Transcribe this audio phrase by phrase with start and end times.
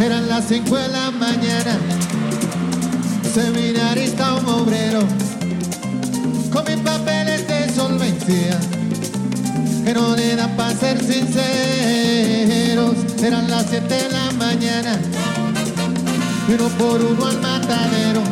[0.00, 1.76] Eran las cinco de la mañana,
[3.34, 5.00] seminarista un obrero,
[6.52, 8.60] con mis papeles de solvencia,
[9.84, 12.94] que no le dan para ser sinceros.
[13.20, 15.00] Eran las siete de la mañana,
[16.48, 18.22] uno por uno al matadero,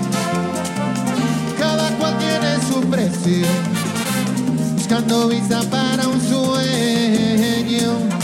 [1.58, 3.46] cada cual tiene su precio,
[4.76, 8.15] buscando visa para un sueño.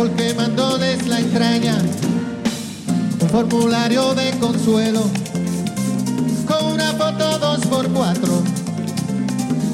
[0.00, 1.76] Sol quemando desde la entraña,
[3.20, 5.02] un formulario de consuelo,
[6.46, 8.42] con una foto dos por cuatro,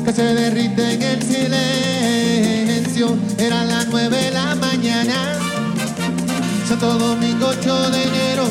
[0.05, 3.17] que se derrite en el silencio.
[3.39, 5.39] Era las nueve de la mañana,
[6.69, 8.49] Santo Domingo 8 de enero,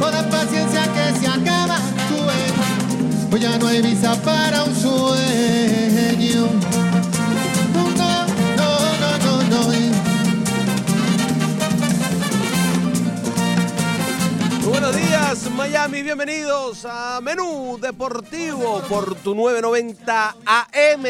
[0.00, 2.64] con la paciencia que se acaba sueño,
[3.30, 6.05] pues ya no hay visa para un sueño.
[15.56, 16.02] Miami.
[16.02, 21.04] Bienvenidos a Menú Deportivo por tu 990 AM.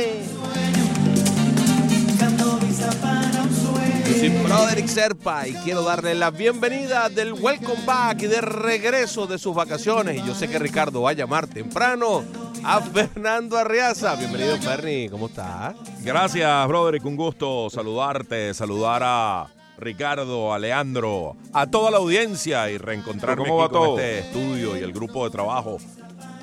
[4.18, 9.38] Soy Broderick Serpa y quiero darle la bienvenida del welcome back y de regreso de
[9.38, 10.16] sus vacaciones.
[10.22, 12.22] Y yo sé que Ricardo va a llamar temprano
[12.62, 14.14] a Fernando Arriaza.
[14.14, 15.08] Bienvenido, Ferni.
[15.08, 15.74] ¿Cómo estás?
[16.02, 17.04] Gracias, Broderick.
[17.04, 23.62] Un gusto saludarte, saludar a Ricardo, a Leandro, a toda la audiencia y reencontrarme ¿Cómo
[23.62, 23.98] aquí con todo?
[23.98, 25.78] este estudio y el grupo de trabajo.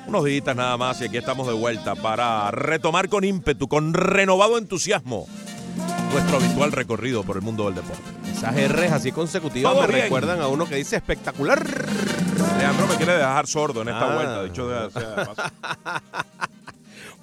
[0.06, 4.58] Unos días nada más y aquí estamos de vuelta para retomar con ímpetu, con renovado
[4.58, 5.26] entusiasmo,
[6.12, 8.02] nuestro habitual recorrido por el mundo del deporte.
[8.30, 10.02] Esas R's así consecutivas me bien.
[10.02, 11.64] recuerdan a uno que dice espectacular.
[12.58, 14.14] Leandro me quiere dejar sordo en esta Ah.
[14.14, 15.42] vuelta, dicho de, sea de paso.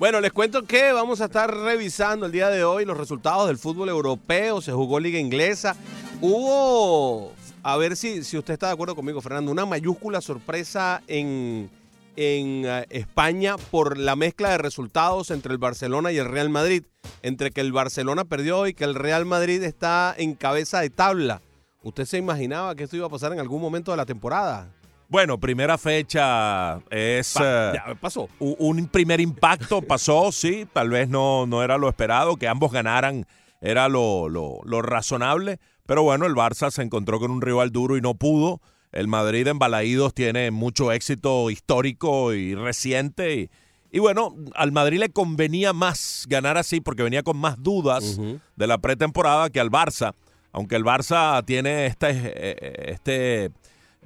[0.02, 3.60] Bueno, les cuento que vamos a estar revisando el día de hoy los resultados del
[3.60, 4.60] fútbol europeo.
[4.60, 5.76] Se jugó Liga Inglesa.
[6.22, 11.70] Hubo, a ver si, si usted está de acuerdo conmigo, Fernando, una mayúscula sorpresa en,
[12.16, 16.84] en eh, España por la mezcla de resultados entre el Barcelona y el Real Madrid.
[17.22, 21.44] Entre que el Barcelona perdió y que el Real Madrid está en cabeza de tabla.
[21.84, 24.68] ¿Usted se imaginaba que esto iba a pasar en algún momento de la temporada?
[25.12, 27.34] Bueno, primera fecha es...
[27.34, 28.30] Pa- eh, ya pasó.
[28.40, 33.26] un primer impacto pasó, sí, tal vez no, no era lo esperado, que ambos ganaran
[33.60, 37.98] era lo, lo- lo razonable, pero bueno, el Barça se encontró con un rival duro
[37.98, 38.62] y no pudo.
[38.94, 43.50] El Madrid en Balaídos tiene mucho éxito histórico y reciente y,
[43.92, 48.18] y bueno, al Madrid le convenía más ganar así porque venía con más dudas
[48.56, 50.14] de la pretemporada que al Barça,
[50.54, 53.52] aunque el Barça tiene este, eh, este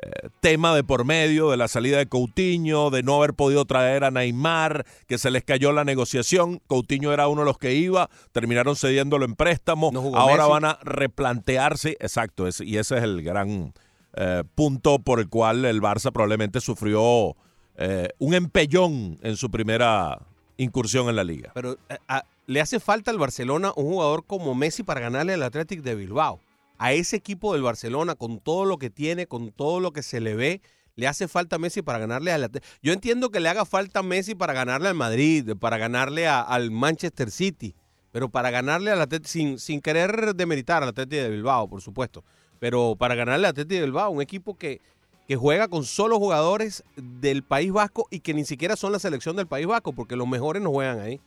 [0.01, 4.03] eh, tema de por medio de la salida de Coutinho, de no haber podido traer
[4.03, 6.61] a Neymar, que se les cayó la negociación.
[6.67, 9.91] Coutinho era uno de los que iba, terminaron cediéndolo en préstamo.
[9.93, 10.49] No Ahora Messi.
[10.49, 13.73] van a replantearse, exacto, es- y ese es el gran
[14.17, 17.35] eh, punto por el cual el Barça probablemente sufrió
[17.77, 20.19] eh, un empellón en su primera
[20.57, 21.51] incursión en la liga.
[21.53, 25.43] Pero eh, a- le hace falta al Barcelona un jugador como Messi para ganarle al
[25.43, 26.39] Athletic de Bilbao.
[26.77, 30.19] A ese equipo del Barcelona, con todo lo que tiene, con todo lo que se
[30.19, 30.61] le ve,
[30.95, 32.49] le hace falta Messi para ganarle al.
[32.81, 36.71] Yo entiendo que le haga falta Messi para ganarle al Madrid, para ganarle a- al
[36.71, 37.75] Manchester City,
[38.11, 42.23] pero para ganarle al Athletic, sin, sin querer demeritar al Athletic de Bilbao, por supuesto,
[42.59, 44.79] pero para ganarle al Athletic de Bilbao, un equipo que,
[45.27, 49.35] que juega con solo jugadores del País Vasco y que ni siquiera son la selección
[49.35, 51.19] del País Vasco, porque los mejores no juegan ahí.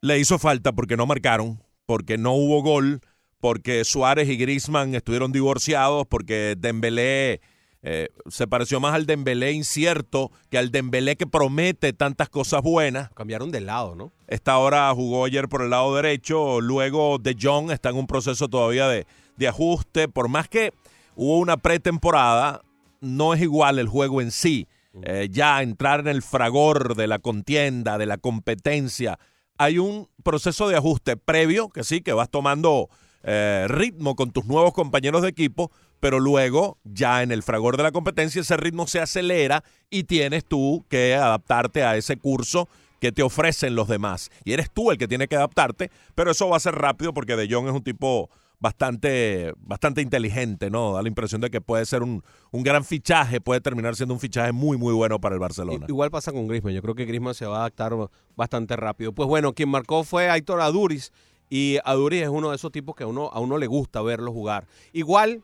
[0.00, 3.00] le hizo falta porque no marcaron, porque no hubo gol,
[3.42, 7.40] porque Suárez y Griezmann estuvieron divorciados, porque Dembélé
[7.82, 13.10] eh, se pareció más al Dembélé incierto que al Dembélé que promete tantas cosas buenas.
[13.14, 14.12] Cambiaron de lado, ¿no?
[14.28, 18.46] Esta hora jugó ayer por el lado derecho, luego De Jong está en un proceso
[18.46, 20.72] todavía de, de ajuste, por más que
[21.16, 22.62] hubo una pretemporada,
[23.00, 24.68] no es igual el juego en sí.
[25.02, 29.18] Eh, ya entrar en el fragor de la contienda, de la competencia,
[29.58, 32.88] hay un proceso de ajuste previo, que sí, que vas tomando
[33.22, 35.70] eh, ritmo con tus nuevos compañeros de equipo,
[36.00, 40.44] pero luego ya en el fragor de la competencia ese ritmo se acelera y tienes
[40.44, 42.68] tú que adaptarte a ese curso
[43.00, 44.30] que te ofrecen los demás.
[44.44, 47.36] Y eres tú el que tiene que adaptarte, pero eso va a ser rápido porque
[47.36, 48.30] De Jong es un tipo
[48.62, 50.94] bastante, bastante inteligente, ¿no?
[50.94, 52.22] Da la impresión de que puede ser un,
[52.52, 55.84] un gran fichaje, puede terminar siendo un fichaje muy, muy bueno para el Barcelona.
[55.88, 56.72] Igual pasa con Griezmann.
[56.72, 57.92] Yo creo que Griezmann se va a adaptar
[58.36, 59.12] bastante rápido.
[59.12, 61.10] Pues bueno, quien marcó fue Aitor Aduriz.
[61.54, 64.32] Y Aduriz es uno de esos tipos que a uno, a uno le gusta verlo
[64.32, 64.66] jugar.
[64.94, 65.42] Igual,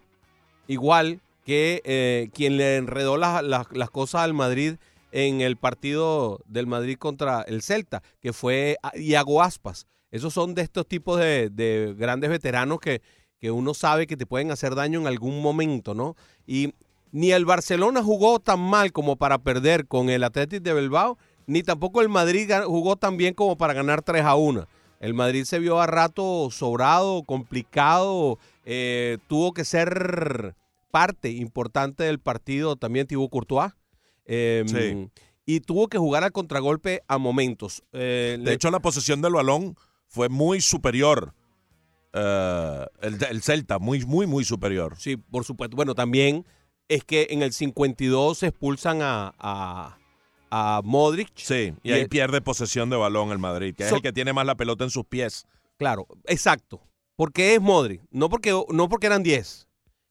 [0.66, 4.76] igual que eh, quien le enredó las, las, cosas al Madrid
[5.12, 9.86] en el partido del Madrid contra el Celta, que fue Iago Aspas.
[10.10, 13.02] Esos son de estos tipos de, de grandes veteranos que,
[13.38, 16.16] que uno sabe que te pueden hacer daño en algún momento, ¿no?
[16.46, 16.72] Y
[17.12, 21.62] ni el Barcelona jugó tan mal como para perder con el Athletic de Bilbao, ni
[21.62, 24.66] tampoco el Madrid jugó tan bien como para ganar 3 a 1.
[25.00, 30.54] El Madrid se vio a rato sobrado, complicado, eh, tuvo que ser
[30.90, 33.72] parte importante del partido también Thibaut Courtois.
[34.26, 35.08] Em,
[35.46, 37.82] y tuvo que jugar al contragolpe a momentos.
[37.92, 41.32] Eh, de hecho, la posesión del balón fue muy superior.
[42.12, 44.96] Eh, el, Celta, muy, muy, muy superior.
[44.98, 45.76] Sí, por supuesto.
[45.76, 46.44] Bueno, también
[46.88, 49.97] es que en el 52 se expulsan a, a,
[50.84, 51.30] Modric.
[51.34, 54.46] Sí, y, ahí pierde posesión de balón el Madrid, que es el que tiene más
[54.46, 55.46] la pelota en sus pies.
[55.76, 56.80] Claro, exacto.
[57.16, 59.68] Porque es Modric, no porque, no porque eran 10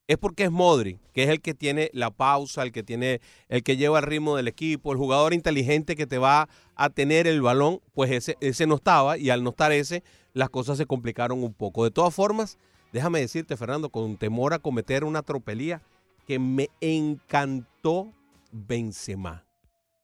[0.07, 3.19] es porque es Modric, que es el que tiene la pausa, el que tiene,
[3.50, 7.28] el que lleva el ritmo del equipo, el jugador inteligente que te va a tener
[7.28, 10.86] el balón, pues ese, ese no estaba y al no estar ese, las cosas se
[10.86, 11.83] complicaron un poco.
[11.83, 12.57] De todas formas,
[12.94, 15.81] déjame decirte, Fernando, con temor a cometer una tropelía,
[16.25, 18.13] que me encantó
[18.51, 19.46] Benzema.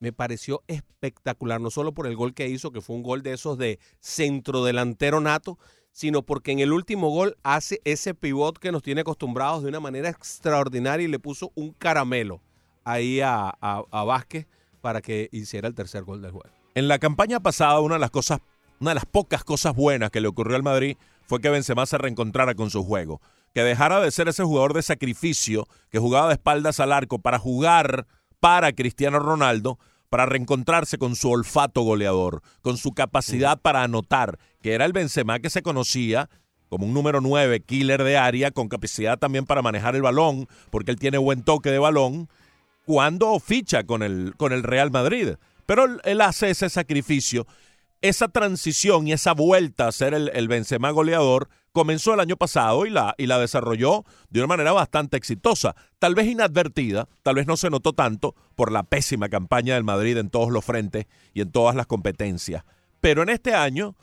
[0.04, 3.32] Me pareció espectacular, no solo por el gol que hizo, que fue un gol de
[3.32, 5.58] esos de centro delantero nato,
[5.94, 9.80] sino porque en el último gol hace ese pivot que nos tiene acostumbrados de una
[9.80, 12.42] manera extraordinaria y le puso un caramelo
[12.84, 13.56] ahí a,
[13.90, 14.46] Vázquez
[14.82, 16.50] para que hiciera el tercer gol del juego.
[16.76, 18.42] En la campaña pasada, una de las cosas,
[18.82, 20.98] una de las pocas cosas buenas que le ocurrió al Madrid
[21.28, 23.22] fue que Benzema se reencontrara con su juego,
[23.54, 27.40] que dejara de ser ese jugador de sacrificio que jugaba de espaldas al arco para
[27.40, 28.06] jugar
[28.44, 29.80] para Cristiano Ronaldo,
[30.14, 35.40] para reencontrarse con su olfato goleador, con su capacidad para anotar, que era el Benzema
[35.40, 36.30] que se conocía
[36.70, 40.92] como un número 9, killer de área, con capacidad también para manejar el balón, porque
[40.92, 42.30] él tiene buen toque de balón,
[42.86, 45.30] cuando ficha con el, con el Real Madrid.
[45.66, 47.48] Pero él hace ese sacrificio
[48.02, 52.86] esa transición y esa vuelta a ser el, el, Benzema goleador comenzó el año pasado
[52.86, 55.76] y la, y la desarrolló de una manera bastante exitosa.
[56.00, 60.18] Tal vez inadvertida, tal vez no se notó tanto por la pésima campaña del Madrid
[60.18, 62.64] en todos los frentes y en todas las competencias.
[63.02, 63.96] Pero en este año,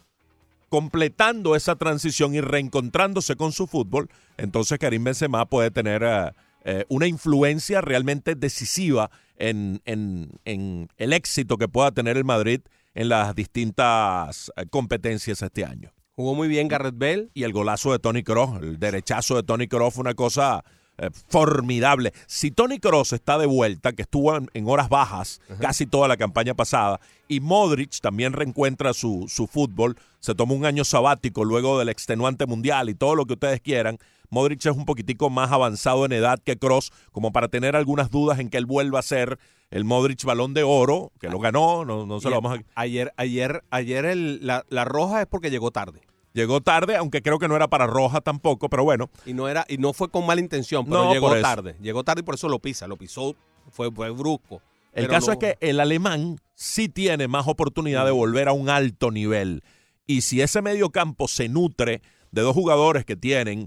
[0.69, 6.33] completando esa transición y reencontrándose con su fútbol, entonces Karim Benzema puede tener eh,
[6.65, 12.61] eh, una influencia realmente decisiva en, en, en el éxito que pueda tener el Madrid
[12.95, 15.93] en las distintas eh, competencias este año.
[16.21, 17.31] Jugó muy bien Garrett Bell.
[17.33, 20.63] Y el golazo de Tony Kroos, el derechazo de Tony Kroos fue una cosa
[20.99, 22.13] eh, formidable.
[22.27, 26.53] Si Tony Kroos está de vuelta, que estuvo en, horas bajas casi toda la campaña
[26.53, 31.89] pasada, y Modric también reencuentra su, su fútbol, se tomó un año sabático luego del
[31.89, 33.97] extenuante mundial y todo lo que ustedes quieran,
[34.31, 38.39] Modric es un poquitico más avanzado en edad que Cross, como para tener algunas dudas
[38.39, 39.39] en que él vuelva a ser
[39.71, 42.81] el Modric balón de oro, que lo ganó, no, no se lo vamos a...
[42.81, 46.01] Ayer, ayer, ayer el, la, la roja es porque llegó tarde.
[46.33, 49.11] Llegó tarde, aunque creo que no era para roja tampoco, pero bueno.
[49.27, 51.77] Y no era y no fue con mala intención, pero llegó tarde.
[51.81, 53.35] Llegó tarde y por eso lo pisa, lo pisó,
[53.71, 54.63] fue, fue brusco.
[54.93, 59.11] El caso es que el alemán sí tiene más oportunidad de volver a un alto
[59.11, 59.63] nivel.
[60.07, 62.03] Y si ese medio campo se nutre
[62.33, 63.67] de dos jugadores que tienen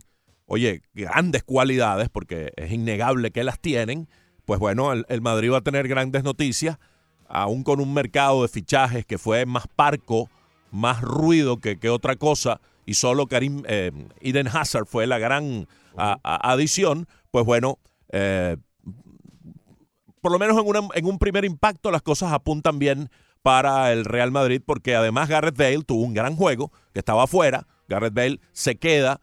[0.53, 4.07] oye, grandes cualidades, porque es innegable que las tienen,
[4.45, 6.77] pues bueno, el, Madrid va a tener grandes noticias,
[7.27, 10.29] aún con un mercado de fichajes que fue más parco,
[10.71, 13.91] más ruido que, que otra cosa, y solo Karim eh,
[14.21, 17.79] Eden Hazard fue la gran adición, pues bueno,
[18.11, 18.57] eh,
[20.21, 23.09] por lo menos en, en un primer impacto las cosas apuntan bien
[23.41, 27.67] para el Real Madrid, porque además Gareth Bale tuvo un gran juego, que estaba afuera,
[27.87, 29.19] Gareth Bale se queda,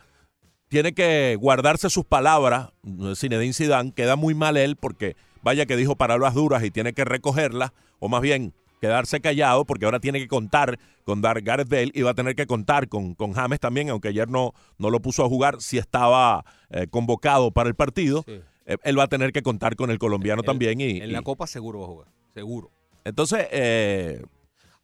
[0.71, 2.71] tiene que guardarse sus palabras.
[3.17, 7.05] Zinedine Zidane queda muy mal él porque vaya que dijo palabras duras y tiene que
[7.05, 11.91] recogerlas, o más bien quedarse callado porque ahora tiene que contar con Dar Gareth Bale
[11.93, 15.00] y va a tener que contar con, con James también, aunque ayer no, no lo
[15.00, 18.25] puso a jugar, si estaba eh, convocado para el partido.
[18.29, 20.81] Eh, él va a tener que contar con el colombiano también.
[20.81, 22.71] Y, en la Copa seguro va a jugar, seguro.
[23.05, 24.23] Entonces, eh,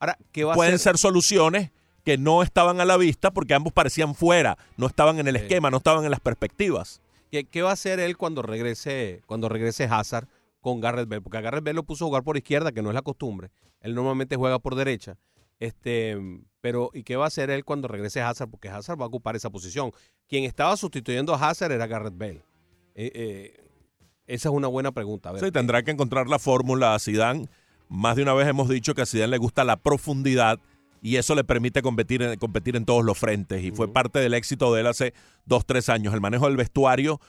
[0.01, 1.71] ahora, ¿qué va pueden ser soluciones
[2.07, 5.73] que no estaban a la vista porque ambos parecían fuera, no estaban en el esquema,
[5.73, 7.03] no estaban en las perspectivas.
[7.33, 10.29] ¿Qué, va a hacer él cuando regrese, cuando regrese Hazard
[10.61, 11.21] con Garrett Bell?
[11.21, 13.51] Porque a Garrett Bell lo puso a jugar por izquierda, que no es la costumbre.
[13.81, 15.19] Él normalmente juega por derecha.
[15.59, 16.17] Este,
[16.61, 18.51] pero ¿y qué va a hacer él cuando regrese Hazard?
[18.51, 19.91] Porque Hazard va a ocupar esa posición.
[20.29, 22.41] Quien estaba sustituyendo a Hazard era Garrett Bell.
[22.95, 23.65] Eh, eh,
[24.29, 25.37] esa es una buena pregunta.
[25.41, 27.49] sí, tendrá que encontrar la fórmula a Zidane.
[27.89, 30.61] Más de una vez hemos dicho que a Zidane le gusta la profundidad
[31.07, 34.35] y eso le permite competir en, competir en todos los frentes y fue parte del
[34.35, 36.13] éxito de él hace dos, tres años.
[36.13, 37.21] El manejo del vestuario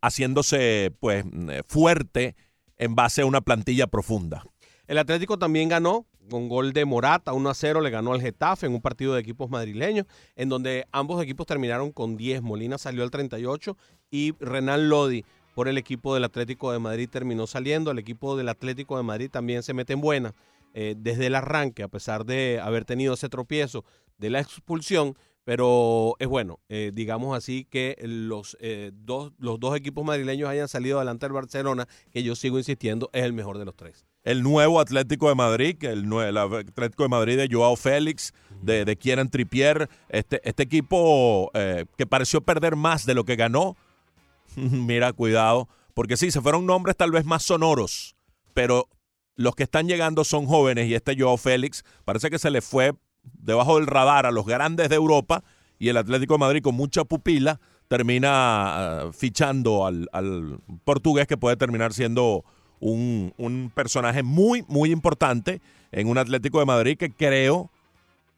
[0.00, 2.36] haciéndose pues eh, fuerte
[2.78, 4.44] en base a una plantilla profunda.
[4.86, 8.64] El Atlético también ganó con gol de Morata, 1 a 0 le ganó al Getafe
[8.64, 12.40] en un partido de equipos madrileños, en donde ambos equipos terminaron con 10.
[12.40, 13.76] Molina salió al 38
[14.10, 17.90] y Renan Lodi por el equipo del Atlético de Madrid terminó saliendo.
[17.90, 20.34] El equipo del Atlético de Madrid también se mete en buena
[20.74, 23.84] eh, desde el arranque, a pesar de haber tenido ese tropiezo
[24.18, 25.16] de la expulsión.
[25.44, 30.68] Pero es bueno, eh, digamos así, que los, eh, dos, los dos equipos madrileños hayan
[30.68, 34.42] salido adelante del Barcelona, que yo sigo insistiendo, es el mejor de los tres el
[34.42, 39.30] nuevo Atlético de Madrid, el, el Atlético de Madrid de Joao Félix, de, de Kieran
[39.30, 43.74] Trippier, este, este equipo eh, que pareció perder más de lo que ganó.
[44.56, 48.16] Mira, cuidado, porque sí, se fueron nombres tal vez más sonoros,
[48.52, 48.86] pero
[49.38, 52.92] los que están llegando son jóvenes y este Joao Félix parece que se le fue
[53.22, 55.44] debajo del radar a los grandes de Europa
[55.78, 61.36] y el Atlético de Madrid con mucha pupila termina uh, fichando al, al portugués que
[61.36, 62.44] puede terminar siendo
[62.80, 65.60] un, personaje muy, muy importante
[65.92, 67.70] en un Atlético de Madrid que creo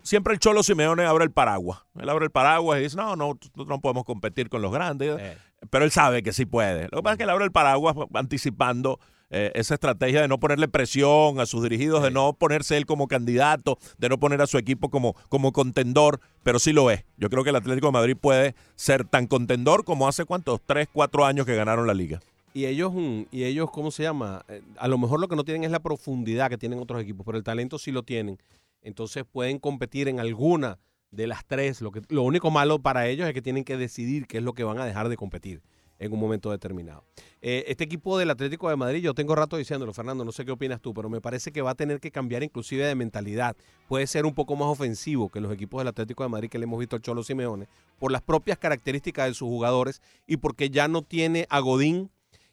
[0.02, 1.80] siempre el Cholo Simeone abre el paraguas.
[1.98, 5.18] Él abre el paraguas y dice, no, no, no podemos competir con los grandes.
[5.18, 5.38] Eh.
[5.70, 6.88] Pero él sabe que sí puede.
[6.90, 9.00] Lo que pasa es que él abre el paraguas anticipando
[9.30, 13.08] eh, esa estrategia de no ponerle presión a sus dirigidos, de no ponerse él como
[13.08, 17.04] candidato, de no poner a su equipo como, como contendor, pero sí lo es.
[17.16, 20.88] Yo creo que el Atlético de Madrid puede ser tan contendor como hace cuántos, tres,
[20.92, 22.20] cuatro años que ganaron la liga
[22.52, 24.44] y ellos, mm, y ellos, ¿cómo se llama?
[24.48, 27.24] Eh, a lo mejor lo que no tienen es la profundidad que tienen otros equipos,
[27.24, 28.38] pero el talento sí lo tienen.
[28.82, 30.78] Entonces pueden competir en alguna
[31.10, 31.80] de las tres.
[31.80, 34.54] Lo, que, lo único malo para ellos es que tienen que decidir qué es lo
[34.54, 35.62] que van a dejar de competir
[36.00, 37.04] en un momento determinado.
[37.42, 40.50] Eh, este equipo del Atlético de Madrid, yo tengo rato diciéndolo, Fernando, no sé qué
[40.50, 43.54] opinas tú, pero me parece que va a tener que cambiar inclusive de mentalidad.
[43.86, 46.64] Puede ser un poco más ofensivo que los equipos del Atlético de Madrid que le
[46.64, 50.88] hemos visto al Cholo Simeone, por las propias características de sus jugadores y porque ya
[50.88, 52.10] no tiene a Godín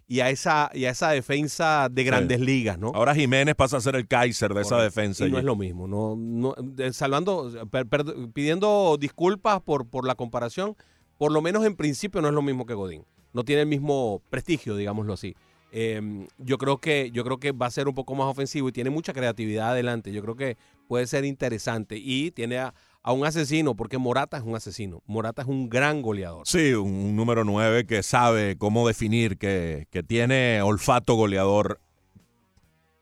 [0.10, 2.92] y a esa, y a esa defensa de grandes ligas, ¿no?
[2.96, 5.26] Ahora Jiménez pasa a ser el Kaiser de esa defensa.
[5.26, 6.56] Y no es lo mismo, no, no
[6.92, 7.52] salvando,
[8.34, 10.76] pidiendo disculpas por, por la comparación,
[11.18, 13.04] por lo menos en principio no es lo mismo que Godín.
[13.38, 15.36] No tiene el mismo prestigio, digámoslo así.
[15.72, 18.72] Em, yo creo que yo creo que va a ser un poco más ofensivo y
[18.72, 20.12] tiene mucha creatividad adelante.
[20.12, 22.74] Yo creo que puede ser interesante y tiene a,
[23.06, 25.04] un asesino, porque Morata es un asesino.
[25.06, 26.48] Morata es un gran goleador.
[26.48, 31.80] Sí, un, número 9 que sabe cómo definir, que, tiene olfato goleador.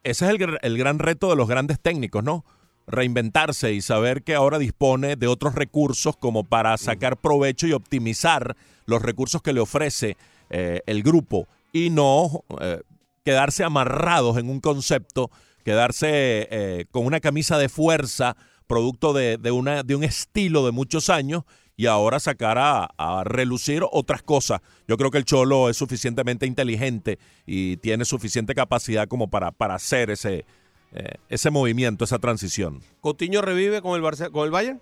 [0.03, 2.43] Ese es el, el gran reto de los grandes técnicos, ¿no?
[2.87, 8.55] Reinventarse y saber que ahora dispone de otros recursos como para sacar provecho y optimizar
[8.85, 10.17] los recursos que le ofrece
[10.49, 12.81] eh, el grupo y no eh,
[13.23, 15.31] quedarse amarrados en un concepto,
[15.63, 18.37] quedarse eh, con una camisa de fuerza
[18.67, 21.43] producto de, una, de un estilo de muchos años
[21.77, 24.61] y ahora sacar a, relucir otras cosas.
[24.87, 29.75] Yo creo que el Cholo es suficientemente inteligente y tiene suficiente capacidad como para, para
[29.75, 30.45] hacer ese,
[30.93, 32.81] eh, ese movimiento, esa transición.
[33.01, 34.81] ¿Coutinho revive con el, con el Bayern?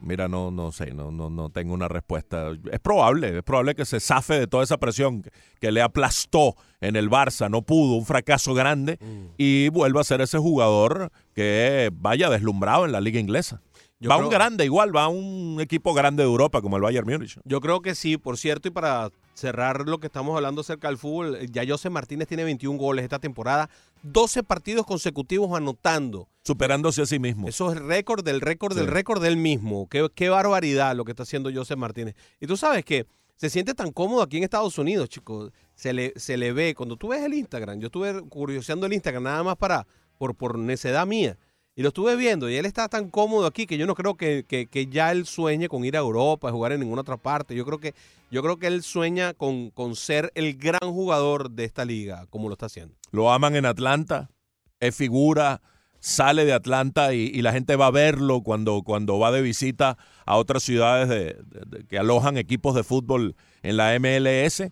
[0.00, 2.50] Mira, no, no sé, no, no, no tengo una respuesta.
[2.72, 5.24] Es probable, es probable que se zafe de toda esa presión
[5.60, 9.34] que, le aplastó en el Barça, no pudo, un fracaso grande, mm.
[9.38, 13.62] y vuelva a ser ese jugador que vaya deslumbrado en la liga inglesa
[14.10, 17.38] va un grande igual, va un equipo grande de Europa como el Bayern Múnich.
[17.44, 20.98] Yo creo que sí, por cierto, y para cerrar lo que estamos hablando acerca del
[20.98, 23.70] fútbol, ya José Martínez tiene 21 goles esta temporada,
[24.02, 26.28] 12 partidos consecutivos anotando.
[26.44, 27.48] Superándose a sí mismo.
[27.48, 29.88] Eso es récord del récord del récord del mismo.
[29.88, 32.14] Qué, qué barbaridad lo que está haciendo José Martínez.
[32.40, 35.52] Y tú sabes que se siente tan cómodo aquí en Estados Unidos, chicos.
[35.74, 39.24] Se le, se le ve, cuando tú ves el Instagram, yo estuve curioseando el Instagram
[39.24, 39.86] nada más para,
[40.18, 41.36] por, por necedad mía.
[41.74, 44.88] Y lo estuve viendo y él está tan cómodo aquí que yo no creo que,
[44.90, 47.54] ya él sueñe con ir a Europa, jugar en ninguna otra parte.
[47.54, 47.94] Yo creo que,
[48.30, 52.48] yo creo que él sueña con, con ser el gran jugador de esta liga, como
[52.48, 52.94] lo está haciendo.
[53.10, 54.30] Lo aman en Atlanta,
[54.80, 55.62] es figura,
[56.02, 60.36] sale de Atlanta y, la gente va a verlo cuando, cuando va de visita a
[60.36, 64.64] otras ciudades de, que alojan equipos de fútbol en la MLS.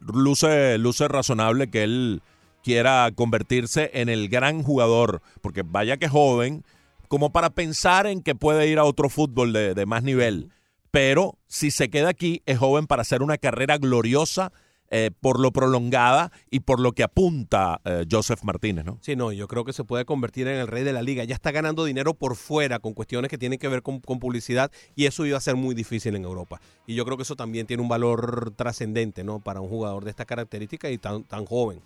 [0.00, 2.22] Luce, luce razonable que él
[2.68, 6.64] quiera convertirse en el gran jugador, porque vaya que joven,
[7.08, 10.50] como para pensar en que puede ir a otro fútbol de, más nivel.
[10.90, 14.52] Pero si se queda aquí, es joven para hacer una carrera gloriosa
[14.90, 18.98] eh, por lo prolongada y por lo que apunta eh, Joseph Martínez, ¿no?
[19.00, 21.24] Sí, no, yo creo que se puede convertir en el rey de la liga.
[21.24, 25.06] Ya está ganando dinero por fuera con cuestiones que tienen que ver con, publicidad y
[25.06, 26.60] eso iba a ser muy difícil en Europa.
[26.86, 29.40] Y yo creo que eso también tiene un valor trascendente, ¿no?
[29.40, 31.80] Para un jugador de esta característica y tan, tan joven.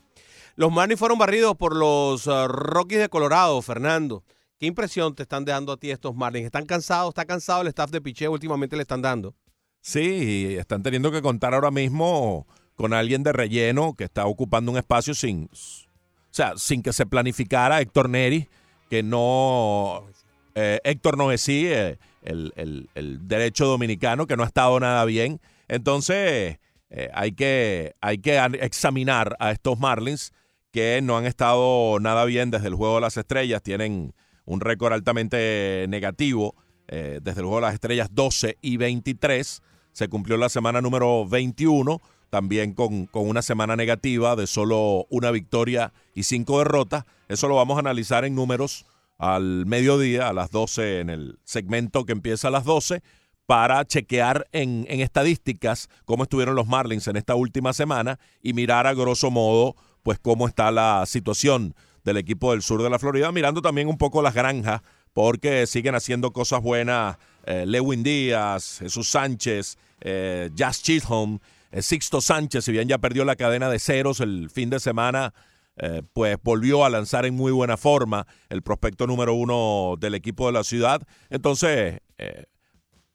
[0.55, 4.23] Los Marlins fueron barridos por los uh, Rockies de Colorado, Fernando.
[4.59, 6.47] ¿Qué impresión te están dando a ti estos Marlins?
[6.47, 7.09] ¿Están cansados?
[7.09, 8.31] ¿Está cansado el staff de picheo?
[8.31, 9.35] Últimamente le están dando.
[9.81, 14.79] Sí, están teniendo que contar ahora mismo con alguien de relleno que está ocupando un
[14.79, 18.49] espacio sin, o sea, sin que se planificara Héctor Neri,
[18.89, 20.07] que no,
[20.55, 25.41] eh, Héctor Noesí, eh, el, el, el, derecho dominicano, que no ha estado nada bien.
[25.67, 26.59] Entonces,
[26.91, 30.33] eh, hay, que, hay que examinar a estos Marlins
[30.73, 34.15] que no han estado nada bien desde el Juego de las Estrellas, tienen
[34.45, 36.57] un récord altamente negativo
[36.89, 39.63] eh, desde el Juego de las Estrellas 12 y 23.
[39.93, 42.01] Se cumplió la semana número 21,
[42.31, 47.05] también con, con una semana negativa de solo una victoria y cinco derrotas.
[47.29, 48.87] Eso lo vamos a analizar en números
[49.19, 53.03] al mediodía, a las 12, en el segmento que empieza a las 12,
[53.47, 58.87] para chequear en, en, estadísticas cómo estuvieron los Marlins en esta última semana y mirar
[58.87, 63.31] a grosso modo pues cómo está la situación del equipo del sur de la Florida,
[63.33, 64.83] mirando también un poco las granjas,
[65.13, 71.39] porque siguen haciendo cosas buenas eh, Lewin Díaz, Jesús Sánchez, eh, Jazz Chisholm,
[71.71, 75.33] eh, Sixto Sánchez, si bien ya perdió la cadena de ceros el fin de semana,
[75.77, 80.47] eh, pues volvió a lanzar en muy buena forma el prospecto número uno del equipo
[80.47, 81.03] de la ciudad.
[81.31, 82.01] Entonces,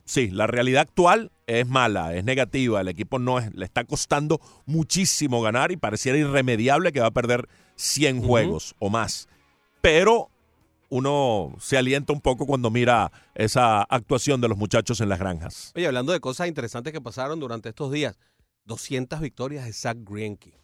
[0.07, 2.81] sí, la realidad actual es mala, es negativa.
[2.81, 7.11] El equipo no es, le está costando muchísimo ganar y pareciera irremediable que va a
[7.11, 9.27] perder 100 juegos o más.
[9.81, 10.29] Pero
[10.89, 15.73] uno se alienta un poco cuando mira esa actuación de los muchachos en las granjas.
[15.75, 18.17] Oye, hablando de cosas interesantes que pasaron durante estos días,
[18.65, 20.59] 200 victorias de Zach Greinke.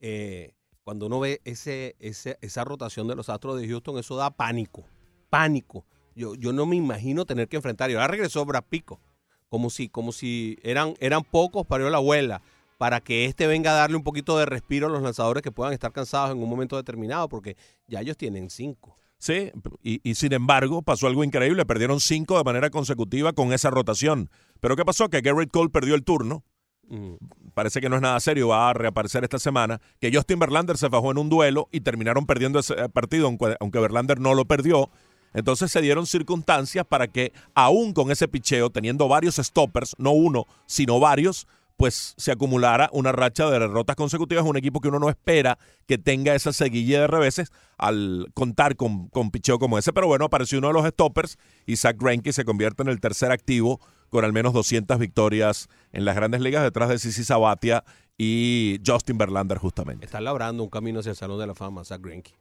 [0.00, 4.30] Eh, cuando uno ve ese, ese, esa rotación de los Astros de Houston, eso da
[4.30, 4.84] pánico,
[5.30, 5.84] pánico.
[6.14, 7.90] Yo, yo no me imagino tener que enfrentar.
[7.90, 9.00] Y ahora regresó Brad Pico,
[9.48, 12.42] como si, como si eran, eran pocos, parió la abuela,
[12.78, 15.72] para que este venga a darle un poquito de respiro a los lanzadores que puedan
[15.72, 17.56] estar cansados en un momento determinado, porque
[17.86, 18.96] ya ellos tienen cinco.
[19.18, 19.52] Sí,
[19.82, 24.28] y, y, sin embargo pasó algo increíble, perdieron cinco de manera consecutiva con esa rotación.
[24.60, 25.08] Pero ¿qué pasó?
[25.08, 26.44] Que Garrett Cole perdió el turno.
[26.88, 27.14] Mm.
[27.54, 29.80] Parece que no es nada serio, va a reaparecer esta semana.
[30.00, 33.78] Que Justin Verlander se fajó en un duelo y terminaron perdiendo ese partido, aunque, aunque
[33.78, 34.90] Verlander no lo perdió.
[35.34, 40.46] Entonces se dieron circunstancias para que, aún con ese picheo, teniendo varios stoppers, no uno,
[40.66, 44.44] sino varios, pues se acumulara una racha de derrotas consecutivas.
[44.44, 49.08] Un equipo que uno no espera que tenga esa seguilla de reveses al contar con,
[49.08, 49.92] con picheo como ese.
[49.92, 53.32] Pero bueno, apareció uno de los stoppers y Zach Greinke se convierte en el tercer
[53.32, 57.82] activo con al menos 200 victorias en las grandes ligas detrás de Sisi Sabatia
[58.16, 60.06] y Justin Verlander justamente.
[60.06, 62.32] Está labrando un camino hacia el Salón de la Fama, Zach Greinke.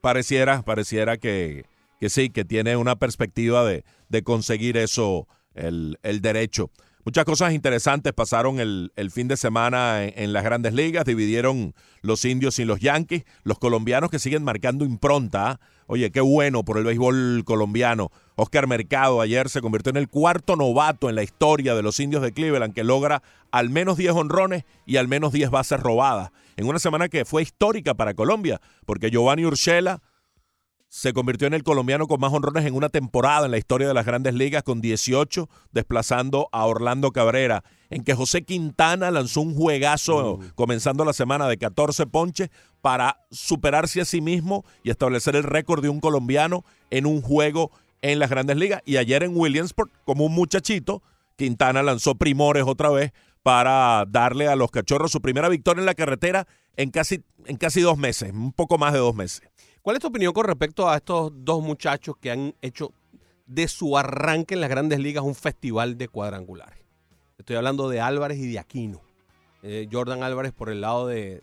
[0.00, 1.66] Pareciera, pareciera que,
[1.98, 6.70] que sí, que tiene una perspectiva de, de conseguir eso, el, el derecho.
[7.08, 11.06] Muchas cosas interesantes pasaron el, el fin de semana en, las grandes ligas.
[11.06, 13.24] Dividieron los indios y los yankees.
[13.44, 15.58] Los colombianos que siguen marcando impronta.
[15.86, 18.10] Oye, qué bueno por el béisbol colombiano.
[18.36, 22.20] Oscar Mercado ayer se convirtió en el cuarto novato en la historia de los indios
[22.20, 26.30] de Cleveland que logra al menos 10 honrones y al menos 10 bases robadas.
[26.58, 30.02] En una semana que fue histórica para Colombia, porque Giovanni Urshela
[30.88, 33.94] se convirtió en el colombiano con más honrones en una temporada en la historia de
[33.94, 39.54] las grandes ligas con 18, desplazando a Orlando Cabrera, en que José Quintana lanzó un
[39.54, 40.54] juegazo mm.
[40.54, 45.82] comenzando la semana de 14 ponches para superarse a sí mismo y establecer el récord
[45.82, 47.70] de un colombiano en un juego
[48.00, 48.82] en las grandes ligas.
[48.86, 51.02] Y ayer en Williamsport, como un muchachito,
[51.36, 55.94] Quintana lanzó primores otra vez para darle a los cachorros su primera victoria en la
[55.94, 56.46] carretera
[56.76, 59.42] en casi, en casi dos meses, un poco más de dos meses.
[59.88, 62.92] ¿Cuál es tu opinión con respecto a estos dos muchachos que han hecho
[63.46, 66.84] de su arranque en las grandes ligas un festival de cuadrangulares?
[67.38, 69.00] Estoy hablando de Álvarez y de Aquino.
[69.62, 71.40] Eh, Jordan Álvarez por el lado de,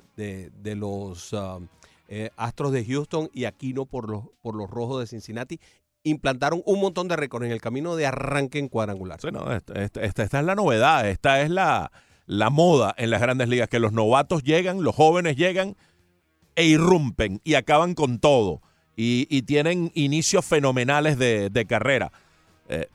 [0.64, 1.68] los uh,
[2.08, 5.60] eh, Astros de Houston y Aquino por los, por los Rojos de Cincinnati.
[6.04, 9.20] Implantaron un montón de récords en el camino de arranque en cuadrangular.
[9.20, 11.92] Sí, no, esta, esta, esta, esta es la novedad, esta es la,
[12.28, 15.76] la moda en las grandes ligas, que los novatos llegan, los jóvenes llegan
[16.56, 18.62] e irrumpen y acaban con todo
[18.96, 22.12] y, y tienen inicios fenomenales de, de carrera.
[22.70, 22.88] Eh,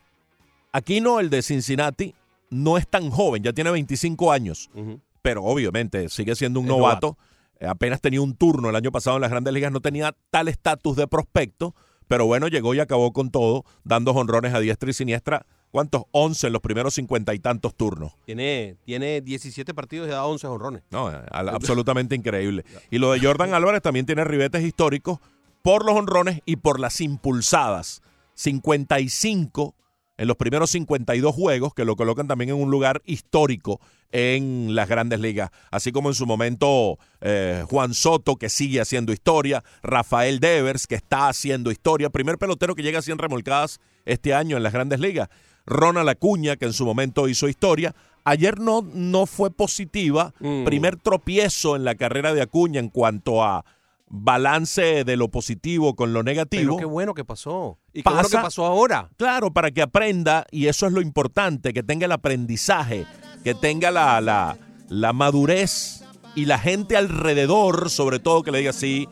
[0.73, 2.15] Aquino, el de Cincinnati,
[2.51, 5.01] no es tan joven, ya tiene 25 años, uh -huh.
[5.23, 7.09] pero obviamente sigue siendo un novato.
[7.09, 7.19] novato.
[7.61, 10.49] Eh, apenas tenía un turno el año pasado en las grandes ligas, no tenía tal
[10.49, 11.75] estatus de prospecto,
[12.09, 15.45] pero bueno, llegó y acabó con todo, dando honrones a diestra y siniestra.
[15.71, 16.03] ¿Cuántos?
[16.11, 18.13] 11 en los primeros cincuenta y tantos turnos.
[18.27, 20.83] Tiene, tiene 17 partidos y da 11 honrones.
[20.91, 22.65] No, absolutamente increíble.
[22.91, 25.21] Y lo de Jordan Álvarez también tiene ribetes históricos
[25.63, 28.03] por los honrones y por las impulsadas.
[28.35, 29.75] 55
[30.21, 33.81] en los primeros 52 juegos, que lo colocan también en un lugar histórico
[34.13, 35.51] en las grandes ligas.
[35.71, 40.95] Así como en su momento eh, Juan Soto, que sigue haciendo historia, Rafael Devers, que
[40.95, 45.01] está haciendo historia, primer pelotero que llega a 100 remolcadas este año en las grandes
[45.01, 45.31] ligas.
[45.67, 47.95] Ronald Acuña, que en su momento hizo historia,
[48.25, 50.35] ayer no, no fue positiva.
[50.41, 50.65] Mm.
[50.65, 53.65] Primer tropiezo en la carrera de Acuña en cuanto a
[54.13, 56.77] balance de lo positivo con lo Pero negativo.
[56.77, 57.79] qué bueno que pasó.
[57.93, 59.09] Y qué bueno que Pasa- pasó ahora.
[59.17, 63.07] Claro, para que aprenda, y eso es lo importante, que tenga el aprendizaje,
[63.45, 66.03] que tenga la, la, la madurez
[66.35, 69.09] y la gente alrededor, sobre todo que le diga, sí,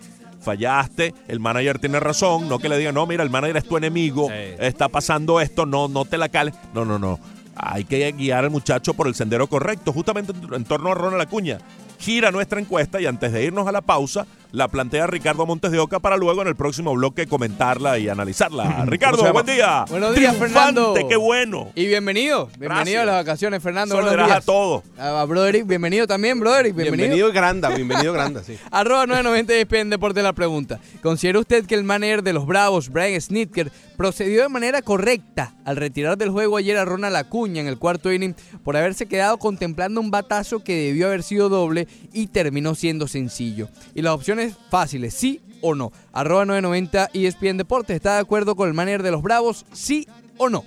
[0.49, 3.77] fallaste, el manager tiene razón, no que le diga, no, mira, el manager es tu
[3.77, 4.35] enemigo, Sí.
[4.59, 6.55] está pasando esto, no, no te la cales.
[6.75, 7.19] No, no, no.
[7.55, 11.21] Hay que guiar al muchacho por el sendero correcto, justamente en, en torno a Ronald
[11.23, 11.59] Acuña.
[11.99, 15.79] Gira nuestra encuesta y antes de irnos a la pausa, la plantea Ricardo Montes de
[15.79, 18.85] Oca para luego en el próximo bloque comentarla y analizarla.
[18.87, 19.85] Ricardo, buen día.
[19.89, 21.09] Buenos días, Triunfante, Fernando.
[21.09, 21.71] qué bueno.
[21.75, 23.03] Y bienvenido, bienvenido Gracias.
[23.03, 23.95] a las vacaciones, Fernando.
[23.95, 24.45] Buenos a días.
[24.45, 24.83] todo.
[24.99, 27.09] A, a Broderick, bienvenido también, Broderick, bienvenido.
[27.09, 28.59] Bienvenido Granda, bienvenido Granda, sí.
[28.71, 30.81] Arroba 990 ESPN Deporte la pregunta.
[31.03, 35.77] ¿Considera usted que el manager de los Bravos, Brian Snitker, procedió de manera correcta al
[35.77, 40.01] retirar del juego ayer a Ronald Acuña en el cuarto inning por haberse quedado contemplando
[40.01, 43.69] un batazo que debió haber sido doble y terminó siendo sencillo?
[43.95, 44.38] Y las opciones
[44.71, 45.93] fáciles, sí o no.
[46.13, 47.97] Arroba 990 ESPN Deportes.
[47.97, 50.65] ¿Está de acuerdo con el manager de los Bravos, sí o no?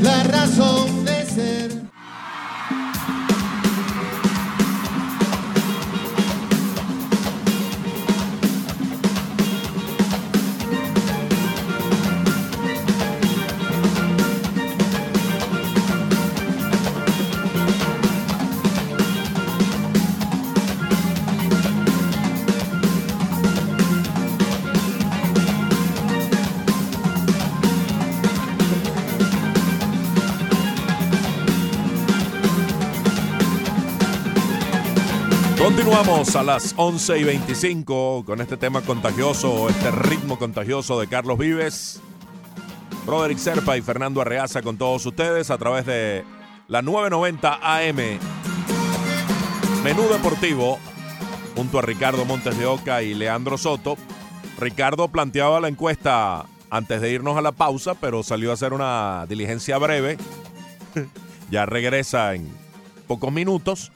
[0.00, 1.23] La razón de
[35.94, 41.38] Continuamos a las 11 y 25 con este tema contagioso, este ritmo contagioso de Carlos
[41.38, 42.00] Vives,
[43.06, 46.24] Broderick Serpa y Fernando Arreaza con todos ustedes a través de
[46.66, 48.18] la 990 AM.
[49.84, 50.80] Menú Deportivo
[51.54, 53.96] junto a Ricardo Montes de Oca y Leandro Soto.
[54.58, 59.26] Ricardo planteaba la encuesta antes de irnos a la pausa, pero salió a hacer una
[59.28, 60.18] diligencia breve.
[61.52, 62.48] ya regresa en
[63.06, 63.92] pocos minutos.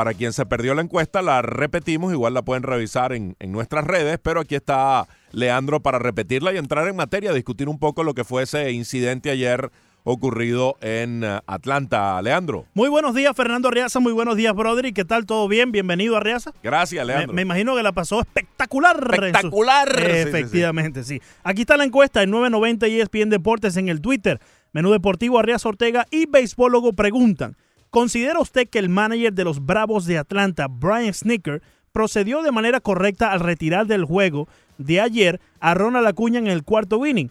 [0.00, 3.84] Para quien se perdió la encuesta, la repetimos, igual la pueden revisar en, en nuestras
[3.86, 8.14] redes, pero aquí está Leandro para repetirla y entrar en materia, discutir un poco lo
[8.14, 9.70] que fue ese incidente ayer
[10.04, 12.22] ocurrido en eh, Atlanta.
[12.22, 14.00] Leandro, Muy buenos días, Fernando Arriaza.
[14.00, 14.96] Muy buenos días, Broderick.
[14.96, 15.26] ¿Qué tal?
[15.26, 15.70] ¿Todo bien?
[15.70, 16.52] Bienvenido, Arriaza.
[16.62, 17.34] gracias, Leandro.
[17.34, 18.96] me imagino que la pasó espectacular.
[18.96, 19.88] su- Espectacular.
[19.94, 20.28] Sí, sí, sí.
[20.30, 24.40] Efectivamente, sí, Aquí está la encuesta en 990 ESPN Deportes en el Twitter.
[24.72, 27.54] Menú Deportivo Arriaza Ortega y Beisbólogo preguntan.
[27.90, 31.60] ¿Considera usted que el manager de los Bravos de Atlanta, Brian Snicker,
[31.92, 34.48] procedió de manera correcta al retirar del juego
[34.78, 37.30] de ayer a Ronald Acuña en el cuarto inning?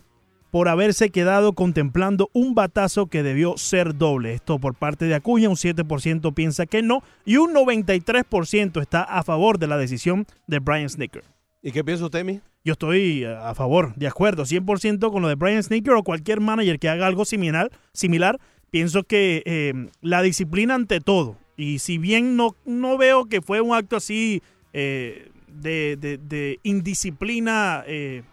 [0.52, 4.34] por haberse quedado contemplando un batazo que debió ser doble.
[4.34, 9.24] Esto por parte de Acuña, un 7% piensa que no y un 93% está a
[9.24, 11.24] favor de la decisión de Brian Snicker.
[11.62, 12.40] ¿Y qué piensa usted, mi?
[12.64, 16.42] Yo estoy eh, a favor, de acuerdo, 100% con lo de Brian Snicker o cualquier
[16.42, 17.70] manager que haga algo similar.
[17.94, 18.40] similar
[18.72, 21.38] pienso que eh, la disciplina ante todo.
[21.58, 24.42] Y si bien no, no veo que fue un acto así
[24.74, 28.24] eh, de, de- indisciplina eh,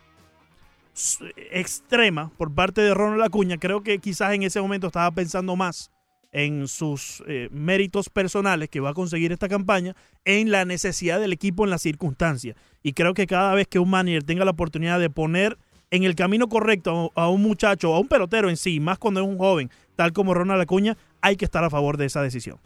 [1.51, 5.91] extrema por parte de Ronald Acuña, creo que quizás en ese momento estaba pensando más
[6.33, 9.95] en sus méritos personales que va a conseguir esta campaña,
[10.25, 12.57] en la necesidad del equipo en las circunstancias.
[12.83, 15.57] Y creo que cada vez que un manager tenga la oportunidad de poner
[15.91, 19.21] en el camino correcto a a un muchacho, a un pelotero en sí, más cuando
[19.21, 22.59] es un joven, tal como Ronald Acuña, hay que estar a favor de esa decisión.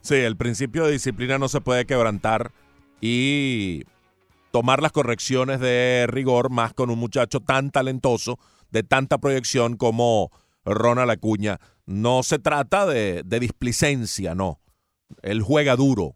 [0.00, 2.52] Sí, el principio de disciplina no se puede quebrantar
[3.00, 3.84] y
[4.50, 8.38] tomar las correcciones de rigor más con un muchacho tan talentoso,
[8.70, 10.30] de tanta proyección como
[10.64, 11.58] Ronald Acuña.
[11.86, 14.60] No se trata de, de displicencia, no.
[15.22, 16.14] Él juega duro.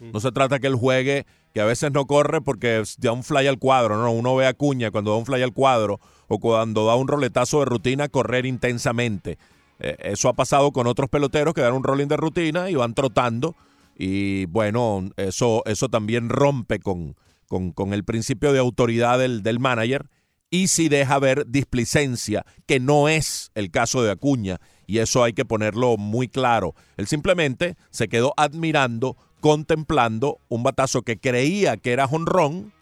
[0.00, 3.46] No se trata que él juegue, que a veces no corre porque da un fly
[3.46, 3.96] al cuadro.
[3.96, 7.06] No, uno ve a Acuña cuando da un fly al cuadro o cuando da un
[7.06, 9.36] roletazo de rutina, correr intensamente.
[9.80, 12.94] Eh, eso ha pasado con otros peloteros que dan un rolling de rutina y van
[12.94, 13.56] trotando.
[13.96, 17.16] Y bueno, eso, eso también rompe con,
[17.48, 20.06] con, con el principio de autoridad del, del manager
[20.50, 25.32] y si deja ver displicencia, que no es el caso de Acuña, y eso hay
[25.32, 26.74] que ponerlo muy claro.
[26.96, 32.72] Él simplemente se quedó admirando, contemplando un batazo que creía que era jonrón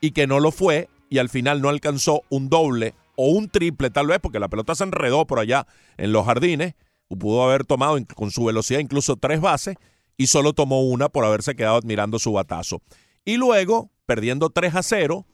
[0.00, 3.90] y que no lo fue, y al final no alcanzó un doble o un triple
[3.90, 6.74] tal vez, porque la pelota se enredó por allá en los jardines,
[7.18, 9.76] pudo haber tomado con su velocidad incluso tres bases,
[10.16, 12.80] y solo tomó una por haberse quedado admirando su batazo.
[13.24, 15.26] Y luego, perdiendo 3 a 0,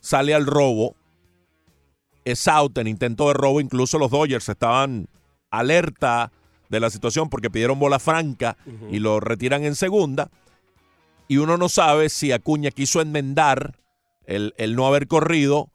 [0.00, 0.96] sale al robo.
[2.24, 3.60] Es out en intento de robo.
[3.60, 5.08] Incluso los Dodgers estaban
[5.50, 6.32] alerta
[6.68, 8.56] de la situación porque pidieron bola franca
[8.90, 10.30] y lo retiran en segunda.
[11.26, 13.78] Y uno no sabe si Acuña quiso enmendar
[14.26, 15.70] el, el no haber corrido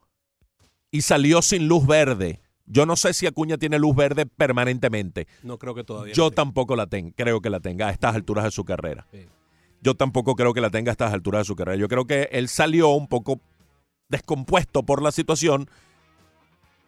[0.93, 2.39] y salió sin luz verde.
[2.67, 5.27] Yo no sé si Acuña tiene luz verde permanentemente.
[5.41, 6.13] No creo que todavía.
[6.13, 9.07] Yo tampoco la tengo, creo que la tenga a estas alturas de su carrera.
[9.11, 9.25] Sí.
[9.81, 11.77] Yo tampoco creo que la tenga a estas alturas de su carrera.
[11.77, 13.41] Yo creo que él salió un poco
[14.07, 15.67] descompuesto por la situación.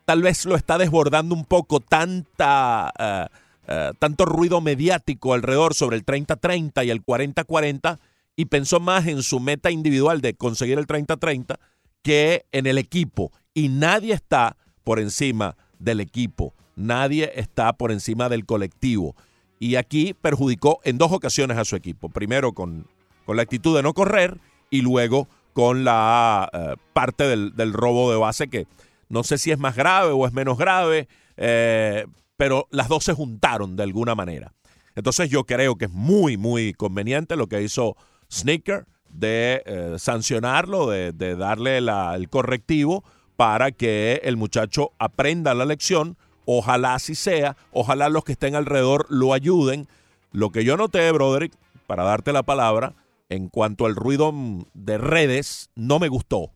[0.06, 3.26] Tal vez lo está desbordando un poco tanta, eh,
[3.68, 7.98] eh, tanto ruido mediático alrededor sobre el 30-30 y el 40-40
[8.36, 11.58] y pensó más en su meta individual de conseguir el 30-30
[12.04, 13.32] que en el equipo.
[13.56, 16.54] Y nadie está por encima del equipo.
[16.76, 19.16] Nadie está por encima del colectivo.
[19.60, 22.10] Y aquí perjudicó en dos ocasiones a su equipo.
[22.10, 22.86] Primero con,
[23.26, 24.38] con la actitud de no correr
[24.70, 28.68] y luego con la eh, parte del, del robo de base que
[29.08, 33.14] no sé si es más grave o es menos grave, eh, pero las dos se
[33.14, 34.54] juntaron de alguna manera.
[34.96, 37.96] Entonces yo creo que es muy, muy conveniente lo que hizo
[38.30, 43.06] Sneaker de eh, sancionarlo, de, de darle el correctivo
[43.36, 46.18] para que el muchacho aprenda la lección.
[46.46, 49.88] Ojalá así sea, ojalá los que estén alrededor lo ayuden.
[50.32, 51.54] Lo que yo noté, Broderick,
[51.88, 52.94] para darte la palabra,
[53.30, 54.34] en cuanto al ruido
[54.74, 56.52] de redes, no me gustó.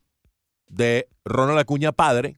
[0.68, 2.38] De Ronald Acuña padre,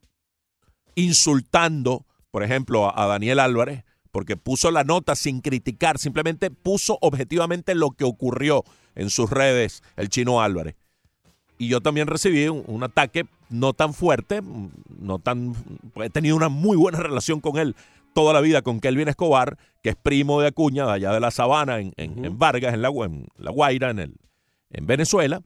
[0.95, 7.75] insultando, por ejemplo, a, Daniel Álvarez, porque puso la nota sin criticar, simplemente puso objetivamente
[7.75, 8.63] lo que ocurrió
[8.95, 10.75] en sus redes el chino Álvarez.
[11.57, 14.41] Y yo también recibí un ataque no tan fuerte,
[14.99, 15.53] no tan.
[15.95, 17.75] He tenido una muy buena relación con él
[18.13, 21.31] toda la vida, con Kelvin Escobar, que es primo de Acuña, de allá de la
[21.31, 24.15] Sabana, en, en- en Vargas, en la, en la Guaira, en, el,
[24.71, 25.41] en Venezuela.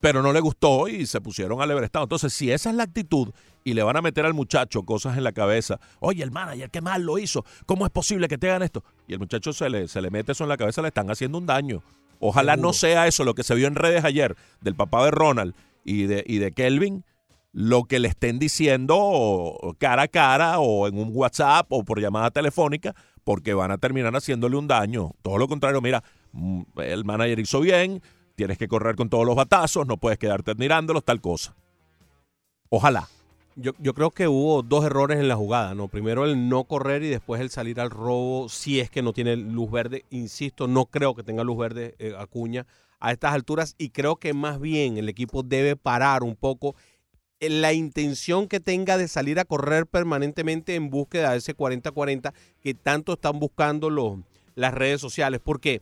[0.00, 2.04] Pero no le gustó y se pusieron al Everestado.
[2.06, 3.28] Entonces, si esa es la actitud
[3.64, 6.80] y le van a meter al muchacho cosas en la cabeza, oye, el manager, qué
[6.80, 8.82] mal lo hizo, ¿cómo es posible que te hagan esto?
[9.06, 11.36] Y el muchacho se le, se le mete eso en la cabeza, le están haciendo
[11.36, 11.82] un daño.
[12.18, 15.54] Ojalá no sea eso lo que se vio en redes ayer del papá de Ronald
[15.84, 17.04] y de, y de Kelvin,
[17.52, 22.30] lo que le estén diciendo cara a cara o en un WhatsApp o por llamada
[22.30, 25.12] telefónica, porque van a terminar haciéndole un daño.
[25.22, 28.02] Todo lo contrario, mira, mm, el manager hizo bien,
[28.36, 31.54] tienes que correr con todos los batazos, no puedes quedarte admirándolos, tal cosa.
[32.68, 33.08] Ojalá.
[33.56, 35.88] Yo, yo creo que hubo dos errores en la jugada, ¿no?
[35.88, 39.36] Primero el no correr y después el salir al robo si es que no tiene
[39.36, 40.04] luz verde.
[40.10, 42.66] Insisto, no creo que tenga luz verde eh, Acuña
[43.00, 46.76] a estas alturas y creo que más bien el equipo debe parar un poco
[47.40, 52.34] en la intención que tenga de salir a correr permanentemente en búsqueda de ese 40-40
[52.60, 54.18] que tanto están buscando los,
[54.54, 55.40] las redes sociales.
[55.40, 55.80] ¿Por qué?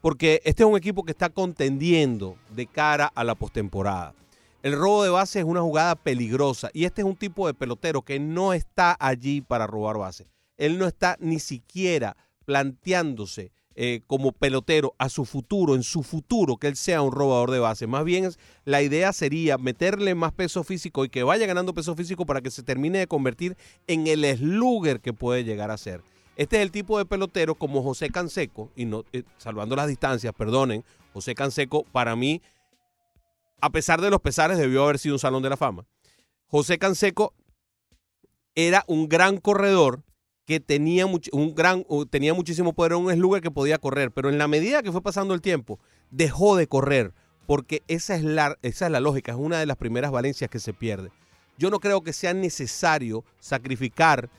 [0.00, 4.14] Porque este es un equipo que está contendiendo de cara a la postemporada.
[4.62, 8.02] El robo de base es una jugada peligrosa y este es un tipo de pelotero
[8.02, 10.26] que no está allí para robar base.
[10.56, 16.56] Él no está ni siquiera planteándose eh, como pelotero a su futuro, en su futuro,
[16.56, 17.86] que él sea un robador de base.
[17.86, 18.30] Más bien
[18.64, 22.50] la idea sería meterle más peso físico y que vaya ganando peso físico para que
[22.50, 26.02] se termine de convertir en el slugger que puede llegar a ser.
[26.36, 30.34] Este es el tipo de pelotero como José Canseco, y no, eh, salvando las distancias,
[30.34, 32.42] perdonen, José Canseco para mí
[33.60, 35.86] a pesar de los pesares, debió haber sido un salón de la fama.
[36.46, 37.34] José Canseco
[38.54, 40.02] era un gran corredor
[40.46, 44.38] que tenía, un gran, tenía muchísimo poder, era un slugger que podía correr, pero en
[44.38, 45.80] la medida que fue pasando el tiempo,
[46.10, 47.12] dejó de correr,
[47.46, 50.60] porque esa es, la, esa es la lógica, es una de las primeras valencias que
[50.60, 51.10] se pierde.
[51.58, 54.30] Yo no creo que sea necesario sacrificar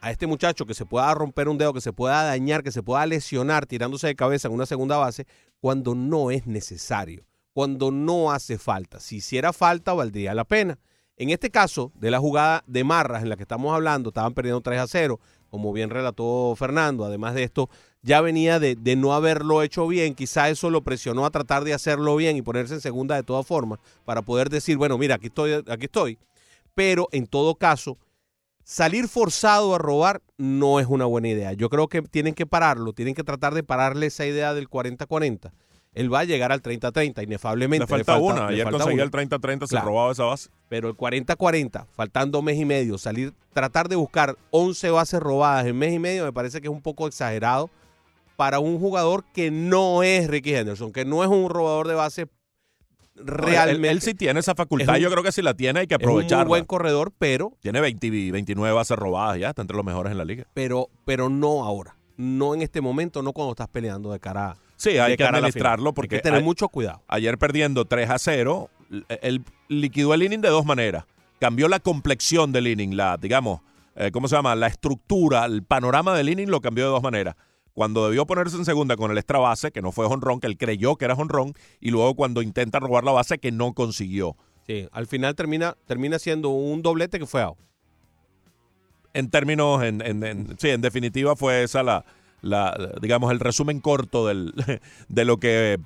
[0.00, 2.82] a este muchacho que se pueda romper un dedo, que se pueda dañar, que se
[2.82, 5.26] pueda lesionar tirándose de cabeza en una segunda base,
[5.60, 8.98] cuando no es necesario, cuando no hace falta.
[8.98, 10.78] Si hiciera falta, valdría la pena.
[11.16, 14.60] En este caso, de la jugada de Marras en la que estamos hablando, estaban perdiendo
[14.60, 15.20] 3 a 0,
[15.54, 17.04] como bien relató Fernando.
[17.04, 17.70] Además de esto,
[18.02, 20.16] ya venía de, de no haberlo hecho bien.
[20.16, 23.46] Quizá eso lo presionó a tratar de hacerlo bien y ponerse en segunda de todas
[23.46, 26.18] formas, para poder decir, bueno, mira, aquí estoy, aquí estoy.
[26.74, 27.98] Pero en todo caso,
[28.64, 31.52] salir forzado a robar no es una buena idea.
[31.52, 35.52] Yo creo que tienen que pararlo, tienen que tratar de pararle esa idea del 40-40.
[35.94, 37.84] Él va a llegar al 30-30, inefablemente.
[37.84, 38.48] Le falta una.
[38.48, 39.20] le Ayer falta conseguía una.
[39.22, 40.50] el 30-30, se robaba esa base.
[40.68, 45.76] Pero el 40-40, faltando mes y medio, salir, tratar de buscar 11 bases robadas en
[45.78, 47.70] mes y medio, me parece que es un poco exagerado
[48.36, 52.22] para un jugador que no es Ricky Henderson, que no es un robador de base
[52.22, 52.28] Él-
[53.26, 53.90] realmente.
[53.90, 54.96] Él, sí tiene esa facultad.
[54.96, 56.44] Es un- Yo creo que si la tiene hay que es un aprovecharla.
[56.46, 60.18] buen corredor, pero Tiene 20, y 29 bases robadas ya, está entre los mejores en
[60.18, 60.46] la liga.
[60.54, 61.96] pero, pero no ahora.
[62.16, 64.56] No en este momento, no cuando estás peleando de cara a.
[64.84, 67.02] Sí, hay que administrarlo porque Hay que tener a- mucho cuidado.
[67.08, 71.04] ayer perdiendo 3 a 0, l- él liquidó el inning de dos maneras.
[71.40, 73.60] Cambió la complexión del inning, la, digamos,
[73.96, 74.54] eh, ¿cómo se llama?
[74.54, 77.34] La estructura, el panorama del inning lo cambió de dos maneras.
[77.72, 80.56] Cuando debió ponerse en segunda con el extra base, que no fue honrón, que él
[80.56, 84.36] creyó que era honrón, y luego cuando intenta robar la base, que no consiguió.
[84.66, 87.58] Sí, al final termina, termina siendo un doblete que fue out.
[89.12, 92.04] En términos, en, en- en- sí, en definitiva fue esa la,
[92.44, 94.52] la, digamos, el resumen corto del,
[95.08, 95.78] de lo que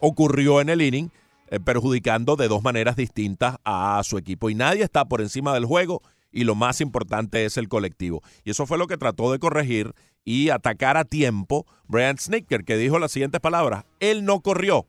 [0.00, 1.10] ocurrió en el inning,
[1.48, 4.48] eh, perjudicando de dos maneras distintas a su equipo.
[4.48, 8.22] Y nadie está por encima del juego y lo más importante es el colectivo.
[8.44, 12.76] Y eso fue lo que trató de corregir y atacar a tiempo Brian Snicker, que
[12.76, 14.86] dijo las siguientes palabras, él no corrió,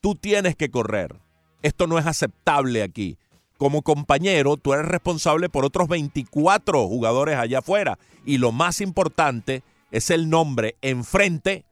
[0.00, 1.16] tú tienes que correr.
[1.62, 3.18] Esto no es aceptable aquí.
[3.58, 7.98] Como compañero, tú eres responsable por otros 24 jugadores allá afuera.
[8.24, 11.64] Y lo más importante es el nombre enfrente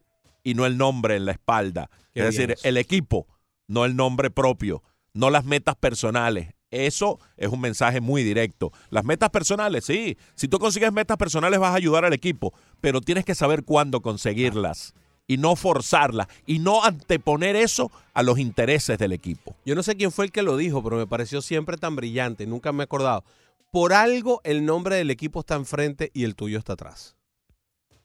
[0.42, 1.90] y no el nombre en la espalda.
[2.14, 2.66] Qué es decir, eso.
[2.66, 3.26] el equipo,
[3.66, 6.54] no el nombre propio, no las metas personales.
[6.70, 8.72] Eso es un mensaje muy directo.
[8.90, 10.18] Las metas personales, sí.
[10.34, 14.00] Si tú consigues metas personales vas a ayudar al equipo, pero tienes que saber cuándo
[14.02, 14.94] conseguirlas
[15.26, 19.54] y no forzarlas y no anteponer eso a los intereses del equipo.
[19.64, 22.46] Yo no sé quién fue el que lo dijo, pero me pareció siempre tan brillante,
[22.46, 23.24] nunca me he acordado.
[23.70, 27.17] Por algo el nombre del equipo está enfrente y el tuyo está atrás.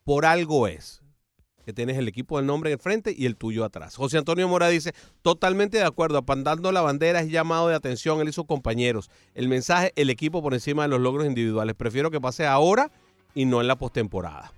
[0.03, 1.01] Por algo es
[1.65, 3.95] que tienes el equipo del nombre enfrente y el tuyo atrás.
[3.95, 8.29] José Antonio Mora dice, totalmente de acuerdo, apandando la bandera es llamado de atención él
[8.29, 9.09] y sus compañeros.
[9.33, 11.75] El mensaje, el equipo por encima de los logros individuales.
[11.75, 12.91] Prefiero que pase ahora
[13.33, 14.51] y no en la postemporada.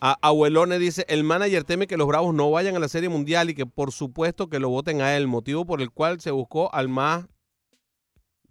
[0.00, 3.54] Abuelone dice, el manager teme que los Bravos no vayan a la Serie Mundial y
[3.54, 6.88] que por supuesto que lo voten a él, motivo por el cual se buscó al
[6.88, 7.26] más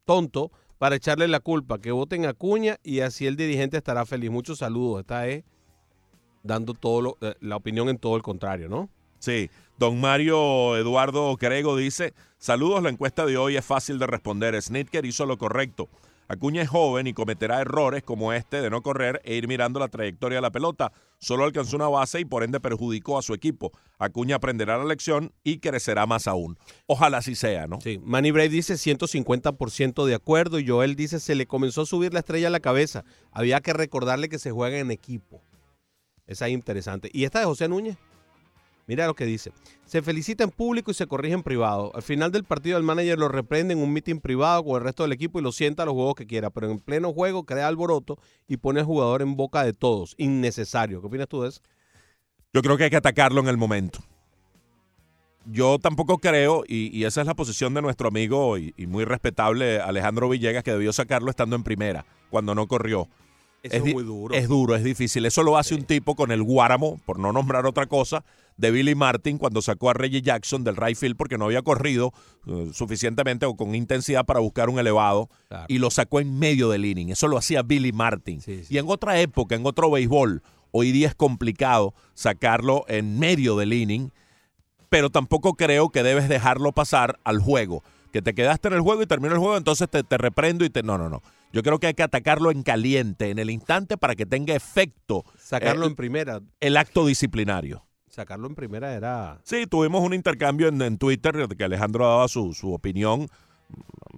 [0.04, 4.32] tonto para echarle la culpa, que voten a Cuña y así el dirigente estará feliz.
[4.32, 5.46] Muchos saludos, está eh,
[6.44, 8.90] dando todo lo- eh, la opinión en todo el contrario, ¿no?
[9.20, 14.62] Sí, don Mario Eduardo Crego dice, saludos, la encuesta de hoy es fácil de responder.
[14.62, 15.88] Snitker hizo lo correcto.
[16.28, 19.90] Acuña es joven y cometerá errores como este de no correr e ir mirando la
[19.90, 20.92] trayectoria de la pelota.
[21.20, 23.72] Solo alcanzó una base y por ende perjudicó a su equipo.
[23.98, 26.58] Acuña aprenderá la lección y crecerá más aún.
[26.88, 27.80] Ojalá así sea, ¿no?
[27.82, 32.14] Sí, Manny Brave dice 150% de acuerdo y Joel dice se le comenzó a subir
[32.14, 33.04] la estrella a la cabeza.
[33.32, 35.42] Había que recordarle que se juega en equipo.
[36.28, 37.10] Esa es interesante.
[37.14, 37.98] Y esta de José Núñez.
[38.86, 39.54] Mira lo que dice.
[39.86, 41.92] Se felicita en público y se corrige en privado.
[41.96, 45.04] Al final del partido el manager lo reprende en un meeting privado con el resto
[45.04, 46.50] del equipo y lo sienta a los juegos que quiera.
[46.50, 50.16] Pero en pleno juego crea alboroto y pone al jugador en boca de todos.
[50.18, 51.00] Innecesario.
[51.00, 51.62] ¿Qué opinas tú de eso?
[52.54, 54.00] Yo creo que hay que atacarlo en el momento.
[55.46, 60.30] Yo tampoco creo, y, esa es la posición de nuestro amigo y muy respetable Alejandro
[60.30, 63.10] Villegas, que debió sacarlo estando en primera, cuando no corrió.
[63.64, 64.36] Eso es, muy duro.
[64.36, 65.26] Es duro, es difícil.
[65.26, 68.24] Eso lo hace un tipo con el Guáramo, por no nombrar otra cosa,
[68.58, 72.12] de Billy Martin cuando sacó a Reggie Jackson del right field porque no había corrido
[72.46, 75.66] eh, suficientemente o con intensidad para buscar un elevado Claro.
[75.70, 77.10] y lo sacó en medio del inning.
[77.10, 78.42] Eso lo hacía Billy Martin.
[78.42, 78.76] Sí, sí.
[78.76, 83.74] Y en otra época, en otro béisbol, hoy día es complicado sacarlo en medio del
[83.74, 84.12] inning,
[84.90, 87.82] pero tampoco creo que debes dejarlo pasar al juego.
[88.12, 90.70] Que te quedaste en el juego y terminó el juego, entonces te, te reprendo y
[90.70, 90.84] te...
[90.84, 91.24] No, no, no.
[91.54, 95.24] Yo creo que hay que atacarlo en caliente, en el instante, para que tenga efecto
[95.38, 96.42] Sacarlo eh, en primera.
[96.60, 97.86] el acto disciplinario.
[98.10, 99.40] Sacarlo en primera era...
[99.44, 103.28] Sí, tuvimos un intercambio en, en Twitter que Alejandro daba su, su opinión.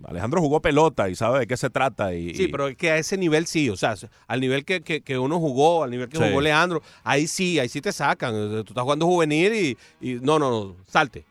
[0.05, 2.13] Alejandro jugó pelota y sabe de qué se trata.
[2.13, 3.95] Y, Sí, pero es que a ese nivel sí, o sea,
[4.27, 6.23] al nivel que, que- que uno jugó, al nivel que Sí.
[6.27, 8.33] jugó Leandro, ahí sí, ahí sí te sacan.
[8.33, 11.25] Tú estás jugando juvenil y, y no, no, no, salte.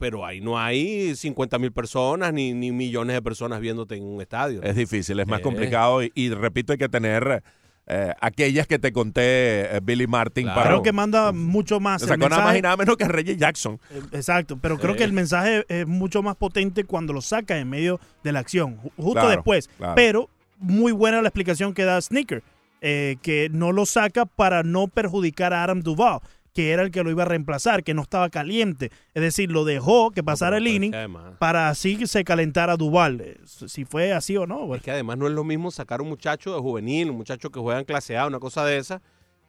[0.00, 4.20] Pero ahí no hay 50 mil personas ni, ni millones de personas viéndote en un
[4.20, 4.62] estadio.
[4.62, 5.42] Es difícil, es más Eh.
[5.42, 7.42] complicado y, y repito, hay que tener
[7.86, 10.56] eh, aquellas que te conté, eh, Billy Martin, Claro.
[10.58, 10.70] para...
[10.70, 12.00] Creo que manda mucho más.
[12.02, 13.80] Se el sacó nada más y nada menos que Reggie Jackson.
[13.90, 14.96] Eh, Exacto, pero creo Eh.
[14.98, 18.76] que el mensaje es mucho más potente cuando lo saca en medio de la acción,
[18.78, 19.68] ju- justo Claro, después.
[19.76, 19.94] claro.
[19.96, 22.42] Pero muy buena la explicación que da Sneaker,
[22.80, 26.20] eh, que no lo saca para no perjudicar a Adam Duval,
[26.52, 28.90] que era el que lo iba a reemplazar, que no estaba caliente.
[29.14, 32.76] Es decir, lo dejó que pasara el pero es inning que para así se calentara
[32.76, 33.20] Duval.
[33.20, 34.62] Eh, Si fue así o no.
[34.62, 34.82] Es bueno.
[34.82, 37.78] que además no es lo mismo sacar un muchacho de juvenil, un muchacho que juega
[37.80, 39.00] en clase A, una cosa de esa,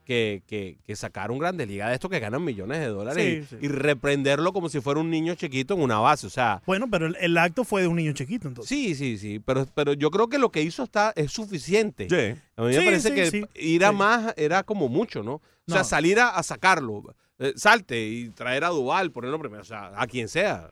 [0.06, 3.56] que, que, que sacar un grande liga de estos que ganan millones de dólares Sí,
[3.56, 3.66] y, sí.
[3.66, 6.28] y reprenderlo como si fuera un niño chiquito en una base.
[6.28, 8.70] O sea, Bueno, pero el, el acto fue de un niño chiquito, entonces.
[8.70, 12.08] sí, sí, sí, pero, pero yo creo que lo que hizo está es suficiente.
[12.10, 12.40] Sí.
[12.56, 13.96] A mí me parece sí, que sí, ir a sí.
[13.96, 15.34] más era como mucho, ¿no?
[15.68, 17.04] O sea, salir a, a sacarlo,
[17.40, 20.72] eh, salte y traer a Duval, ponerlo primero, o sea, a quien sea.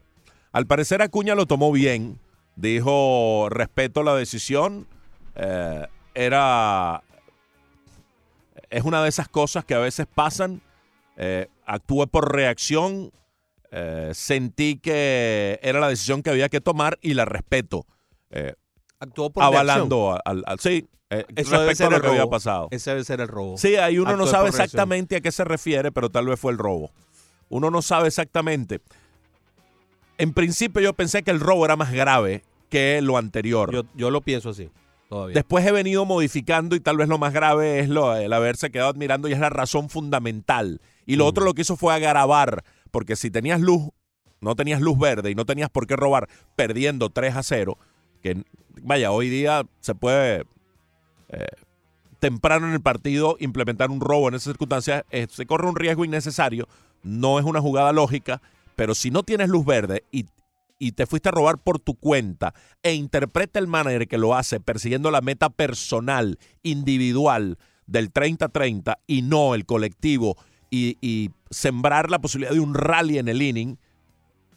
[0.52, 2.20] Al parecer Acuña lo tomó bien.
[2.56, 4.86] Dijo, respeto la decisión.
[5.36, 7.02] Eh, era...
[8.70, 10.62] Es una de esas cosas que a veces pasan.
[11.18, 13.12] Eh, actué por reacción.
[13.72, 17.86] Eh, sentí que era la decisión que había que tomar y la respeto.
[18.32, 18.54] Eh,
[19.00, 19.70] Actuó por reacción.
[19.70, 22.30] avalando al, al- sí, eh, Eso debe respecto ser a lo el que había robo.
[22.32, 22.68] pasado.
[22.72, 23.58] Ese debe ser el robo.
[23.58, 26.58] Sí, ahí uno no sabe exactamente a qué se refiere, pero tal vez fue el
[26.58, 26.92] robo.
[27.50, 28.82] Uno no sabe exactamente.
[30.18, 33.72] En principio yo pensé que el robo era más grave que lo anterior.
[33.74, 34.70] Yo, yo lo pienso así,
[35.10, 35.34] todavía.
[35.34, 38.90] Después he venido modificando y tal vez lo más grave es lo, el haberse quedado
[38.90, 40.80] admirando y es la razón fundamental.
[41.06, 41.28] Y lo Mm.
[41.28, 43.90] otro lo que hizo fue agravar, porque si tenías luz,
[44.40, 47.78] no tenías luz verde y no tenías por qué robar perdiendo 3 a 0,
[48.24, 48.44] que
[48.82, 50.46] vaya, hoy día se puede
[51.30, 51.48] eh,
[52.20, 56.06] temprano en el partido implementar un robo en esas circunstancias, eh, se corre un riesgo
[56.06, 56.68] innecesario,
[57.04, 58.42] no es una jugada lógica,
[58.76, 60.26] pero si no tienes luz verde y,
[60.80, 64.60] y te fuiste a robar por tu cuenta e interpreta el manager que lo hace
[64.60, 70.38] persiguiendo la meta personal, individual del 30-30 y no el colectivo
[70.72, 73.78] y, y sembrar la posibilidad de un rally en el inning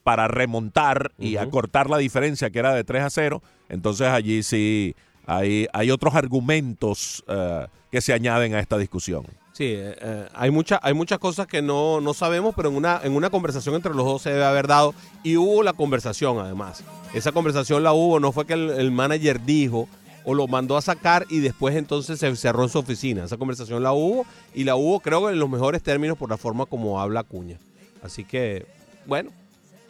[0.02, 4.94] para remontar y acortar la diferencia que era de 3 a 0, entonces allí sí
[5.26, 9.24] hay, hay otros argumentos eh, que se añaden a esta discusión.
[9.62, 13.00] Sí, eh, eh, hay, mucha, hay muchas cosas que no, no sabemos, pero en una,
[13.04, 14.92] en una conversación entre los dos se debe haber dado.
[15.22, 16.82] Y hubo la conversación, además.
[17.14, 19.88] Esa conversación la hubo, no fue que el, manager dijo
[20.24, 23.22] o lo mandó a sacar y después entonces se cerró en su oficina.
[23.22, 26.36] Esa conversación la hubo y la hubo, creo que en los mejores términos por la
[26.36, 27.58] forma como habla Cuña.
[28.02, 28.66] Así que,
[29.06, 29.30] bueno,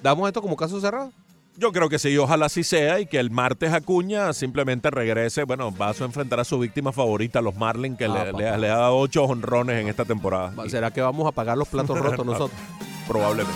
[0.03, 1.13] damos esto como caso cerrado.
[1.57, 5.45] Yo creo que sí, ojalá así sea y que el martes Acuña simplemente regrese.
[5.45, 8.71] Bueno, va a enfrentar a su víctima favorita, los Marlins, que Ah, le, le- le
[8.71, 10.53] ha dado ocho honrones en esta temporada.
[10.69, 12.59] ¿Será que vamos a pagar los platos rotos nosotros?
[13.07, 13.53] probablemente.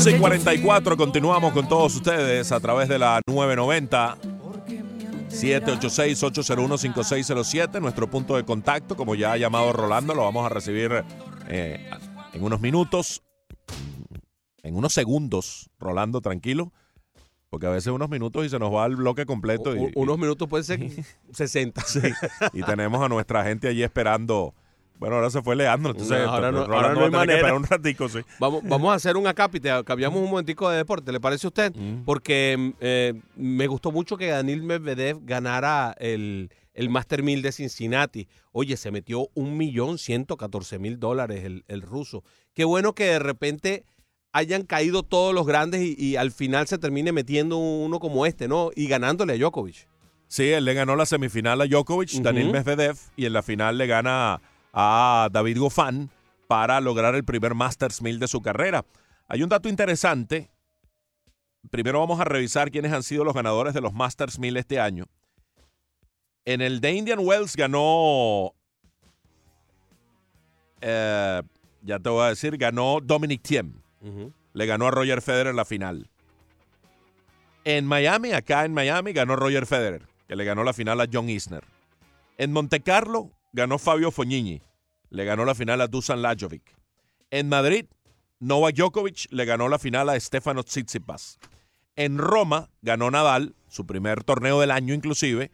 [0.00, 4.16] 11 y 44, continuamos con todos ustedes a través de la 990.
[5.28, 11.04] 786-801-5607, nuestro punto de contacto, como ya ha llamado Rolando, lo vamos a recibir
[11.48, 11.90] eh,
[12.32, 13.22] en unos minutos,
[14.62, 16.72] en unos segundos, Rolando, tranquilo,
[17.50, 19.76] porque a veces unos minutos y se nos va el bloque completo.
[19.76, 20.80] Y, unos minutos pueden ser
[21.34, 21.84] 60.
[22.54, 24.54] y tenemos a nuestra gente allí esperando.
[25.00, 27.54] Bueno, ahora se fue Leandro, entonces No, ahora no- ahora no hay manera.
[27.54, 28.18] un ratico, sí.
[28.38, 31.74] Vamos, vamos a hacer un acápite, cambiamos un momentico de deporte, ¿le parece a usted?
[31.74, 32.04] Mm.
[32.04, 38.28] Porque eh, me gustó mucho que Daniel Medvedev ganara el, el Master 1000 de Cincinnati.
[38.52, 42.22] Oye, se metió un millón ciento catorce mil dólares el, el ruso.
[42.52, 43.84] Qué bueno que de repente
[44.32, 48.48] hayan caído todos los grandes y, y al final se termine metiendo uno como este,
[48.48, 48.70] ¿no?
[48.76, 49.88] Y ganándole a Djokovic.
[50.28, 52.22] Sí, él le ganó la semifinal a Djokovic, Ujú.
[52.22, 54.40] Daniel Medvedev, y en la final le gana
[54.72, 56.10] a David Goffin
[56.46, 58.84] para lograr el primer Masters 1000 de su carrera.
[59.28, 60.50] Hay un dato interesante.
[61.70, 65.04] Primero vamos a revisar quiénes han sido los ganadores de los Masters 1000 este año.
[66.44, 68.54] En el de Indian Wells ganó,
[70.80, 71.42] eh,
[71.82, 73.74] ya te voy a decir, ganó Dominic Thiem.
[74.52, 76.08] Le ganó a Roger Federer en la final.
[77.64, 81.28] En Miami, acá en Miami, ganó Roger Federer, que le ganó la final a John
[81.28, 81.62] Isner.
[82.38, 84.62] En Monte Carlo, ganó Fabio Fognini.
[85.10, 86.76] Le ganó la final a Dusan Lajovic.
[87.30, 87.86] En Madrid,
[88.38, 91.38] Novak Djokovic le ganó la final a Stefano Tsitsipas.
[91.96, 95.50] En Roma, ganó Nadal, su primer torneo del año inclusive,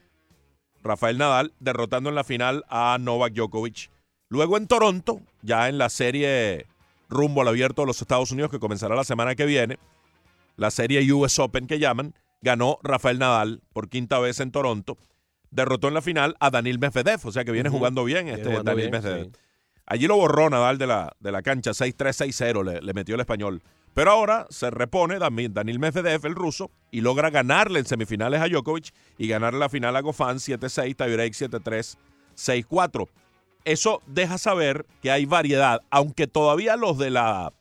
[0.83, 3.91] Rafael Nadal, derrotando en la final a Novak Djokovic.
[4.29, 6.67] Luego en Toronto, ya en la serie
[7.09, 9.79] rumbo al abierto de los Estados Unidos que comenzará la semana que viene,
[10.57, 14.97] la serie US Open que llaman, ganó Rafael Nadal por quinta vez en Toronto,
[15.57, 17.79] derrotó en la final a Daniel Medvedev, o sea que viene Ujú.
[17.79, 19.25] jugando bien este jugando Daniel bien, Medvedev.
[19.27, 19.41] sí.
[19.87, 21.95] Allí lo borró Nadal de la, de la cancha, 6-3,
[22.29, 23.63] 6-0 le, le metió el español.
[23.95, 28.93] Pero ahora se repone Daniel Medvedev, el ruso, y logra ganarle en semifinales a Djokovic
[29.17, 31.97] y ganarle la final a Goffin 7-6, tiebreak 7-3,
[32.37, 33.09] 6-4.
[33.65, 37.53] Eso deja saber que hay variedad, aunque todavía los de la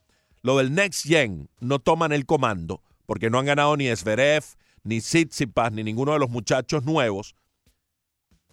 [0.43, 4.43] lo del Next Gen no toman el comando, porque no han ganado ni Zverev,
[4.83, 7.33] ni Tsitsipas, ni ninguno de los muchachos nuevos.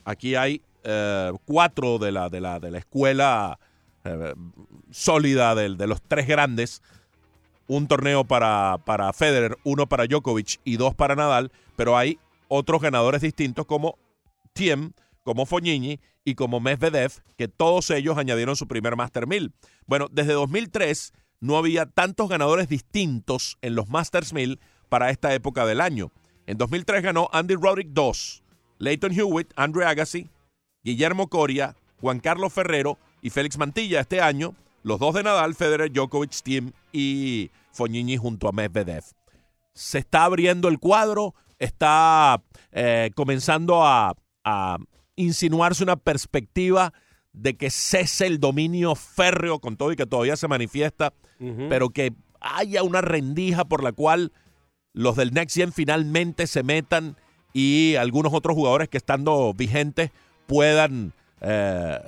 [0.05, 3.59] Aquí hay eh, cuatro de la, de la, de la escuela
[4.05, 4.35] eh,
[4.91, 6.83] sólida del- de, los tres grandes.
[7.69, 12.83] Un torneo para, para Federer, uno para Djokovic y dos para Nadal, pero hay otros
[12.83, 13.99] ganadores distintos como
[14.53, 14.93] Thiem,
[15.25, 19.53] como Fognini y como Medvedev, que todos ellos añadieron su primer Master 1000.
[19.87, 25.65] Bueno, desde 2003 no había tantos ganadores distintos en los Masters 1000 para esta época
[25.65, 26.13] del año.
[26.47, 28.42] En 2003 ganó Andy Roddick 2,
[28.83, 30.29] Leighton Hewitt, Andre Agassi,
[30.83, 34.01] Guillermo Coria, Juan Carlos Ferrero y Félix Mantilla.
[34.01, 39.05] Este año, los dos de Nadal, Federer, Djokovic, Thiem y Fognini junto a Medvedev.
[39.73, 44.79] Se está abriendo el cuadro, está eh, comenzando a, a
[45.15, 46.93] insinuarse una perspectiva
[47.33, 51.15] de que cese el dominio férreo con todo y que todavía se manifiesta,
[51.69, 54.33] pero que haya una rendija por la cual
[54.93, 57.17] los del Next Gen finalmente se metan
[57.53, 60.11] y algunos otros jugadores que estando vigentes
[60.47, 61.99] puedan eh,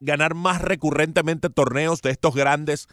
[0.00, 2.88] ganar más recurrentemente torneos de estos grandes.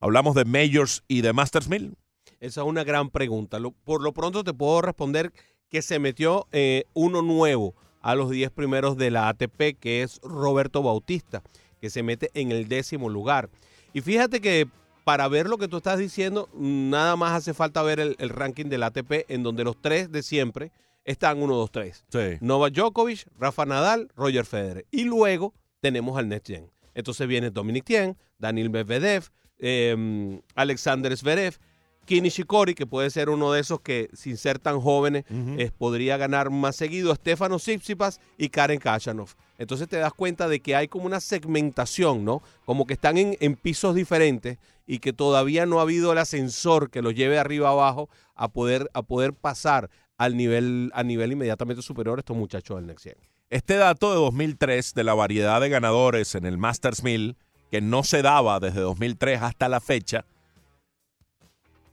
[0.00, 1.96] Hablamos de Majors y de Masters 1000.
[2.40, 3.58] Esa es una gran pregunta.
[3.84, 5.32] Por lo pronto te puedo responder
[5.68, 10.20] que se metió eh, uno nuevo a los 10 primeros de la ATP, que es
[10.22, 11.42] Roberto Bautista,
[11.80, 13.50] que se mete en el décimo lugar.
[13.92, 14.68] Y fíjate que
[15.04, 18.66] para ver lo que tú estás diciendo, nada más hace falta ver el, el ranking
[18.66, 20.72] del ATP, en donde los tres de siempre
[21.04, 22.04] están 1, 2, 3.
[22.08, 22.18] Sí.
[22.40, 24.86] Novak Djokovic, Rafa Nadal, Roger Federer.
[24.90, 26.70] Y luego tenemos al Next Gen.
[26.94, 31.58] Entonces viene Dominic Thiem, Daniel Medvedev, eh, Alexander Zverev,
[32.04, 36.16] Kini Shikori, que puede ser uno de esos que sin ser tan jóvenes eh, podría
[36.16, 39.34] ganar más seguido, Stefano Tsitsipas y Karen Kachanov.
[39.58, 42.42] Entonces te das cuenta de que hay como una segmentación, ¿no?
[42.64, 46.90] Como que están en, en pisos diferentes y que todavía no ha habido el ascensor
[46.90, 49.88] que los lleve arriba abajo a poder, a poder pasar
[50.20, 53.06] al nivel, nivel inmediatamente superior estos muchachos del Next.
[53.48, 57.38] Este dato de 2003 de la variedad de ganadores en el Masters 1000,
[57.70, 60.26] que no se daba desde 2003 hasta la fecha,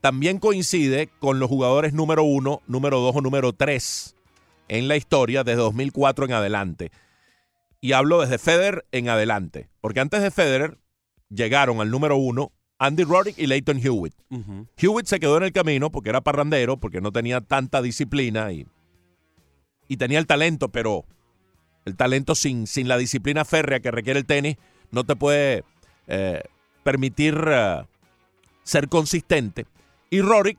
[0.02, 4.18] también coincide con los jugadores número uno, número dos o número tres
[4.68, 6.92] en la historia desde 2004 en adelante.
[7.80, 10.78] Y hablo desde Federer en adelante, porque antes de Federer
[11.30, 14.14] llegaron al número uno Andy Roddick y Leighton Hewitt.
[14.78, 18.68] Hewitt se quedó en el camino porque era parrandero, porque no tenía tanta disciplina y,
[19.88, 21.06] y tenía el talento, pero
[21.86, 24.58] el talento sin, sin la disciplina férrea que requiere el tenis
[24.92, 25.64] no te puede
[26.08, 26.44] eh,
[26.84, 27.84] permitir eh,
[28.64, 29.66] ser consistente.
[30.10, 30.58] Y Roddick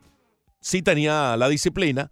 [0.59, 2.11] sí tenía la disciplina,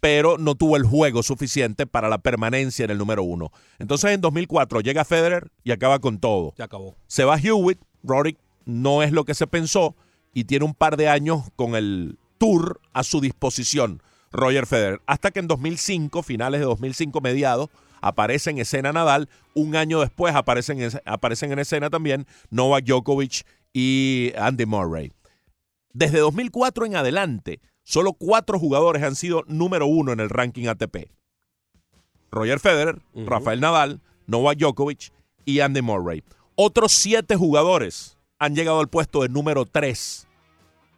[0.00, 3.52] pero no tuvo el juego suficiente para la permanencia en el número uno.
[3.78, 6.54] Entonces en 2004 llega Federer y acaba con todo.
[6.56, 6.96] Se acabó.
[7.06, 9.94] Se va Hewitt, Roddick no es lo que se pensó
[10.34, 15.00] y tiene un par de años con el tour a su disposición, Roger Federer.
[15.06, 17.68] Hasta que en 2005, finales de 2005, mediados,
[18.00, 19.28] aparece en escena Nadal.
[19.54, 25.12] Un año después aparecen, en- aparecen en escena también Novak Djokovic y Andy Murray.
[25.92, 31.10] Desde 2004 en adelante, solo cuatro jugadores han sido número uno en el ranking ATP.
[32.30, 33.02] Roger Federer.
[33.14, 35.12] Rafael Nadal, Novak Djokovic
[35.44, 36.22] y Andy Murray.
[36.54, 40.26] Otros siete jugadores han llegado al puesto de número tres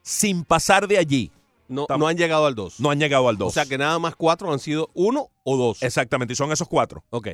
[0.01, 1.31] sin pasar de allí.
[1.69, 2.81] No, no han llegado al 2.
[2.81, 3.49] No han llegado al dos.
[3.49, 5.83] O sea que nada más cuatro han sido uno o dos.
[5.83, 7.05] Exactamente, y son esos cuatro.
[7.11, 7.29] Ok,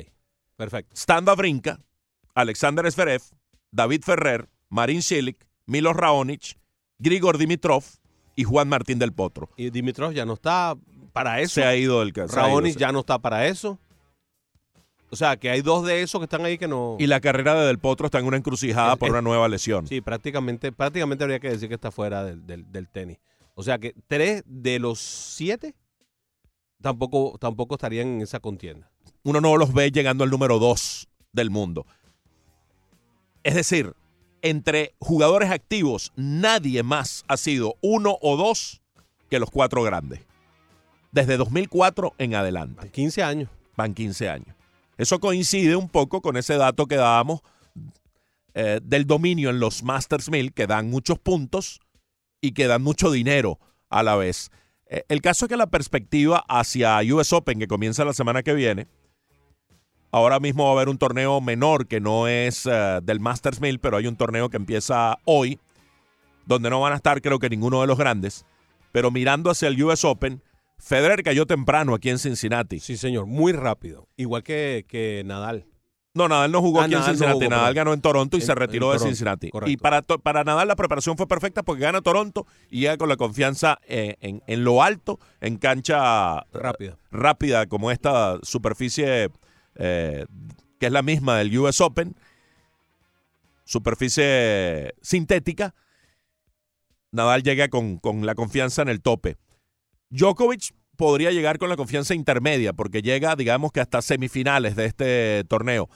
[0.57, 0.93] perfecto.
[0.95, 1.79] Stan Wawrinka,
[2.33, 3.21] Alexander Zverev,
[3.71, 6.57] David Ferrer, Marin Cilic, Milos Raonic,
[6.99, 7.83] Grigor Dimitrov
[8.35, 9.49] y Juan Martín del Potro.
[9.55, 10.75] Y Dimitrov ya no está
[11.13, 11.55] para eso.
[11.55, 13.79] Se ha ido del ido, Raonic ya no está para eso.
[15.13, 16.95] O sea que hay dos de esos que están ahí que no.
[16.97, 19.47] Y la carrera de Del Potro está en una encrucijada Es- por es- una nueva
[19.49, 19.85] lesión.
[19.85, 23.17] Sí, prácticamente, prácticamente habría que decir que está fuera del, del- del tenis.
[23.53, 25.75] O sea que tres de los siete
[26.81, 28.89] tampoco, tampoco estarían en esa contienda.
[29.23, 31.85] Uno no los ve llegando al número dos del mundo.
[33.43, 33.93] Es decir,
[34.41, 38.81] entre jugadores activos, nadie más ha sido uno o dos
[39.29, 40.21] que los cuatro grandes.
[41.11, 42.89] Desde 2004 en adelante.
[42.89, 43.49] 15 años.
[43.75, 44.55] van 15 años.
[45.01, 47.41] Eso coincide un poco con ese dato que dábamos
[48.53, 51.79] eh, del dominio en los Masters 1000, que dan muchos puntos
[52.39, 53.57] y que dan mucho dinero
[53.89, 54.51] a la vez.
[54.85, 58.53] Eh, el caso es que la perspectiva hacia US Open, que comienza la semana que
[58.53, 58.85] viene,
[60.11, 63.79] ahora mismo va a haber un torneo menor que no es eh, del Masters 1000,
[63.79, 65.59] pero hay un torneo que empieza hoy,
[66.45, 68.45] donde no van a estar creo que ninguno de los grandes,
[68.91, 70.43] pero mirando hacia el US Open,
[70.81, 72.79] Federer cayó temprano aquí en Cincinnati.
[72.79, 73.25] Sí, señor.
[73.27, 74.07] Muy rápido.
[74.17, 75.65] Igual que, que Nadal.
[76.13, 77.37] No, Nadal no jugó Ah, aquí en no Cincinnati.
[77.45, 79.49] jugó, Nadal ganó en Toronto y En- se retiró de Toronto, Cincinnati.
[79.49, 79.71] correcto.
[79.71, 83.15] Y para, para Nadal la preparación fue perfecta porque gana Toronto y llega con la
[83.15, 86.97] confianza eh, en, en lo alto, en cancha eh, Rápida.
[87.11, 89.29] rápida como esta superficie
[89.75, 90.25] eh,
[90.79, 92.13] que es la misma del US Open,
[93.63, 95.73] superficie sintética.
[97.11, 99.37] Nadal llega con, con la confianza en el tope.
[100.11, 105.43] Djokovic podría llegar con la confianza intermedia, porque llega, digamos que hasta semifinales de este
[105.45, 105.89] torneo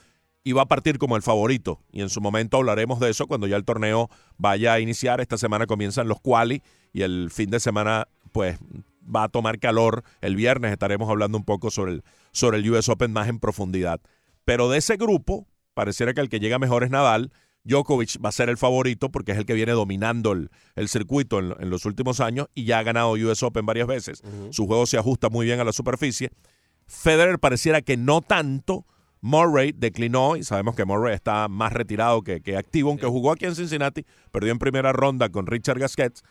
[0.43, 1.81] y va a partir como el favorito.
[1.91, 5.19] Y en su momento hablaremos de eso cuando ya el torneo vaya a iniciar.
[5.19, 6.61] Esta semana comienzan los quali
[6.93, 8.57] y el fin de semana, pues,
[9.03, 10.03] va a tomar calor.
[10.21, 13.99] El viernes estaremos hablando un poco sobre el, sobre el US Open más en profundidad.
[14.45, 17.31] Pero de ese grupo, pareciera que el que llega mejor es Nadal.
[17.65, 21.39] Djokovic va a ser el favorito porque es el que viene dominando el, el circuito
[21.39, 24.21] en, en los últimos años y ya ha ganado US Open varias veces.
[24.51, 26.31] Su juego se ajusta muy bien a la superficie.
[26.87, 28.85] Federer pareciera que no tanto.
[29.21, 33.45] Murray declinó y sabemos que Murray está más retirado que, que activo, aunque jugó aquí
[33.45, 36.21] en Cincinnati, perdió en primera ronda con Richard Gasquet.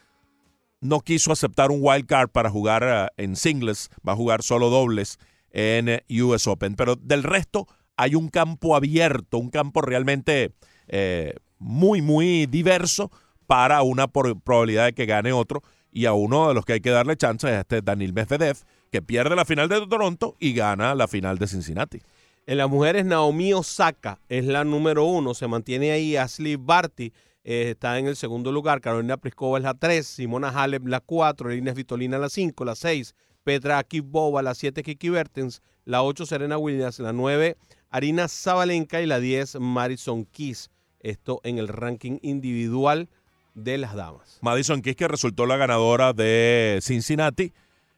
[0.81, 4.71] No quiso aceptar un wild card para jugar eh, en singles, va a jugar solo
[4.71, 5.19] dobles
[5.51, 6.77] en eh, US Open.
[6.77, 7.67] Pero del resto
[7.97, 10.53] hay un campo abierto, un campo realmente
[10.89, 13.11] eh, muy, muy diverso
[13.47, 15.63] para una probabilidad de que gane otro.
[15.93, 18.57] Y a uno de los que hay que darle chance es este Daniel Medvedev,
[18.91, 22.01] que pierde la final de Toronto y gana la final de Cincinnati.
[22.47, 25.33] En las mujeres, Naomi Osaka es la número uno.
[25.33, 27.13] Se mantiene ahí Ashley Barty.
[27.45, 28.81] eh, está en el segundo lugar.
[28.81, 30.07] Carolina Pliskova es la tres.
[30.07, 31.51] Simona Halep la cuatro.
[31.51, 32.65] Elina Svitolina la cinco.
[32.65, 33.15] La seis.
[33.45, 34.83] Petra Akipova la siete.
[34.83, 35.63] Kiki Bertens.
[35.85, 36.27] La ocho.
[36.27, 36.99] Serena Williams.
[36.99, 37.57] La nueve.
[37.89, 39.01] Arina Zabalenka.
[39.01, 39.57] Y la diez.
[39.59, 40.71] Marison Keys.
[41.05, 43.09] Esto en el ranking individual
[43.55, 44.39] de las damas.
[44.41, 47.53] Madison Keys, que resultó la ganadora de Cincinnati.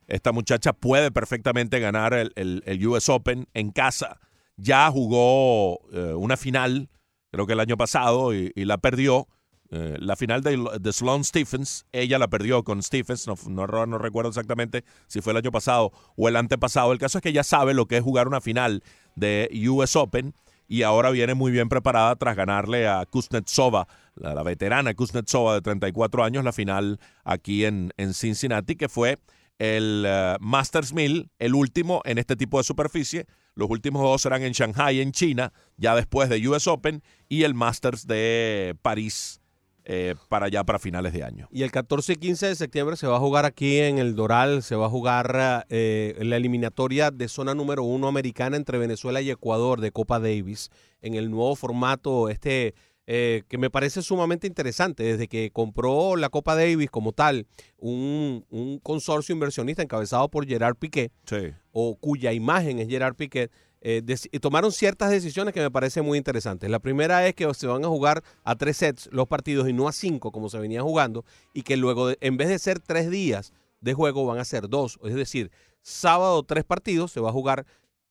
[0.07, 4.21] Esta muchacha puede perfectamente ganar el, el- US Open en casa.
[4.57, 6.89] Ya jugó eh, una final,
[7.31, 9.29] creo que el año pasado, y, la perdió.
[9.71, 13.99] Eh, la final de, de Sloane Stephens, ella la perdió con Stephens, no, no, no
[13.99, 16.93] recuerdo exactamente si fue el año pasado o el antepasado.
[16.93, 18.85] El caso es que ella sabe lo que es jugar una final
[19.17, 20.35] de US Open
[20.69, 26.25] y ahora viene muy bien preparada tras ganarle a Kuznetsova, la, veterana Kuznetsova de 34
[26.25, 29.19] años, la final aquí en, en Cincinnati, que fue
[29.59, 33.27] el eh, Masters 1000, el último en este tipo de superficie.
[33.55, 37.55] Los últimos dos serán en Shanghai, en China, ya después de US Open, y el
[37.55, 39.41] Masters de París
[39.89, 41.49] eh, para allá, para finales de año.
[41.53, 44.63] Y el 14 y 15 de septiembre se va a jugar aquí en el Doral,
[44.65, 49.31] se va a jugar eh, la eliminatoria de zona número uno americana entre Venezuela y
[49.31, 50.71] Ecuador de Copa Davis,
[51.03, 52.75] en el nuevo formato este
[53.09, 57.47] eh, que me parece sumamente interesante, desde que compró la Copa Davis como tal,
[57.79, 61.53] un, un consorcio inversionista encabezado por Gerard Piqué, Sí.
[61.71, 64.03] o cuya imagen es Gerard Piqué, eh,
[64.41, 66.69] tomaron ciertas decisiones que me parecen muy interesantes.
[66.71, 69.87] La primera es que se van a jugar a tres sets los partidos y no
[69.89, 73.11] a cinco como se venía jugando, y que luego, de- en vez de ser tres
[73.11, 74.99] días de juego, van a ser dos.
[75.05, 75.51] Es decir,
[75.83, 77.67] sábado tres partidos, se va a jugar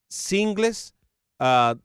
[0.07, 0.95] singles,
[1.39, 1.75] ah,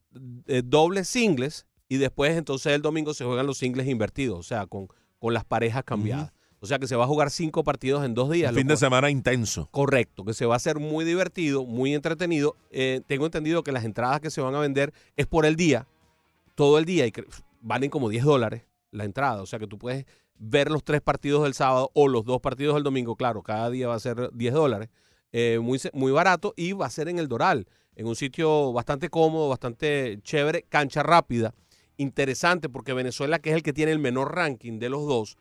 [0.47, 4.67] eh, dobles singles, y después entonces el domingo se juegan los singles invertidos, o sea,
[4.67, 6.33] con, con las parejas cambiadas.
[6.63, 8.53] O sea que se va a jugar cinco partidos en dos días.
[8.53, 9.69] Un fin de semana intenso.
[9.71, 12.55] Correcto, que se va a hacer muy divertido, muy entretenido.
[12.71, 15.87] Eh, tengo entendido que las entradas que se van a vender es por el día,
[16.55, 17.13] todo el día, y
[17.63, 19.41] valen como 10 dólares la entrada.
[19.41, 20.05] O sea que tú puedes
[20.35, 23.17] ver los tres partidos del sábado o los dos partidos del domingo.
[23.17, 24.91] Claro, cada día va a ser 10 dólares.
[25.33, 29.09] Eh, muy, muy barato y va a ser en el Doral, en un sitio bastante
[29.09, 31.55] cómodo, bastante chévere, cancha rápida,
[31.99, 35.37] interesante porque Venezuela, que es el que tiene el menor ranking de los dos,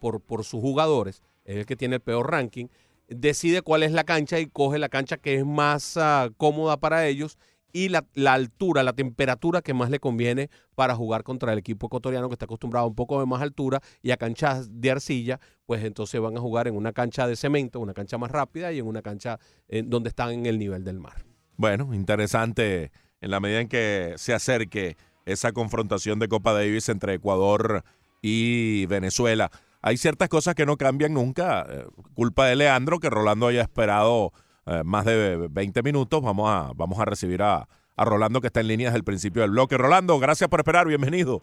[0.00, 2.66] por, sus jugadores, es el que tiene el peor ranking,
[3.08, 7.06] decide cuál es la cancha y coge la cancha que es más ah, cómoda para
[7.06, 7.38] ellos
[7.72, 11.86] y la, la altura, la temperatura que más le conviene para jugar contra el equipo
[11.86, 15.40] ecuatoriano que está acostumbrado a un poco de más altura y a canchas de arcilla,
[15.66, 18.78] pues entonces van a jugar en una cancha de cemento, una cancha más rápida y
[18.78, 21.24] en una cancha eh, donde están en el nivel del mar.
[21.56, 22.90] Bueno, interesante
[23.20, 24.96] en la medida en que se acerque
[25.26, 29.50] esa confrontación de Copa Davis entre Ecuador y Venezuela.
[29.82, 34.32] Hay ciertas cosas que no cambian nunca, eh, culpa de Leandro, que Rolando haya esperado
[34.66, 36.20] eh, más de 20 minutos.
[36.22, 37.66] Vamos a, vamos a recibir a,
[37.96, 39.78] a Rolando que está en línea desde el principio del bloque.
[39.78, 41.40] Rolando, gracias por esperar, bienvenido.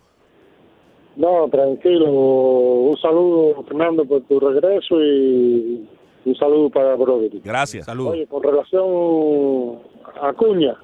[1.15, 2.05] No, tranquilo.
[2.11, 5.89] Un saludo, Fernando, por tu regreso y
[6.25, 7.41] un saludo para Brody.
[7.43, 7.85] Gracias.
[7.87, 8.13] Saludos.
[8.13, 9.79] Oye, con relación
[10.21, 10.75] a Cuña,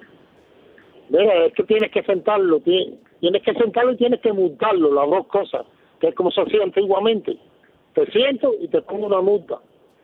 [1.09, 5.07] mira, es que tienes que sentarlo, ti- tienes que sentarlo y tienes que multarlo, las
[5.07, 5.65] dos cosas,
[6.03, 7.37] que es como se hacía antiguamente.
[7.93, 9.61] Te siento y te pongo una multa,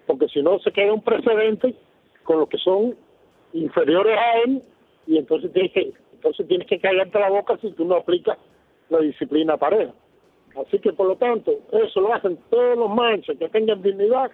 [0.08, 1.76] porque si no se queda un precedente
[2.24, 2.96] con los que son
[3.52, 4.64] inferiores a él
[5.08, 8.38] y entonces tienes que entonces tienes que callarte la boca si tú no aplicas
[8.88, 9.92] la disciplina pareja.
[10.56, 14.32] Así que por lo tanto, eso lo hacen todos los manches que tengan dignidad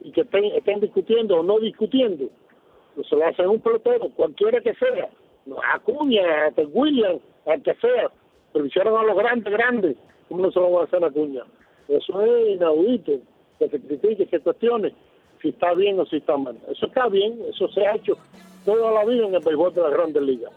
[0.00, 2.24] y que estén, discutiendo o no discutiendo.
[3.08, 5.08] Se lo hacen un pelotero, cualquiera que sea.
[5.62, 8.10] A Acuña, a Ted Williams, al que sea.
[8.52, 9.96] Pero hicieron a los grandes, grandes.
[10.28, 11.42] ¿Cómo no se lo van a hacer a Acuña?
[11.88, 13.12] Eso es inaudito.
[13.58, 14.92] Que se critique, que cuestione.
[15.40, 16.58] si está bien o si está mal.
[16.70, 18.16] Eso está bien, eso se ha hecho
[18.64, 20.50] toda la vida en el béisbol de las grandes ligas.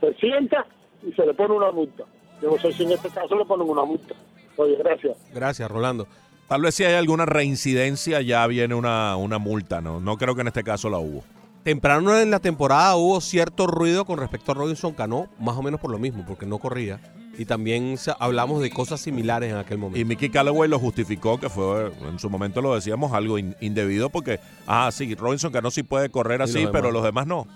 [0.00, 0.66] Se sienta
[1.06, 2.04] y se le pone una multa.
[2.42, 4.14] Yo no sé si en este caso le ponen una multa.
[4.56, 5.16] Oye, gracias.
[5.34, 6.06] Gracias, Rolando.
[6.48, 10.00] Tal vez si hay alguna reincidencia ya viene una, una multa, ¿no?
[10.00, 11.22] No creo que en este caso la hubo.
[11.62, 15.78] Temprano en la temporada hubo cierto ruido con respecto a Robinson Cano, más o menos
[15.78, 16.98] por lo mismo, porque no corría.
[17.40, 20.06] Y también hablamos de cosas similares en aquel Y momento.
[20.06, 24.40] Mickey Callaway lo justificó, que fue, en su momento lo decíamos, algo in- indebido, porque,
[24.66, 27.46] ah, sí, Robinson Cano sí puede correr Y así, los pero los demás no.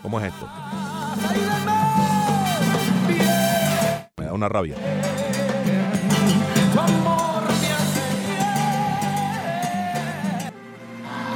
[0.00, 0.48] ¿Cómo es esto?
[4.16, 4.76] Me da una rabia.
[6.72, 8.00] Tu amor me hace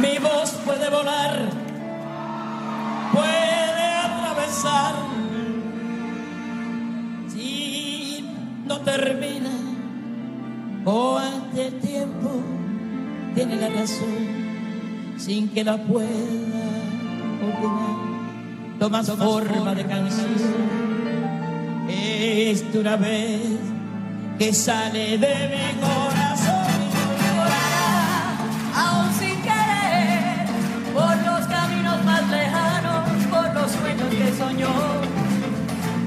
[0.00, 1.38] Mi voz puede volar,
[3.12, 4.94] puede atravesar.
[7.28, 8.24] Si
[8.66, 9.50] no termina
[10.84, 12.30] o ante el tiempo
[13.34, 14.36] tiene la razón
[15.16, 16.08] sin que la pueda
[17.48, 17.96] opinar.
[18.78, 20.26] Toma forma de canción.
[21.88, 23.40] Es una vez
[24.38, 25.95] que sale de mi corazón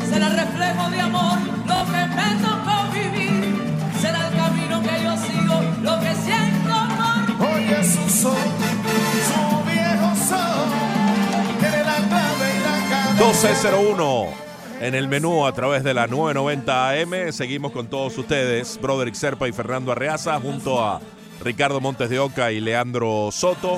[0.09, 3.55] Será reflejo de amor lo que me tocó vivir,
[4.01, 7.53] será el camino que yo sigo, lo que siento amor.
[7.53, 8.35] Oye su son,
[9.27, 13.23] su viejo son, tiene la clave en la cabeza.
[13.23, 14.49] 1201
[14.81, 17.31] en el menú a través de la 990 AM.
[17.31, 21.01] Seguimos con todos ustedes, Broderick Serpa y Fernando Arreaza, junto a
[21.43, 23.77] Ricardo Montes de Oca y Leandro Soto.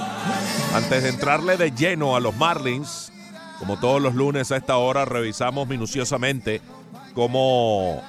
[0.73, 3.10] Antes de entrarle de lleno a los Marlins,
[3.61, 6.61] como todos los lunes a esta hora, revisamos minuciosamente
[7.13, 8.01] cómo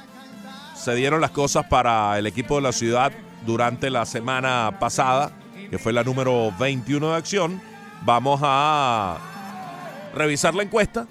[0.74, 3.12] se dieron las cosas para el equipo de la ciudad
[3.44, 5.30] durante la semana pasada,
[5.68, 7.61] que fue la número 21 de acción.
[8.00, 9.18] Vamos a
[10.14, 11.07] revisar la encuesta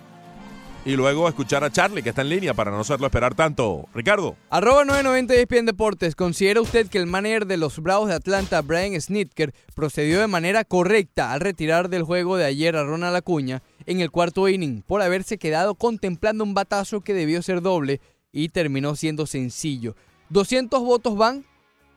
[0.85, 3.87] y luego escuchar a Charlie, que está en línea, para no hacerlo esperar tanto.
[3.93, 4.37] Ricardo.
[4.49, 6.15] Arroba 990 ESPN Deportes.
[6.15, 10.63] ¿Considera usted que el manager de los Bravos de Atlanta, Brian Snitker, procedió de manera
[10.63, 15.01] correcta al retirar del juego de ayer a Ronald Acuña en el cuarto inning por
[15.01, 18.01] haberse quedado contemplando un batazo que debió ser doble
[18.31, 19.95] y terminó siendo sencillo?
[20.29, 21.45] 200 votos van,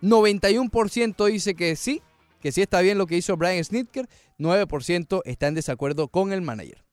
[0.03, 2.03] 91% dice que sí,
[2.41, 4.09] que sí está bien lo que hizo Brian Snitker,
[4.39, 6.85] 9% está en desacuerdo con el manager.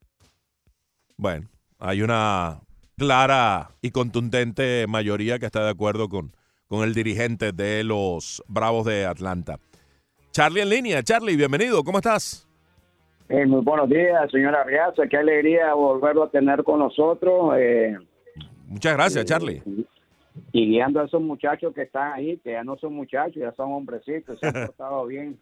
[1.17, 2.61] Bueno, hay una
[2.97, 6.35] clara y contundente mayoría que está de acuerdo con,
[6.67, 9.59] con el dirigente de los Bravos de Atlanta.
[10.31, 11.03] Charlie en línea.
[11.03, 11.83] Charlie, bienvenido.
[11.83, 12.47] ¿Cómo estás?
[13.29, 15.07] Eh, muy buenos días, señora Riaza.
[15.07, 17.53] Qué alegría volverlo a tener con nosotros.
[17.57, 17.97] eh,
[18.67, 19.61] Muchas gracias, eh, Charlie.
[19.65, 19.87] Y,
[20.51, 23.71] y guiando a esos muchachos que están ahí, que ya no son muchachos, ya son
[23.71, 25.39] hombrecitos, se han portado bien.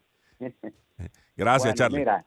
[1.36, 2.00] Gracias, Bueno, Charlie.
[2.00, 2.26] Mira,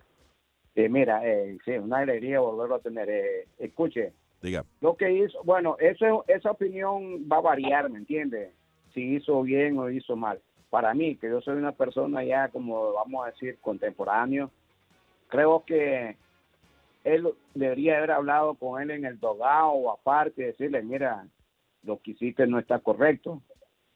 [0.74, 3.08] eh, mira, eh, sí, una alegría volverlo a tener.
[3.08, 4.64] Eh, escuche, Diga.
[4.80, 8.52] lo que hizo, bueno, eso, esa opinión va a variar, ¿me entiende?
[8.94, 10.40] Si hizo bien o hizo mal.
[10.70, 14.50] Para mí, que yo soy una persona ya, como vamos a decir, contemporáneo,
[15.32, 16.14] creo que
[17.04, 21.26] él debería haber hablado con él en el dogado o aparte, decirle, mira,
[21.84, 23.40] lo que hiciste no está correcto.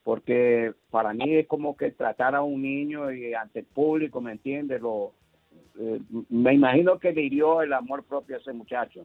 [0.02, 4.32] Porque para mí es como que tratar a un niño y ante el público, ¿me
[4.32, 4.80] entiendes?
[4.80, 5.12] Lo,
[5.78, 9.04] eh, me imagino que le hirió el amor propio a ese muchacho.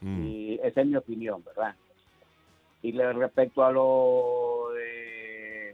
[0.00, 0.24] Mm.
[0.24, 1.74] Y esa es mi opinión, ¿verdad?
[2.80, 4.47] Y le- respecto a lo de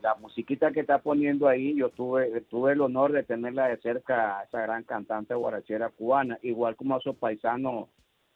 [0.05, 4.39] la musiquita que está poniendo ahí, yo tuve, tuve el honor de tenerla de cerca
[4.39, 7.89] a esa gran cantante guarachera cubana, igual como a su paisano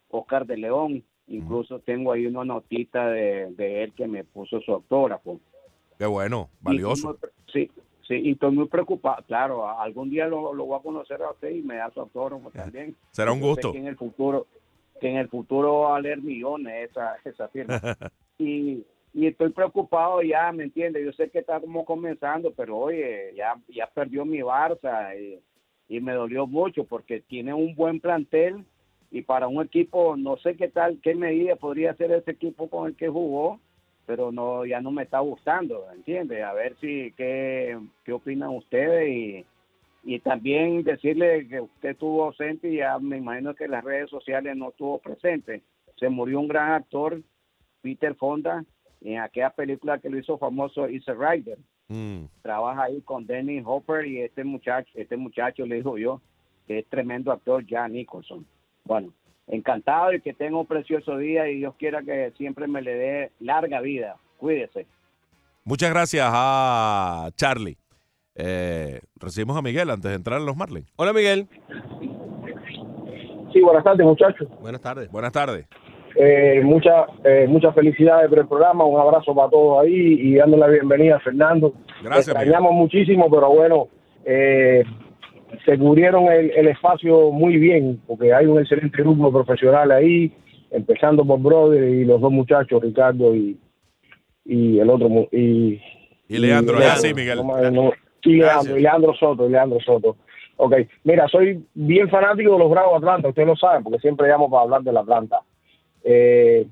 [0.08, 1.04] Oscar de León.
[1.26, 5.40] Incluso tengo ahí una notita de, de él que me puso su autógrafo.
[5.98, 7.08] Qué bueno, Y valioso.
[7.08, 7.70] muy- sí,
[8.06, 9.22] sí, y estoy muy preocupado.
[9.26, 12.50] Claro, algún día lo, lo voy a conocer a usted y me da su autógrafo
[12.50, 12.96] también.
[13.10, 13.72] Será un gusto.
[13.72, 14.46] Que en el futuro,
[15.02, 17.78] que en el futuro va a valer millones esa, esa firma.
[18.38, 21.04] y, y estoy preocupado ya, ¿me entiende?
[21.04, 25.40] Yo sé que está como comenzando, pero oye, ya, ya perdió mi Barça y,
[26.00, 28.64] me dolió mucho porque tiene un buen plantel
[29.10, 32.88] y para un equipo, no sé qué tal, qué medida podría ser ese equipo con
[32.88, 33.58] el que jugó,
[34.04, 36.42] pero no ya no me está gustando, ¿entiende?
[36.42, 39.46] A ver si, qué, qué opinan ustedes y,
[40.04, 44.56] y también decirle que usted estuvo ausente y ya me imagino que las redes sociales
[44.56, 45.62] no estuvo presente.
[45.96, 47.20] Se murió un gran actor,
[47.80, 48.64] Peter Fonda,
[49.00, 51.58] en aquella película que lo hizo famoso, Is a Rider.
[51.88, 52.24] Mm.
[52.42, 56.20] Trabaja ahí con Danny Hopper y este muchacho, este muchacho le dijo yo,
[56.66, 58.46] que es tremendo actor, Jan Nicholson.
[58.84, 59.12] Bueno,
[59.46, 63.32] encantado y que tenga un precioso día y Dios quiera que siempre me le dé
[63.40, 64.16] larga vida.
[64.38, 64.86] Cuídese.
[65.64, 67.76] Muchas gracias a Charlie.
[68.34, 70.90] Eh, recibimos a Miguel antes de entrar en los Marlins.
[70.96, 71.48] Hola Miguel.
[73.52, 74.48] Sí, buenas tardes, muchachos.
[74.60, 75.10] Buenas tardes.
[75.10, 75.66] Buenas tardes.
[76.16, 78.84] Eh, muchas eh, muchas felicidades por el programa.
[78.84, 81.72] Un abrazo para todos ahí y dando la bienvenida a Fernando.
[82.02, 83.88] Gracias, extrañamos muchísimo, pero bueno,
[84.24, 84.84] eh,
[85.64, 90.32] se cubrieron el, el espacio muy bien porque hay un excelente grupo profesional ahí,
[90.70, 93.58] empezando por Brother y los dos muchachos, Ricardo y,
[94.44, 95.08] y el otro.
[95.32, 95.80] Y,
[96.28, 97.38] Y Leandro, es así, Miguel.
[97.38, 97.92] no me- no-
[98.22, 100.16] y Leandro, y Leandro Soto, y Leandro Soto.
[100.56, 104.50] Ok, mira, soy bien fanático de los Bravos Atlanta, ustedes lo saben, porque siempre llamo
[104.50, 105.40] para hablar de la Atlanta.
[106.10, 106.66] Eh,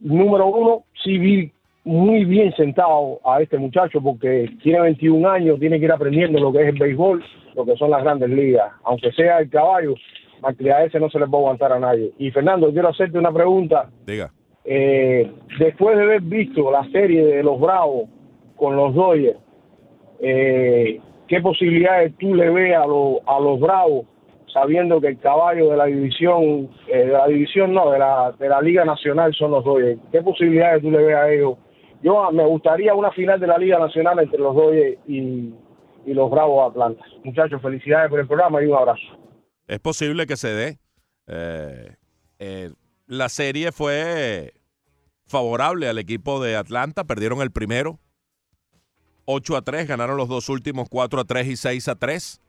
[0.00, 1.52] número uno, sí vi
[1.84, 6.52] muy bien sentado a este muchacho porque tiene 21 años, tiene que ir aprendiendo lo
[6.52, 7.22] que es el béisbol,
[7.54, 8.72] lo que son las grandes ligas.
[8.84, 9.94] Aunque sea el caballo,
[10.42, 12.12] a ese no se le puede aguantar a nadie.
[12.18, 13.90] Y Fernando, quiero hacerte una pregunta.
[14.06, 14.32] Diga.
[14.64, 18.08] Eh, después de haber visto la serie de los Bravos
[18.56, 19.38] con los Dodgers,
[20.20, 24.06] eh, ¿qué posibilidades tú le ves a, lo- a los Bravos,
[24.52, 28.60] sabiendo que el caballo de la división, eh, la división no, de la, de la
[28.60, 30.00] Liga Nacional son los Dodgers?
[30.10, 31.56] ¿Qué posibilidades tú le ves a ellos?
[32.02, 35.54] Yo ah, me gustaría una final de la Liga Nacional entre los Dodgers y,
[36.04, 37.04] y los Bravos de Atlanta.
[37.24, 39.02] Muchachos, felicidades por el programa y un abrazo.
[39.66, 40.78] Es posible que se dé.
[41.28, 41.94] Eh,
[42.38, 42.70] eh,
[43.06, 44.52] la serie fue
[45.26, 47.04] favorable al equipo de Atlanta.
[47.04, 47.98] Perdieron el primero.
[49.24, 49.86] 8 a 3.
[49.86, 52.40] Ganaron los dos últimos 4 a 3 y 6 a 3.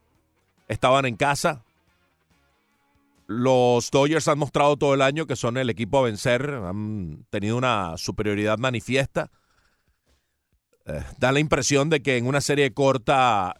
[0.68, 1.64] Estaban en casa.
[3.28, 6.49] Los Dodgers han mostrado todo el año que son el equipo a vencer.
[6.49, 9.32] Han tenido una superioridad manifiesta.
[10.86, 13.55] Eh, da la impresión de que en una serie corta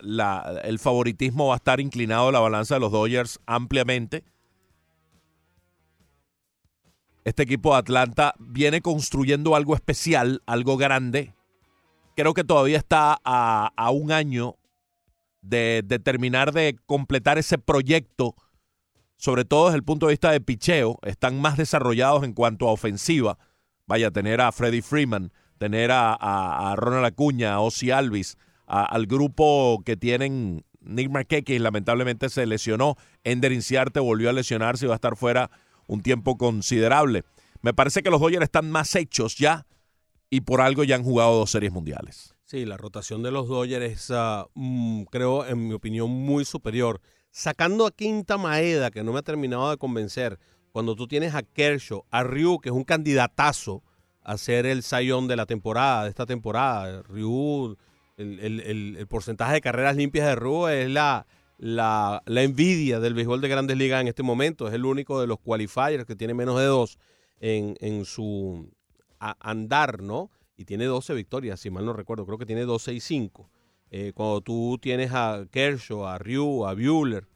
[0.64, 4.26] el favoritismo va a estar inclinado a la balanza de los Dodgers ampliamente.
[7.24, 11.34] Este equipo de Atlanta viene construyendo algo especial, algo grande.
[12.18, 14.58] Creo que todavía está a, a un año
[15.42, 18.36] de, de terminar de completar ese proyecto,
[19.24, 21.00] sobre todo desde el punto de vista de picheo.
[21.04, 23.38] Están más desarrollados en cuanto a ofensiva.
[23.88, 28.36] Vaya, tener a Freddie Freeman, tener a, a- Ronald Acuña, a Ozzy Alvis,
[28.68, 32.98] a- al grupo que tienen Nick Markakis, lamentablemente se lesionó.
[33.24, 35.50] Ender Inciarte volvió a lesionarse y va a estar fuera
[35.88, 37.24] un tiempo considerable.
[37.62, 39.66] Me parece que los Dodgers están más hechos ya
[40.30, 42.36] y por algo ya han jugado dos series mundiales.
[42.44, 44.18] Sí, la rotación de los Dodgers es,
[44.54, 47.00] mm, creo, en mi opinión, muy superior.
[47.36, 50.38] Sacando a Quinta Maeda, que no me ha terminado de convencer,
[50.72, 53.82] cuando tú tienes a Kershaw, a Ryu, que es un candidatazo
[54.22, 57.02] a ser el sayón de la temporada, de esta temporada.
[57.02, 57.76] Ryu,
[58.18, 61.26] el, el- porcentaje de carreras limpias de Ryu es la,
[61.58, 64.68] la, la envidia del béisbol de grandes ligas en este momento.
[64.68, 67.00] Es el único de los qualifiers que tiene menos de dos
[67.40, 68.70] en, en su
[69.20, 70.30] andar, ¿no?
[70.56, 72.28] Y tiene 12 victorias, si mal no recuerdo.
[72.28, 73.50] Creo que tiene 12 y 5.
[73.96, 77.28] Eh, cuando tú tienes a Kershaw, a Ryu, a Bueller,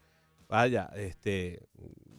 [0.50, 1.68] vaya, este,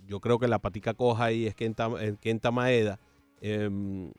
[0.06, 3.00] yo creo que la patica coja ahí es Kenta, eh, Kenta Maeda.
[3.40, 4.12] Em,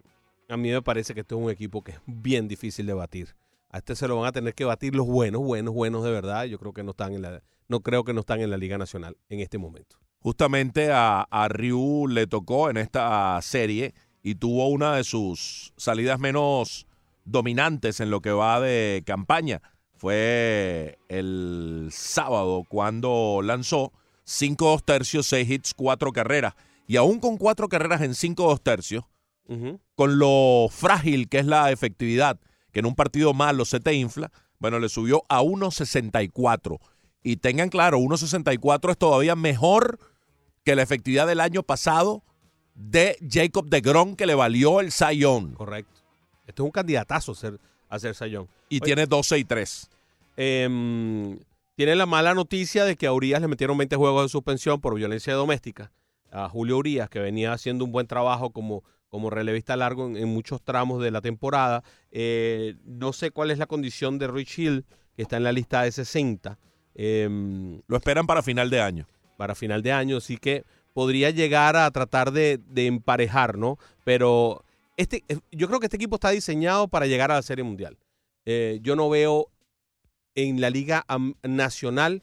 [0.49, 3.33] a mí me parece que este es un equipo que es bien difícil de batir.
[3.69, 6.43] A este se lo van a tener que batir los buenos, buenos, buenos de verdad.
[6.43, 8.77] Yo creo que no están en la, no creo que no están en la Liga
[8.77, 9.95] Nacional en este momento.
[10.19, 16.87] Justamente a Ryu le tocó en esta serie y tuvo una de sus salidas menos
[17.23, 19.61] dominantes en lo que va de campaña.
[19.99, 23.91] Fue el sábado cuando lanzó
[24.23, 26.53] 5 2 tercios, 6 hits, 4 carreras.
[26.87, 29.03] Y aún con 4 carreras en 5 2 tercios,
[29.95, 32.39] con lo frágil que es la efectividad,
[32.71, 36.79] que en un partido malo se te infla, bueno, le subió a 1.64.
[37.21, 39.99] Y tengan claro, 1.64 es todavía mejor
[40.63, 42.23] que la efectividad del año pasado
[42.73, 45.55] de Jacob de Gron, que le valió el Sayón.
[45.55, 45.99] Correcto.
[46.47, 47.59] Este es un candidatazo a ser,
[47.89, 48.47] a ser sayón.
[48.69, 48.85] Y Oye.
[48.85, 49.89] tiene 12 y 3.
[50.37, 51.37] Em,
[51.75, 54.95] tiene la mala noticia de que a Urias le metieron 20 juegos de suspensión por
[54.95, 55.91] violencia doméstica.
[56.31, 60.27] A Julio Urias, que venía haciendo un buen trabajo como, como relevista largo en, en
[60.29, 61.83] muchos tramos de la temporada.
[62.11, 64.85] Eh, no sé cuál es la condición de Rich Hill,
[65.15, 66.57] que está en la lista de 60.
[66.95, 69.07] em, Lo esperan para final de año.
[69.37, 70.63] para final de año, así que
[70.93, 73.77] podría llegar a tratar de, de emparejar, ¿no?
[74.03, 74.63] Pero
[74.99, 77.97] este, eh, yo creo que este equipo está diseñado para llegar a la Serie Mundial.
[78.45, 79.47] Eh, yo no veo
[80.35, 81.05] en la Liga
[81.41, 82.21] Nacional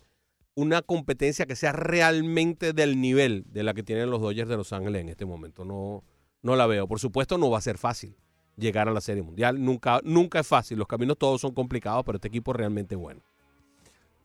[0.54, 4.74] una competencia que sea realmente del nivel de la que tienen los Dodgers de Los
[4.74, 5.64] Ángeles en este momento.
[5.64, 6.04] No,
[6.42, 6.86] no la veo.
[6.86, 8.14] Por supuesto, no va a ser fácil.
[8.58, 9.62] llegar a la Serie Mundial.
[9.62, 13.22] Nunca, nunca es fácil, los caminos todos son complicados, pero este equipo es realmente bueno.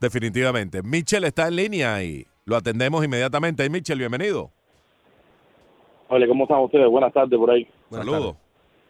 [0.02, 0.84] Definitivamente.
[0.84, 3.70] Mitchell está en línea y lo atendemos inmediatamente.
[3.70, 4.52] Mitchell, bienvenido.
[6.10, 6.90] Hola, ¿cómo están ustedes?
[6.90, 7.66] Buenas tardes por ahí.
[7.98, 8.36] Saludos.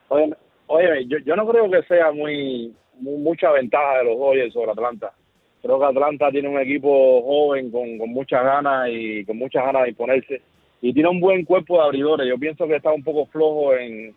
[0.09, 0.33] Oye,
[0.67, 4.71] oye yo, yo no creo que sea muy, mu- mucha ventaja de los Dodgers sobre
[4.71, 5.11] Atlanta.
[5.61, 9.83] Creo que Atlanta tiene un equipo joven con, con muchas ganas y con muchas ganas
[9.83, 10.41] de imponerse.
[10.81, 12.27] Y tiene un buen cuerpo de abridores.
[12.27, 14.13] Yo pienso que está un poco flojo en,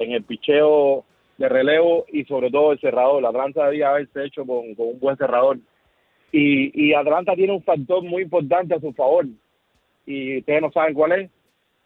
[0.00, 1.04] en el picheo
[1.36, 3.24] de relevo y sobre todo el cerrador.
[3.24, 5.58] Atlanta debía haberse hecho con, con un buen cerrador.
[6.32, 9.26] Y, y Atlanta tiene un factor muy importante a su favor.
[10.04, 11.30] Y ustedes no saben cuál es.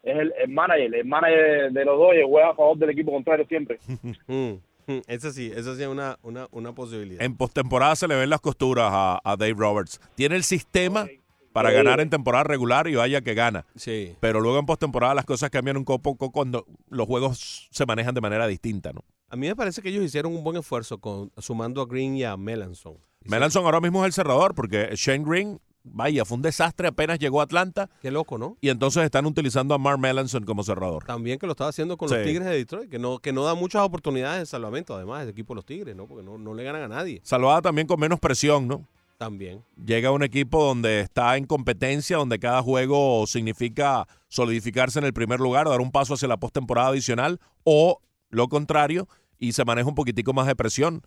[0.03, 0.95] Es el, el manager.
[0.95, 3.79] El manager de los Dodgers juega a favor del equipo contrario siempre.
[4.27, 7.23] Mm, mm, Eso sí, eso sí es una, una, una posibilidad.
[7.23, 10.01] En postemporada se le ven las costuras a, a Dave Roberts.
[10.17, 11.07] Tiene el sistema
[11.53, 11.77] para Sí.
[11.77, 13.65] ganar en temporada regular y vaya que gana.
[13.77, 14.17] Sí.
[14.21, 18.21] Pero luego en postemporada las cosas cambian un poco cuando los juegos se manejan de
[18.23, 19.05] manera distinta, ¿no?
[19.29, 22.25] A mí me parece que ellos hicieron un buen esfuerzo con, sumando a Green y
[22.25, 22.97] a Melanson.
[23.25, 27.41] Melanson ahora mismo es el cerrador porque Shane Green, vaya, fue un desastre apenas llegó
[27.41, 28.57] a Atlanta Qué loco, ¿no?
[28.61, 31.05] y entonces están utilizando a Mark Melanson como cerrador.
[31.05, 32.15] También que lo estaba haciendo con Sí.
[32.15, 35.31] los Tigres de Detroit, que no, que no da muchas oportunidades de salvamento, además, el
[35.31, 36.07] equipo de los Tigres, ¿no?
[36.07, 37.21] Porque no, no le ganan a nadie.
[37.25, 38.87] Salvada también con menos presión, ¿no?
[39.19, 39.63] También.
[39.85, 45.13] Llega a un equipo donde está en competencia, donde cada juego significa solidificarse en el
[45.13, 49.09] primer lugar, dar un paso hacia la postemporada adicional, o lo contrario,
[49.39, 51.03] y se maneja un poquitico más de presión.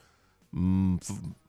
[0.52, 0.98] Mm,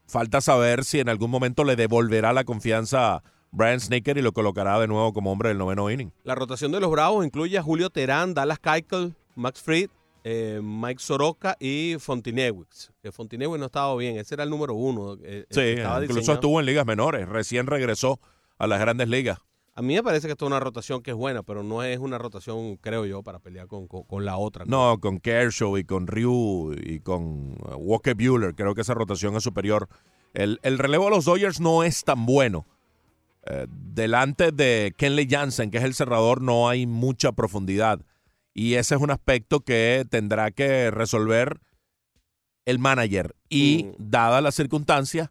[0.07, 4.33] falta saber si en algún momento le devolverá la confianza a Brian Snicker y lo
[4.33, 6.13] colocará de nuevo como hombre del noveno inning.
[6.25, 9.89] La rotación de los Bravos incluye a Julio Terán, Dallas Keuchel, Max Fried,
[10.25, 12.91] eh, Mike Soroka y Fontinewix.
[13.03, 15.15] Que Fontinewix no estaba bien, ese era el número uno.
[15.23, 16.33] eh, el Sí, incluso diseñado.
[16.35, 18.19] estuvo en ligas menores, recién regresó
[18.59, 19.39] a las grandes ligas.
[19.79, 21.99] A mí me parece que esto es una rotación que es buena, pero no es
[21.99, 24.65] una rotación, creo yo, para pelear con, con- con la otra.
[24.65, 29.37] No, con Kershaw y con Ryu y con uh, Walker Bueller, creo que esa rotación
[29.37, 29.89] es superior.
[30.33, 32.67] El, el relevo de los Dodgers no es tan bueno.
[33.45, 38.01] Eh, delante de Kenley Jansen, que es el cerrador, no hay mucha profundidad.
[38.55, 41.61] Y ese es un aspecto que tendrá que resolver
[42.65, 43.37] el manager.
[43.51, 43.95] Y Mm.
[44.11, 45.31] dada la circunstancia,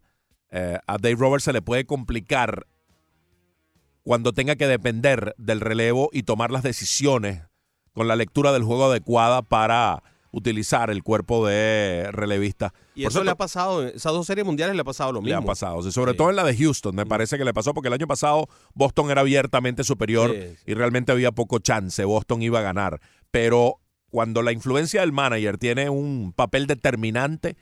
[0.52, 2.68] eh, a Dave Roberts se le puede complicar
[4.06, 7.42] cuando tenga que depender del relevo y tomar las decisiones
[7.92, 12.74] con la lectura del juego adecuada para utilizar el cuerpo de relevista.
[12.94, 15.26] Y Por eso le ha pasado, esas dos series mundiales le ha pasado lo le
[15.28, 15.40] mismo.
[15.40, 15.82] han pasado.
[15.82, 16.18] Sí, sobre Sí.
[16.18, 19.10] todo en la de Houston, me parece que le pasó porque el año pasado Boston
[19.12, 20.56] era abiertamente superior sí.
[20.68, 22.04] y realmente había poco chance.
[22.04, 23.00] Boston iba a ganar.
[23.32, 23.80] Pero
[24.12, 27.56] cuando la influencia del manager tiene un papel determinante,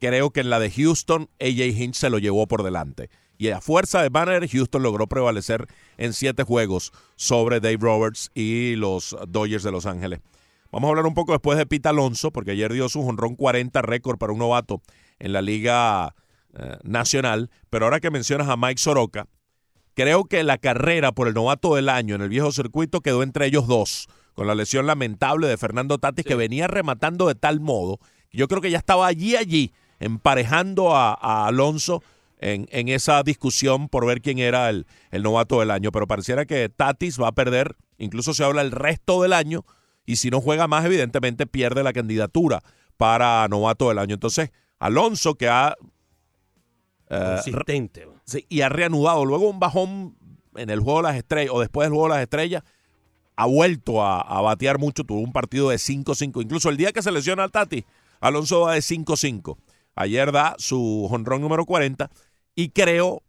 [0.00, 3.08] creo que en la de Houston, AJ Hinch se lo llevó por delante.
[3.38, 5.66] Y a fuerza de manager, Houston logró prevalecer
[5.98, 10.20] en siete juegos sobre Dave Roberts y los Dodgers de Los Ángeles.
[10.72, 13.80] Vamos a hablar un poco después de Pete Alonso, porque ayer dio su jonrón 40
[13.82, 14.82] récord para un novato
[15.18, 16.14] en la Liga
[16.54, 17.50] eh, Nacional.
[17.70, 19.26] Pero ahora que mencionas a Mike Soroka,
[19.94, 23.46] creo que la carrera por el novato del año en el viejo circuito quedó entre
[23.46, 27.98] ellos dos, con la lesión lamentable de Fernando Tatis, que venía rematando de tal modo
[28.28, 32.02] que yo creo que ya estaba allí, allí, emparejando a, a Alonso
[32.38, 35.92] en, en esa discusión por ver quién era el, el novato del año.
[35.92, 39.64] Pero pareciera que Tatis va a perder, incluso se habla el resto del año,
[40.04, 42.62] y si no juega más, evidentemente pierde la candidatura
[42.96, 44.14] para novato del año.
[44.14, 45.76] Entonces, Alonso, que ha
[47.08, 48.08] Consistente.
[48.24, 50.16] Sí, y ha reanudado luego un bajón
[50.56, 52.64] en el juego de las estrellas o después del juego de las estrellas
[53.36, 57.02] ha vuelto a, a batear mucho, tuvo un partido de 5-5, incluso el día que
[57.02, 57.84] se lesiona al Tati,
[58.20, 59.56] Alonso va de 5-5.
[59.94, 62.10] Ayer da su jonrón número 40
[62.56, 63.22] y creo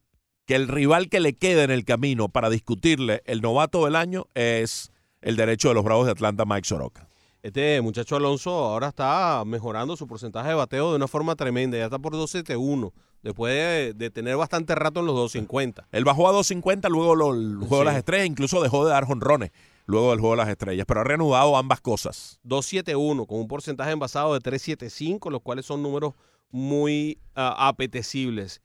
[0.45, 4.25] que el rival que le queda en el camino para discutirle el novato del año
[4.34, 7.07] es el derecho de los Bravos de Atlanta, Mike Soroka.
[7.43, 11.78] Este muchacho Alonso ahora está mejorando su porcentaje de bateo de una forma tremenda.
[11.78, 12.91] Ya está por 2.71.
[13.21, 15.86] Después de, de tener bastante rato en los 2.50.
[15.91, 19.05] Él bajó a 2.50, luego lo- el juego de las estrellas, incluso dejó de dar
[19.05, 19.51] jonrones
[19.86, 22.39] luego del juego de las estrellas, pero ha reanudado ambas cosas.
[22.45, 26.13] 2.71 con un porcentaje envasado de 3.75, los cuales son números
[26.51, 28.61] muy ah, apetecibles.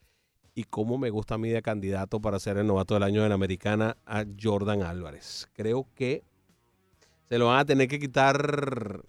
[0.55, 3.29] Y cómo me gusta a mí de candidato para ser el novato del año de
[3.29, 5.49] la americana a Jordan Álvarez.
[5.55, 6.23] Creo que
[7.29, 9.03] se lo van a tener que quitar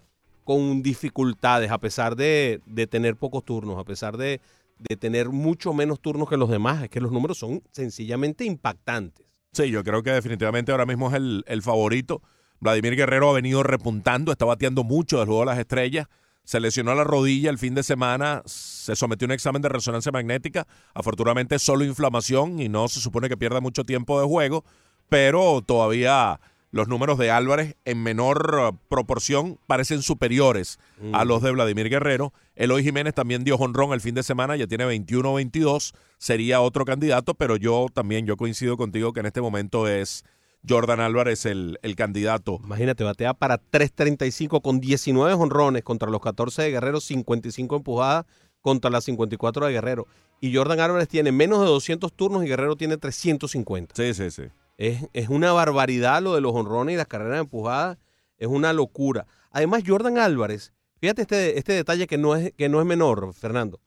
[0.44, 4.40] con dificultades, a pesar de, de tener pocos turnos, a pesar de,
[4.78, 6.82] de tener mucho menos turnos que los demás.
[6.82, 9.26] Es que los números son sencillamente impactantes.
[9.52, 12.22] Sí, yo creo que definitivamente ahora mismo es el, el favorito.
[12.60, 16.06] Vladimir Guerrero ha venido repuntando, está bateando mucho del juego de las estrellas.
[16.44, 20.12] Se lesionó la rodilla el fin de semana, se sometió a un examen de resonancia
[20.12, 20.66] magnética.
[20.92, 24.64] Afortunadamente solo inflamación y no se supone que pierda mucho tiempo de juego,
[25.08, 26.40] pero todavía
[26.74, 30.80] los números de Álvarez en menor uh, proporción parecen superiores
[31.12, 32.32] a los de Vladimir Guerrero.
[32.56, 37.34] Eloy Jiménez también dio jonrón el fin de semana, ya tiene 21-22, sería otro candidato,
[37.34, 40.24] pero yo también, yo coincido contigo que en este momento es
[40.68, 42.60] Jordan Álvarez el, el candidato.
[42.64, 48.26] Imagínate, batea para 3.35 con 19 honrones contra los 14 de Guerrero, 55 empujadas
[48.60, 50.06] contra las 54 de Guerrero.
[50.40, 53.94] Y Jordan Álvarez tiene menos de 200 turnos y Guerrero tiene 350.
[53.94, 54.44] Sí, sí, sí.
[54.76, 57.98] Es, es una barbaridad lo de los honrones y las carreras empujadas.
[58.38, 59.26] Es una locura.
[59.50, 63.80] Además, Jordan Álvarez, fíjate este, este detalle que no, es, que no es menor, Fernando.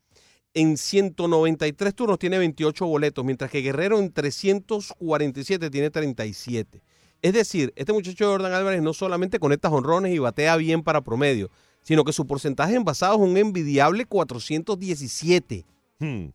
[0.59, 6.81] En 193 turnos tiene 28 boletos, mientras que Guerrero en 347 tiene 37.
[7.21, 11.49] Es decir, este muchacho Jordan Álvarez no solamente conecta honrones y batea bien para promedio,
[11.83, 15.65] sino que su porcentaje envasado es un envidiable 417.
[15.99, 16.27] Hmm.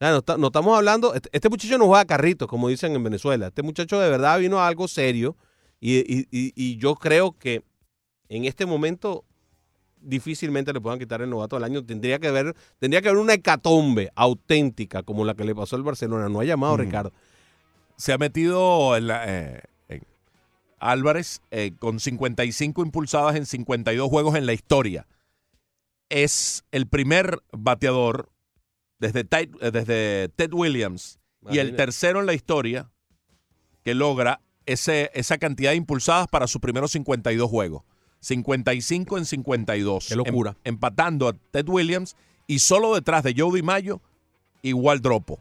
[0.00, 3.46] No, está- no estamos hablando, este, este muchacho no juega carritos, como dicen en Venezuela.
[3.48, 5.36] Este muchacho de verdad vino a algo serio
[5.80, 7.62] y, y- y- y yo creo que
[8.28, 9.24] en este momento
[10.02, 11.84] difícilmente le puedan quitar el novato del año.
[11.84, 15.82] Tendría que haber, tendría que haber una hecatombe auténtica como la que le pasó al
[15.82, 16.28] Barcelona.
[16.28, 16.76] No ha llamado.
[16.76, 17.12] Ricardo.
[17.96, 20.02] se ha metido en la- eh, en
[20.80, 25.06] Álvarez eh, con 55 impulsadas en 52 juegos en la historia.
[26.08, 28.30] Es el primer bateador
[28.98, 31.18] desde Ted, eh, desde Ted Williams
[31.50, 32.90] y el tercero en la historia
[33.82, 37.82] que logra ese, esa cantidad de impulsadas para sus primeros 52 juegos.
[38.22, 40.08] 55 en 52.
[40.08, 40.50] Qué locura.
[40.64, 42.16] Em- empatando a Ted Williams
[42.46, 44.00] y solo detrás de Joe DiMaggio,
[44.62, 45.38] igual Dropo.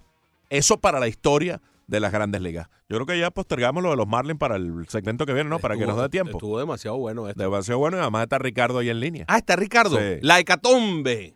[0.50, 2.68] Eso para la historia de las grandes ligas.
[2.90, 5.60] Yo creo que ya postergamos lo de los Marlins para el segmento que viene, ¿no?
[5.60, 6.38] Para que nos dé tiempo.
[6.38, 7.42] Estuvo demasiado bueno esto.
[7.42, 9.26] Demasiado bueno y además está Ricardo ahí en línea.
[9.28, 9.98] Ah, está Ricardo.
[9.98, 10.18] Sí.
[10.22, 11.36] La hecatombe.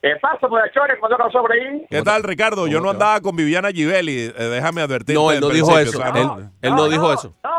[0.00, 0.96] ¿Qué pasa, muchachones?
[0.98, 1.86] ¿Cuándo nos sobre ahí?
[1.88, 2.66] ¿Qué tal, Ricardo?
[2.66, 4.18] Yo no andaba con Viviana Givelli.
[4.18, 5.14] eh, déjame advertirte.
[5.14, 5.98] No, él no dijo eso.
[5.98, 7.34] o sea, Él, no- él no dijo eso.
[7.44, 7.50] No,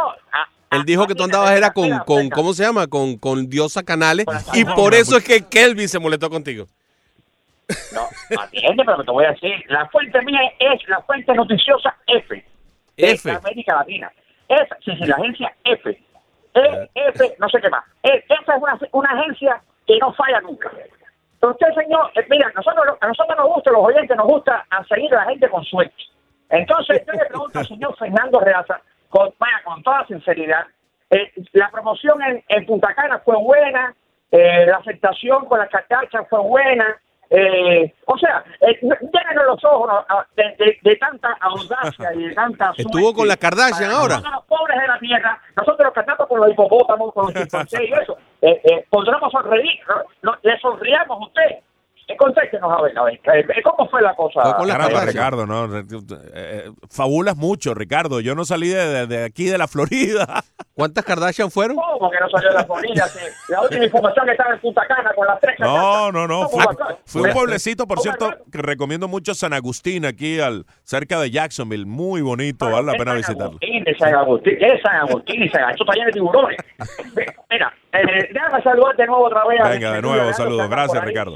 [0.73, 2.87] Él dijo que tú andabas era con, con ¿cómo se llama?
[2.87, 4.25] Con, con Diosa Canales.
[4.53, 6.67] Y por eso es que Kelvin se molestó contigo.
[7.93, 8.07] No,
[8.39, 9.63] atiende, pero te voy a decir.
[9.67, 12.43] La fuente mía es la fuente noticiosa F.
[12.97, 13.29] F.
[13.29, 14.11] De América Latina.
[14.49, 15.89] F, sí, sí, la agencia F.
[16.55, 17.83] E, F, no sé qué más.
[18.03, 20.71] E, esa es una, una agencia que no falla nunca.
[21.41, 25.13] Usted, señor, eh, mira, nosotros, a nosotros nos gusta, los oyentes nos gusta a seguir
[25.13, 26.03] a la gente con suerte.
[26.49, 28.79] Entonces, yo le pregunto al señor Fernando Reaza,
[29.13, 30.65] con, vaya, con toda sinceridad,
[31.11, 33.93] eh, la promoción en, en Punta Cana fue buena,
[34.31, 36.97] eh, la aceptación con las carcachas fue buena,
[37.29, 39.97] eh, o sea, eh, no- llénenos los ojos ¿no?
[40.15, 42.81] a- de, de- de tanta audacia y de tanta suerte.
[42.87, 44.15] Estuvo con la Kardashian ahora.
[44.17, 47.81] Nosotros los pobres de la tierra, nosotros los cantamos con los hipopótamos, con los chimpancés
[47.81, 49.79] y eso, eh, eh, podremos sonreír.
[50.23, 51.59] No, le sonriamos a usted.
[52.07, 54.41] Eh, Contéstenos a ver, a ver, eh, ¿cómo fue la cosa?
[54.41, 55.13] Fue con la Caramba, Kardashian.
[55.31, 55.77] Ricardo, ¿no?
[55.77, 55.83] Eh,
[56.33, 58.19] eh, fabulas mucho, Ricardo.
[58.19, 60.43] Yo no salí de, de- de aquí, de la Florida.
[60.73, 61.77] ¿Cuántas Kardashian fueron?
[61.77, 63.05] ¿Cómo que no salió de la Florida?
[63.47, 66.49] La última información que estaba en Punta Cana con las tres No, no, no.
[66.49, 66.65] ¿Cómo
[67.05, 71.31] Fue, un pueblecito, por ¿cómo cierto, que recomiendo mucho San Agustín, aquí al cerca de
[71.31, 71.85] Jacksonville.
[71.85, 73.45] Muy bonito, vale la ¿Qué pena San visitarlo.
[73.45, 75.43] Agustín, de San Agustín, ¿Qué es San Agustín?
[75.43, 76.57] y San- Eso está lleno de tiburones.
[77.49, 79.59] Mira, eh, déjame saludar de nuevo otra vez.
[79.69, 80.69] Venga, de nuevo, saludos.
[80.69, 81.03] Gracias.
[81.03, 81.35] Ricardo.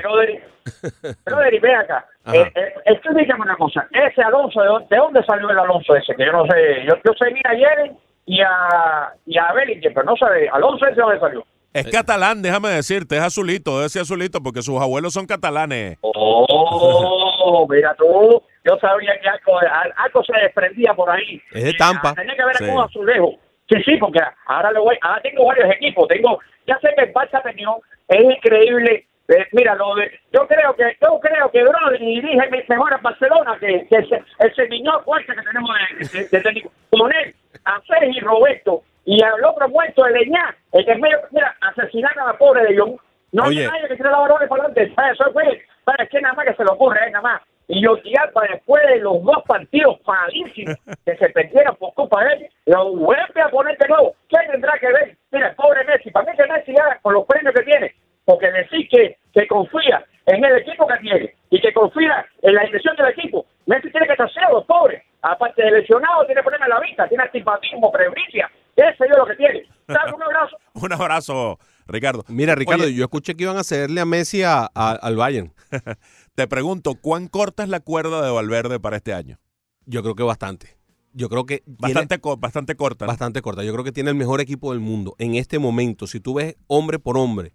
[1.26, 2.06] Brother, y ve acá.
[2.34, 3.88] Eh, eh, explícame una cosa.
[3.92, 6.14] Ese Alonso, ¿de dónde, de dónde salió el Alonso ese?
[6.16, 6.84] Que yo no sé.
[6.88, 7.92] Yo, yo sé a ayer
[8.26, 10.50] y a, y a Bellinger, pero no sé.
[10.52, 11.46] Alonso ese, ¿de dónde salió?
[11.74, 15.98] Es catalán, déjame decirte, es azulito, debe ser azulito, porque sus abuelos son catalanes.
[16.02, 18.42] Oh, mira tú.
[18.66, 21.42] Yo sabía que algo, al- algo se desprendía por ahí.
[21.52, 22.10] Es de Tampa.
[22.12, 22.66] Eh, Tenía que ver Sí.
[22.68, 23.36] con azulejo.
[23.70, 26.08] Sí, sí, porque ahora le voy, ahora tengo varios equipos.
[26.08, 29.06] Tengo, ya sé que el Barça perdió, es increíble.
[29.30, 32.98] Eh, mira, lo de, yo creo que, yo creo que Brody dirige me- mejor a
[32.98, 36.72] Barcelona que, que ese, el señor fuerte que tenemos de, de, de técnico.
[36.90, 37.36] Con él,
[37.66, 41.56] a Sergio y Roberto, y al otro muerto de Leñá, el que es medio, mira,
[41.62, 42.96] asesinaron a la pobre de John.
[43.34, 44.94] No hay nadie que tire la varones para adelante.
[44.96, 45.20] ¿sabes?
[45.20, 47.42] Eso fue, para que nada más que se le ocurre, eh, nada más.
[47.70, 47.98] Y yo
[48.34, 52.96] para después de los dos partidos malísimos que se perdieron por culpa de él, lo
[52.96, 54.16] vuelve a poner de nuevo.
[54.30, 55.18] ¿Qué tendrá que ver?
[55.32, 57.94] Mira, pobre Messi, para mí que Messi ya con los premios que tiene,
[58.28, 62.64] porque decir que, que confía en el equipo que tiene y que confía en la
[62.66, 65.02] dirección del equipo, Messi tiene que estar ciego, pobre.
[65.22, 69.36] Aparte de lesionado, tiene problemas en la vista, tiene astigmatismo, prebricia, ese es lo que
[69.36, 69.64] tiene.
[69.88, 70.58] Dale un abrazo.
[70.76, 72.24] Un abrazo, Ricardo.
[72.28, 75.54] Mira, Ricardo, Oye, yo escuché que iban a cederle a Messi a- a- al Bayern.
[76.36, 79.38] te pregunto, ¿cuán corta es la cuerda de Valverde para este año?
[79.86, 80.78] Yo creo que bastante.
[81.14, 83.06] Yo creo que tiene- Bastante, co- bastante corta.
[83.06, 83.08] ¿no?
[83.12, 83.64] bastante corta.
[83.64, 86.06] Yo creo que tiene el mejor equipo del mundo en este momento.
[86.06, 87.54] Si tú ves hombre por hombre,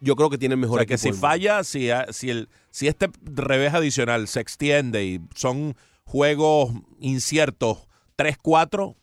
[0.00, 2.30] yo creo que tiene el O mejor sea, que equipo si falla, si, a- si,
[2.30, 7.86] el, si este revés adicional se extiende y son juegos inciertos
[8.16, 8.96] 3-4,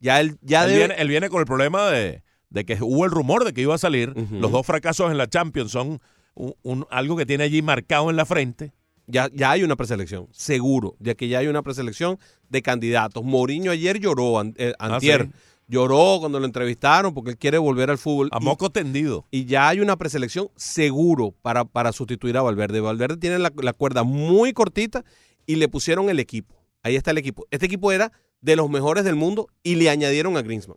[0.00, 3.04] Ya él, ya él, debe- viene, él viene con el problema de, de que hubo
[3.04, 4.14] el rumor de que iba a salir.
[4.32, 6.00] Los dos fracasos en la Champions son
[6.34, 8.72] un- un- algo que tiene allí marcado en la frente.
[9.08, 12.18] ya, ya hay una preselección, seguro, ya que ya hay una preselección
[12.48, 13.22] de candidatos.
[13.24, 15.30] Mourinho ayer lloró, an- eh, Ah, antier, sí.
[15.72, 18.28] Lloró cuando lo entrevistaron porque él quiere volver al fútbol.
[18.30, 19.26] A Y- moco tendido.
[19.30, 22.80] y ya hay una preselección seguro para, para sustituir a Valverde.
[22.80, 25.04] Valverde tiene la, la cuerda muy cortita
[25.46, 26.54] y le pusieron el equipo.
[26.82, 27.46] Ahí está el equipo.
[27.50, 30.76] Este equipo era de los mejores del mundo y le añadieron a Griezmann.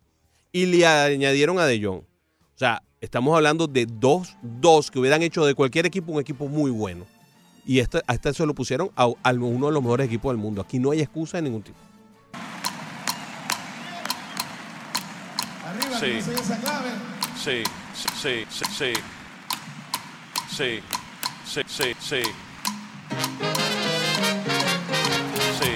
[0.51, 1.99] Y le añadieron a De Jong.
[2.01, 6.47] O sea, estamos hablando de dos, dos que hubieran hecho de cualquier equipo un equipo
[6.47, 7.05] muy bueno.
[7.67, 10.37] Y este, a este se lo pusieron a, a uno de los mejores equipos del
[10.41, 10.61] mundo.
[10.61, 11.77] Aquí no hay excusa de ningún tipo.
[15.97, 16.31] Arriba, Sí.
[16.31, 16.89] no esa clave.
[17.43, 17.63] Sí,
[17.93, 18.93] sí, sí, sí, sí.
[20.55, 20.81] Sí,
[21.45, 21.61] sí,
[21.99, 22.21] sí,
[25.59, 25.71] sí.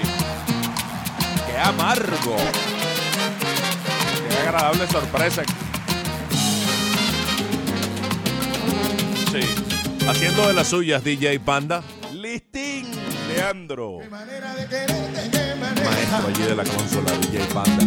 [1.46, 2.36] Qué amargo.
[4.28, 5.42] Qué agradable sorpresa.
[9.32, 9.40] Sí.
[10.08, 11.82] Haciendo de las suyas, DJ Panda.
[12.14, 12.90] Listín,
[13.28, 13.98] Leandro.
[14.10, 15.90] Manera de quererte, qué manera.
[15.90, 17.84] Maestro allí de la consola, DJ Panda.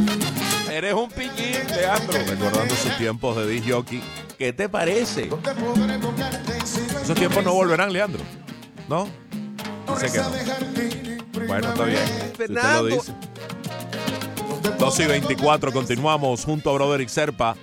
[0.74, 2.18] Eres un piñín, Leandro.
[2.28, 4.02] Recordando sus tiempos de disc jockey.
[4.40, 5.30] ¿Qué te parece?
[7.04, 8.24] Esos tiempos no volverán, Leandro.
[8.90, 9.08] ¿No?
[9.86, 11.46] No Dice que no.
[11.46, 12.00] Bueno, está bien.
[12.00, 12.86] Si usted lo Fernando.
[12.88, 13.14] dice.
[14.80, 17.56] 2 y 24, continuamos junto a Broderick Serpa,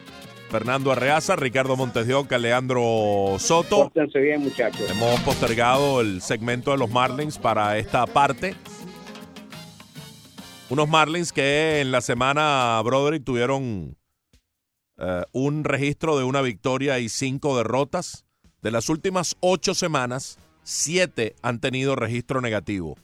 [0.49, 3.91] Fernando Arreaza, Ricardo Montes de Oca, Leandro Soto.
[4.15, 4.89] Bien, muchachos.
[4.89, 8.55] Hemos postergado el segmento de los Marlins para esta parte.
[10.71, 13.97] Unos Marlins que en la semana, Broderick, tuvieron
[14.99, 18.25] eh, un registro de una victoria y cinco derrotas.
[18.63, 22.97] De las últimas ocho semanas, siete han tenido registro negativo.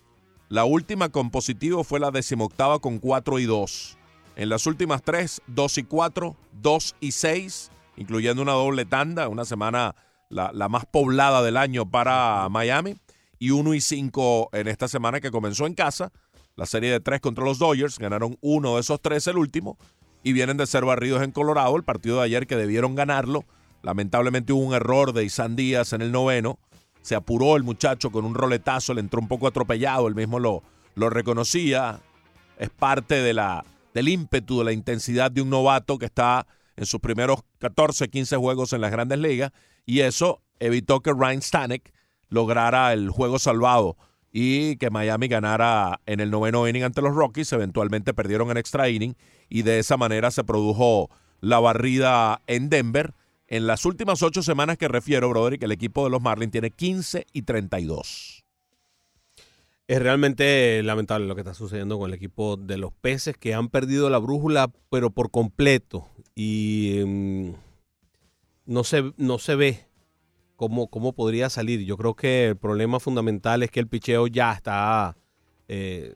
[0.48, 3.98] La última con positivo fue la decimoctava con 4 y 2.
[4.36, 9.44] En las últimas tres, 2 y 4, 2 y 6, incluyendo una doble tanda, una
[9.44, 9.96] semana
[10.28, 12.94] la, la más poblada del año para Miami,
[13.40, 16.12] y 1 y 5 en esta semana que comenzó en casa.
[16.56, 19.76] La serie de tres contra los Dodgers, ganaron uno de esos tres el último,
[20.22, 23.44] y vienen de ser barridos en Colorado, el partido de ayer que debieron ganarlo.
[23.82, 26.58] Lamentablemente hubo un error de Isan Díaz en el noveno,
[27.02, 30.64] se apuró el muchacho con un roletazo, le entró un poco atropellado, él mismo lo,
[30.96, 32.00] lo reconocía.
[32.58, 33.64] Es parte de la,
[33.94, 38.36] del ímpetu, de la intensidad de un novato que está en sus primeros 14, 15
[38.36, 39.52] juegos en las grandes ligas
[39.84, 41.92] y eso evitó que Ryan Stanek
[42.28, 43.96] lograra el juego salvado
[44.38, 47.50] y que Miami ganara en el noveno inning ante los Rockies.
[47.54, 49.14] Eventualmente perdieron en extra inning
[49.48, 51.08] y de esa manera se produjo
[51.40, 53.14] la barrida en Denver.
[53.46, 56.70] En las últimas ocho semanas que refiero, brother, que el equipo de los Marlins tiene
[56.70, 58.44] 15 y 32.
[59.88, 63.70] Es realmente lamentable lo que está sucediendo con el equipo de los peces que han
[63.70, 66.10] perdido la brújula, pero por completo.
[66.34, 67.50] Y mm,
[68.66, 69.86] no, se, no se ve
[70.56, 71.84] cómo, cómo podría salir.
[71.84, 75.16] Yo creo que el problema fundamental es que el picheo ya está
[75.68, 76.14] eh,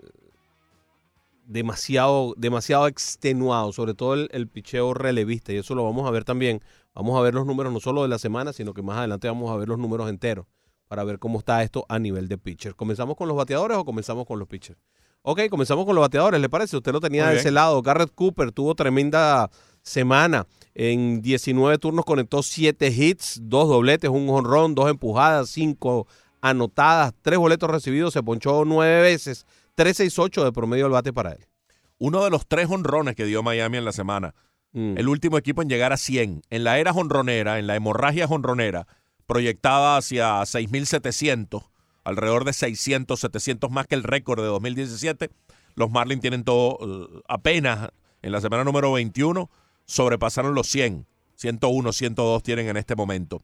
[1.44, 5.52] demasiado, demasiado extenuado, sobre todo el, el picheo relevista.
[5.52, 6.60] Y eso lo vamos a ver también.
[6.94, 9.50] Vamos a ver los números no solo de la semana, sino que más adelante vamos
[9.50, 10.46] a ver los números enteros
[10.88, 12.74] para ver cómo está esto a nivel de pitcher.
[12.74, 14.80] ¿Comenzamos con los bateadores o comenzamos con los pitchers?
[15.22, 16.76] Ok, comenzamos con los bateadores, ¿le parece?
[16.76, 17.80] Usted lo tenía de ese lado.
[17.82, 19.50] Garrett Cooper tuvo tremenda
[19.82, 20.46] semana.
[20.74, 26.06] En 19 turnos conectó 7 hits, 2 dobletes, un honrón, 2 empujadas, 5
[26.40, 29.46] anotadas, 3 boletos recibidos, se ponchó 9 veces,
[29.76, 31.46] 3-6-8 de promedio al bate para él.
[31.98, 34.34] Uno de los tres honrones que dio Miami en la semana.
[34.72, 34.96] Mm.
[34.96, 36.42] El último equipo en llegar a 100.
[36.48, 38.86] En la era honronera, en la hemorragia honronera,
[39.26, 41.68] proyectada hacia 6.700,
[42.04, 45.30] alrededor de 600, 700 más que el récord de 2017.
[45.74, 47.90] Los Marlins tienen todo, eh, apenas
[48.22, 49.50] en la semana número 21,
[49.90, 51.06] sobrepasaron los 100.
[51.34, 53.42] 101, 102 tienen en este momento.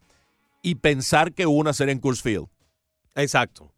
[0.63, 2.47] Y pensar que hubo una serie en Coors Field.
[3.15, 3.73] Exacto.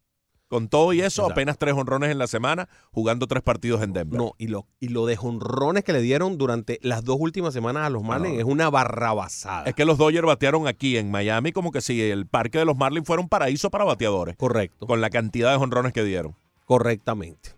[0.49, 1.33] Con todo y eso, Exacto.
[1.33, 4.19] apenas tres honrones en la semana, jugando tres partidos en Denver.
[4.19, 7.87] No, y lo, y lo de jonrones que le dieron durante las dos últimas semanas
[7.87, 8.41] a los Marlins no.
[8.41, 9.65] es una barrabasada.
[9.65, 12.79] Es que los Dodgers batearon aquí en Miami como que si el parque de los
[12.79, 14.37] Marlins fuera un paraíso para bateadores.
[14.37, 14.87] Correcto.
[14.87, 16.35] Con la cantidad de honrones que dieron.
[16.65, 17.51] Correctamente.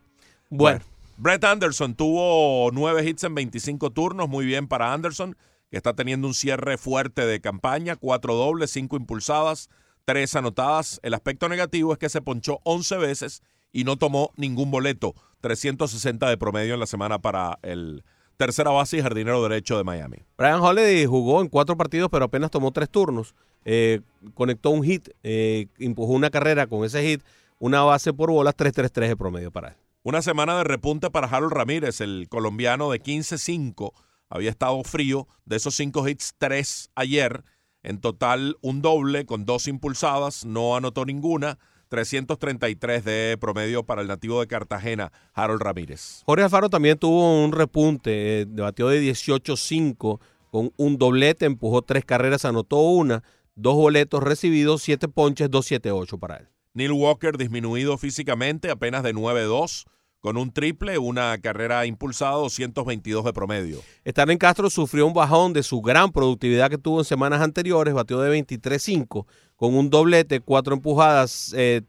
[0.48, 0.80] Bueno,
[1.22, 4.26] Brett Anderson tuvo nueve hits en 25 turnos.
[4.26, 5.36] Muy bien para Anderson,
[5.70, 7.96] que está teniendo un cierre fuerte de campaña.
[7.96, 9.68] Cuatro dobles, cinco impulsadas,
[10.06, 10.98] tres anotadas.
[11.02, 15.14] El aspecto negativo es que se ponchó 11 veces y no tomó ningún boleto.
[15.42, 18.02] 360 de promedio en la semana para el
[18.38, 20.24] tercera base y jardinero derecho de Miami.
[20.38, 23.34] Brian Holiday jugó en cuatro partidos, pero apenas tomó tres turnos.
[23.66, 24.00] Eh,
[24.32, 27.22] conectó un hit, eh, empujó una carrera con ese hit,
[27.58, 29.74] una base por bolas, 3-3-3 de promedio para él.
[30.02, 33.92] Una semana de repunte para Harold Ramírez, el colombiano de 15-5.
[34.30, 35.28] Había estado frío.
[35.44, 37.44] De esos cinco hits, tres ayer.
[37.82, 40.46] En total, un doble con dos impulsadas.
[40.46, 41.58] No anotó ninguna.
[41.90, 46.22] 333 de promedio para el nativo de Cartagena, Harold Ramírez.
[46.24, 50.20] Jorge Alfaro también tuvo un repunte, eh, batió de 18-5
[50.50, 53.24] con un doblete, empujó tres carreras, anotó una,
[53.56, 56.48] dos boletos recibidos, siete ponches, 2-7-8 para él.
[56.74, 59.86] Neil Walker disminuido físicamente, apenas de 9-2,
[60.20, 63.80] con un triple, una carrera impulsada, 222 de promedio.
[64.04, 68.20] en Castro sufrió un bajón de su gran productividad que tuvo en semanas anteriores, batió
[68.20, 69.26] de 23-5
[69.56, 71.82] con un doblete, cuatro empujadas, eh,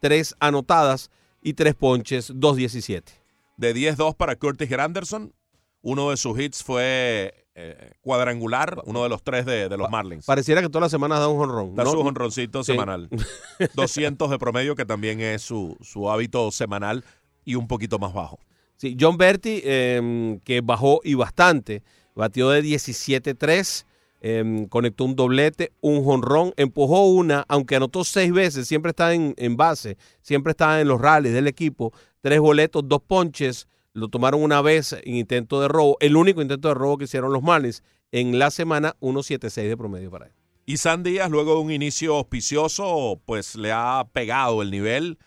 [0.00, 1.10] tres anotadas
[1.42, 3.02] y tres ponches, 2-17.
[3.56, 5.32] De 10-2 para Curtis Granderson,
[5.82, 10.26] uno de sus hits fue eh, cuadrangular, uno de los tres de, los Marlins.
[10.26, 11.74] Pareciera que todas las semanas da un jonrón.
[11.74, 13.08] Da su jonroncito semanal.
[13.74, 17.04] 200 de promedio, que también es su, su hábito semanal
[17.44, 18.38] y un poquito más bajo.
[18.76, 21.82] Sí, John Berti, em, que bajó y bastante,
[22.14, 23.86] batió de 17-3
[24.28, 29.56] Em, conectó un doblete, un jonrón, empujó una, aunque anotó seis veces, siempre está en,
[29.56, 31.92] base, siempre está en los rallies del equipo,
[32.22, 36.68] tres boletos, dos ponches, lo tomaron una vez en intento de robo, el único intento
[36.68, 37.82] de robo que hicieron los Marlins
[38.12, 40.32] en la semana, 1.76 de promedio para él.
[40.66, 45.18] Y San Díaz, luego de un inicio auspicioso, pues le ha pegado el nivel.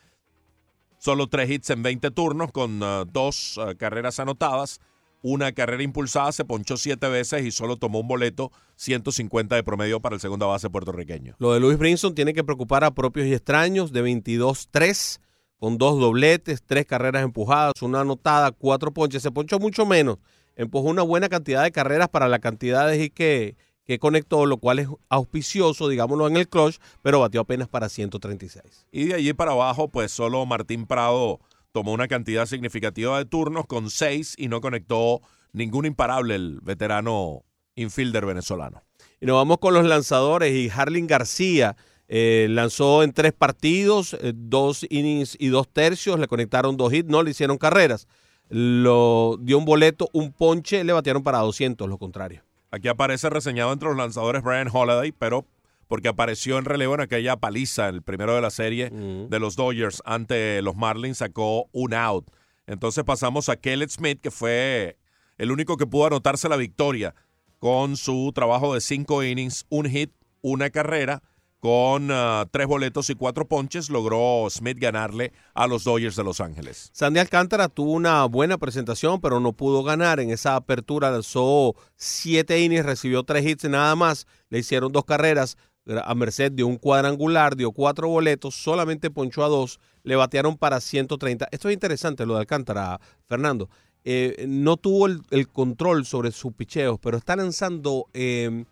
[1.00, 4.82] Solo tres hits en 20 turnos con uh, dos uh, carreras anotadas
[5.22, 10.00] una carrera impulsada, se ponchó siete veces y solo tomó un boleto, 150 de promedio
[10.00, 11.36] para el segunda base puertorriqueño.
[11.40, 15.20] Lo de Luis Brinson tiene que preocupar a propios y extraños de 22-3,
[15.60, 19.22] con dos dobletes, tres carreras empujadas, una anotada, cuatro ponches.
[19.22, 20.18] Se ponchó mucho menos.
[20.56, 23.56] Empujó una buena cantidad de carreras para la cantidad de hits que,
[23.86, 28.88] que conectó, lo cual es auspicioso, digámoslo en el clutch, pero batió apenas para 136.
[28.92, 31.40] Y de allí para abajo, pues solo Martín Prado
[31.72, 35.22] tomó una cantidad significativa de turnos con seis y no conectó
[35.54, 37.44] ningún imparable el veterano
[37.76, 38.84] infielder venezolano.
[39.22, 41.76] Y nos vamos con los lanzadores y Harling García
[42.12, 47.08] eh, lanzó en tres partidos, eh, dos innings y dos tercios, le conectaron dos hits,
[47.08, 48.08] no le hicieron carreras.
[48.50, 52.44] Lo dio un boleto, un ponche, le batearon para 200, lo contrario.
[52.72, 55.46] Aquí aparece reseñado entre los lanzadores Brian Holiday, pero
[55.88, 60.02] porque apareció en relevo en aquella paliza, el primero de la serie de los Dodgers
[60.06, 62.28] ante los Marlins, sacó un out.
[62.68, 64.98] Entonces pasamos a Kellett Smith, que fue
[65.40, 67.16] el único que pudo anotarse la victoria
[67.60, 70.12] con su trabajo de cinco innings, un hit,
[70.42, 71.24] una carrera.
[71.60, 76.40] Con ah, tres boletos y cuatro ponches, logró Smith ganarle a los Dodgers de Los
[76.40, 76.90] Ángeles.
[76.94, 80.20] Sandy Alcántara tuvo una buena presentación, pero no pudo ganar.
[80.22, 84.26] En esa apertura lanzó siete innings, recibió tres hits nada más.
[84.50, 85.58] Le hicieron dos carreras,
[86.04, 90.80] a merced de un cuadrangular, dio cuatro boletos, solamente ponchó a dos, le batearon para
[90.80, 91.48] 130.
[91.52, 93.70] Esto es interesante lo de Alcántara, Fernando.
[94.06, 98.66] Eh, no tuvo el, control sobre sus picheos, pero está lanzando, em,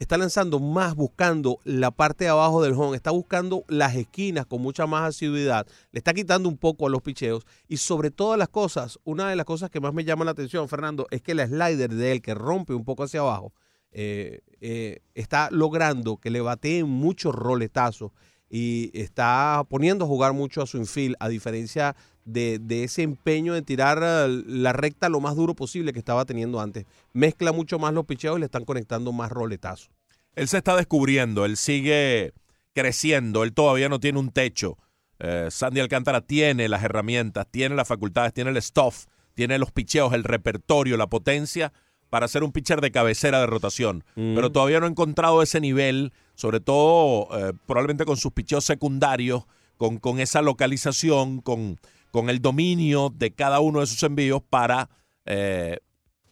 [0.00, 4.62] está lanzando más buscando la parte de abajo del home, está buscando las esquinas con
[4.62, 7.46] mucha más asiduidad, le está quitando un poco a los picheos.
[7.68, 10.68] Y sobre todas las cosas, una de las cosas que más me llama la atención,
[10.68, 13.52] Fernando, es que la slider de él que rompe un poco hacia abajo,
[13.92, 18.12] eh, eh, está logrando que le bateen muchos roletazos
[18.48, 21.94] y está poniendo a jugar mucho a su infield, a diferencia
[22.24, 26.86] de, ese empeño de tirar la recta lo más duro posible que estaba teniendo antes.
[27.12, 29.90] Mezcla mucho más los picheos y le están conectando más roletazos.
[30.34, 32.32] Él se está descubriendo, él sigue
[32.72, 34.78] creciendo, él todavía no tiene un techo.
[35.18, 40.12] Eh, Sandy Alcántara tiene las herramientas, tiene las facultades, tiene el stuff, tiene los picheos,
[40.12, 41.72] el repertorio, la potencia
[42.08, 44.34] para ser un pitcher de cabecera de rotación, mm.
[44.34, 49.44] pero todavía no ha encontrado ese nivel, sobre todo eh, probablemente con sus picheos secundarios,
[49.76, 51.78] con, con esa localización, con,
[52.10, 54.88] con, el dominio de cada uno de sus envíos para
[55.26, 55.78] eh,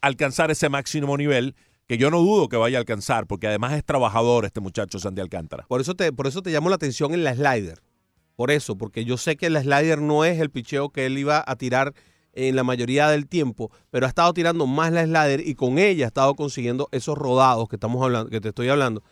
[0.01, 1.55] alcanzar ese máximo nivel
[1.87, 5.23] que yo no dudo que vaya a alcanzar, porque además es trabajador este muchacho Sandy
[5.23, 5.65] Alcántara.
[5.69, 7.81] Por eso te, por eso te llamo la atención en la slider.
[8.37, 11.43] Por eso, porque yo sé que el slider no es el picheo que él iba
[11.45, 11.95] a tirar
[12.35, 16.05] en la mayoría del tiempo, pero ha estado tirando más la slider y con ella
[16.05, 19.03] ha estado consiguiendo esos rodados que estamos hablando, que te estoy hablando,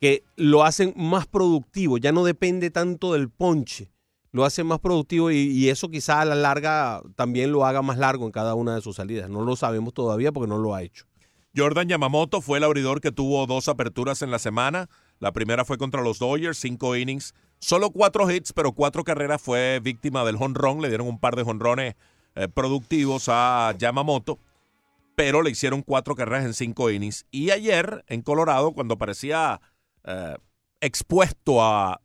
[0.00, 3.90] que lo hacen más productivo, ya no depende tanto del ponche,
[4.30, 8.26] lo hacen más productivo y, eso quizá a la larga también lo haga más largo
[8.26, 9.30] en cada una de sus salidas.
[9.30, 11.06] No lo sabemos todavía porque no lo ha hecho.
[11.56, 14.88] Jordan Yamamoto fue el abridor que tuvo dos aperturas en la semana.
[15.18, 19.40] La primera fue contra los Dodgers, cinco innings, solo cuatro hits, pero cuatro carreras.
[19.40, 21.94] Fue víctima del honrón, le dieron un par de honrones
[22.36, 24.38] eh, productivos a Yamamoto,
[25.16, 27.26] pero le hicieron cuatro carreras en cinco innings.
[27.30, 29.60] Y ayer en Colorado, cuando parecía
[30.04, 30.36] eh,
[30.80, 32.00] expuesto a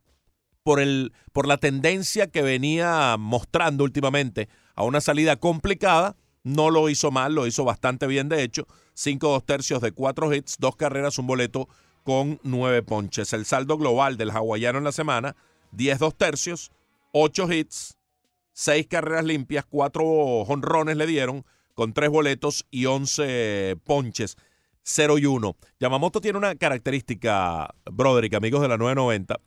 [0.64, 6.16] por, el, por la tendencia que venía mostrando últimamente a una salida complicada.
[6.42, 8.66] No lo hizo mal, lo hizo bastante bien, de hecho.
[8.94, 11.68] Cinco dos tercios de cuatro hits, dos carreras, un boleto
[12.02, 13.32] con nueve ponches.
[13.32, 15.36] El saldo global del hawaiano en la semana,
[15.72, 16.70] 10 dos tercios,
[17.12, 17.96] ocho hits,
[18.52, 24.36] seis carreras limpias, cuatro honrones le dieron, con tres boletos y 11 ponches.
[24.86, 25.56] 0 y 1.
[25.80, 29.40] Yamamoto tiene una característica, Broderick, amigos de la 990.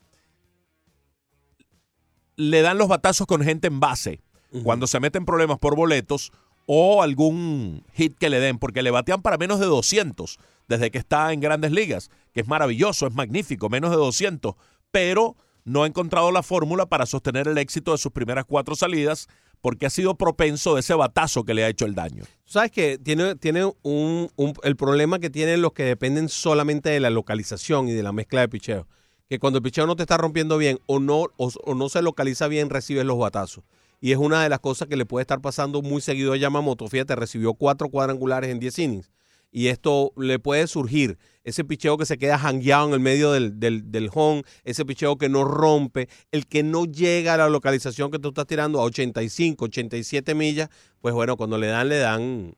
[2.38, 4.22] Le dan los batazos con gente en base.
[4.64, 6.32] Cuando se meten problemas por boletos
[6.66, 10.38] o algún hit que le den, porque le batean para menos de 200
[10.70, 14.56] desde que está en grandes ligas, que es maravilloso, es magnífico, menos de 200,
[14.92, 15.36] pero
[15.66, 19.28] no ha encontrado la fórmula para sostener el éxito de sus primeras cuatro salidas
[19.62, 22.24] porque ha sido propenso de ese batazo que le ha hecho el daño.
[22.46, 27.00] ¿Sabes que Tiene, tiene un, un- el problema que tienen los que dependen solamente de
[27.02, 28.88] la localización y de la mezcla de picheo.
[29.30, 32.48] Que cuando el picheo no te está rompiendo bien o no, o, no se localiza
[32.48, 33.64] bien, recibes los batazos.
[34.00, 36.88] Y es una de las cosas que le puede estar pasando muy seguido a Yamamoto.
[36.88, 39.12] Fíjate, recibió cuatro cuadrangulares en 10 innings.
[39.52, 41.18] Y esto le puede surgir.
[41.44, 45.18] Ese picheo que se queda jangueado en el medio del, del, del home, ese picheo
[45.18, 48.84] que no rompe, el que no llega a la localización que tú estás tirando a
[48.84, 50.70] 85, 87 millas,
[51.02, 52.56] pues bueno, cuando le dan, le dan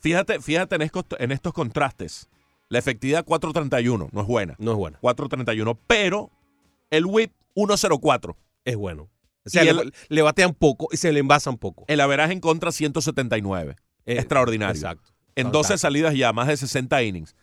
[0.00, 2.28] Fíjate, fíjate en estos contrastes.
[2.68, 4.54] La efectividad 4.31 no es buena.
[4.58, 4.98] No es buena.
[5.00, 6.30] 4.31, pero
[6.90, 8.36] el whip 1.04.
[8.64, 9.08] Es bueno.
[9.46, 11.84] O sea, le, el- le batean poco y se le envasan poco.
[11.88, 13.76] El averaje en contra 179.
[14.04, 14.74] Eh, Extraordinario.
[14.74, 15.10] Exacto.
[15.36, 15.72] En Fantástico.
[15.72, 17.34] 12 salidas ya, más de 60 innings,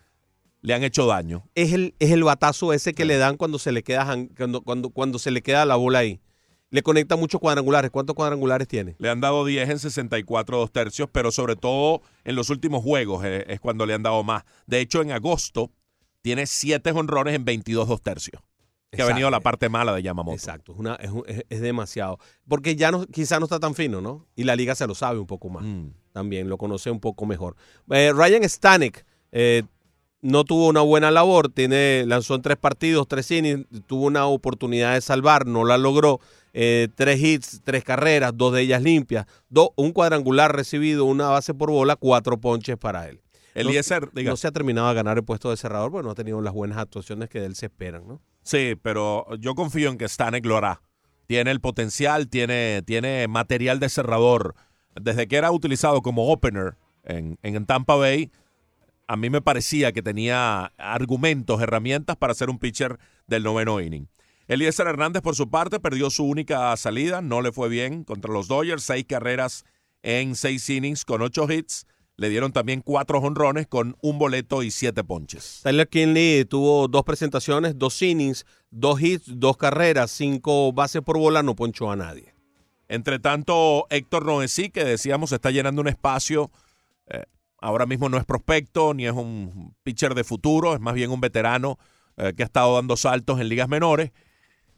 [0.61, 1.47] le han hecho daño.
[1.55, 4.05] Es el, es el batazo ese que le dan cuando se le queda
[4.37, 6.19] cuando, cuando, cuando se le queda la bola ahí.
[6.75, 7.89] Le conecta muchos cuadrangulares.
[7.89, 8.95] ¿Cuántos cuadrangulares tiene?
[8.99, 13.23] Le han dado 10 en 64 dos tercios, pero sobre todo en los últimos juegos
[13.23, 14.43] eh, es cuando le han dado más.
[14.67, 15.71] De hecho, en agosto
[16.21, 18.41] tiene 7 honrones en 22 dos tercios.
[18.91, 20.35] Que ha venido la parte mala de Yamamoto.
[20.35, 22.17] Exacto, es, una- es un- es- es demasiado.
[22.47, 24.25] Porque ya no, quizá no está tan fino, ¿no?
[24.35, 25.63] Y la liga se lo sabe un poco más.
[25.63, 25.91] Mm.
[26.11, 27.55] También lo conoce un poco mejor.
[27.91, 29.63] Eh, Ryan Stanek eh,
[30.21, 31.49] no tuvo una buena labor.
[31.49, 33.65] Tiene, lanzó en tres partidos, tres innings.
[33.87, 36.19] Tuvo una oportunidad de salvar, no la logró.
[36.57, 39.25] Eh, tres hits, tres carreras, dos de ellas limpias.
[39.49, 43.19] Do- un cuadrangular recibido, una base por bola, cuatro ponches para él.
[43.55, 44.31] Eliezer, no, diga.
[44.31, 46.53] no se ha terminado de ganar el puesto de cerrador, porque no ha tenido las
[46.53, 48.21] buenas actuaciones que de él se esperan, ¿no?
[48.43, 50.81] Sí, pero yo confío en que Stanek lo hará.
[51.27, 54.55] Tiene el potencial, tiene, tiene material de cerrador.
[54.99, 58.31] Desde que era utilizado como opener en, en Tampa Bay,
[59.07, 64.07] a mí me parecía que tenía argumentos, herramientas para ser un pitcher del noveno inning.
[64.47, 68.47] Eliezer Hernández, por su parte, perdió su única salida, no le fue bien contra los
[68.47, 69.65] Dodgers, seis carreras
[70.03, 71.87] en seis innings con ocho hits.
[72.17, 75.61] Le dieron también cuatro honrones con un boleto y siete ponches.
[75.63, 81.43] Tyler Kinley tuvo dos presentaciones, dos innings, dos hits, dos carreras, cinco bases por bola,
[81.43, 82.33] no ponchó a nadie.
[82.87, 86.51] Entre tanto, Héctor Noesí, que decíamos está llenando un espacio,
[87.07, 87.23] eh,
[87.57, 91.19] ahora mismo no es prospecto ni es un pitcher de futuro, es más bien un
[91.19, 91.79] veterano
[92.15, 94.11] eh, que ha estado dando saltos en ligas menores.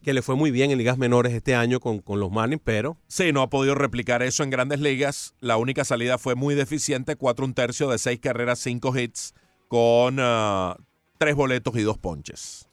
[0.08, 2.96] Que le fue muy bien en ligas menores este año con, con los Marlins, pero
[3.10, 5.34] Sí, no ha podido replicar eso en grandes ligas.
[5.42, 9.34] La única salida fue muy deficiente, cuatro un tercio de seis carreras, cinco hits,
[9.68, 10.78] con ah,
[11.18, 12.70] tres boletos y dos ponches.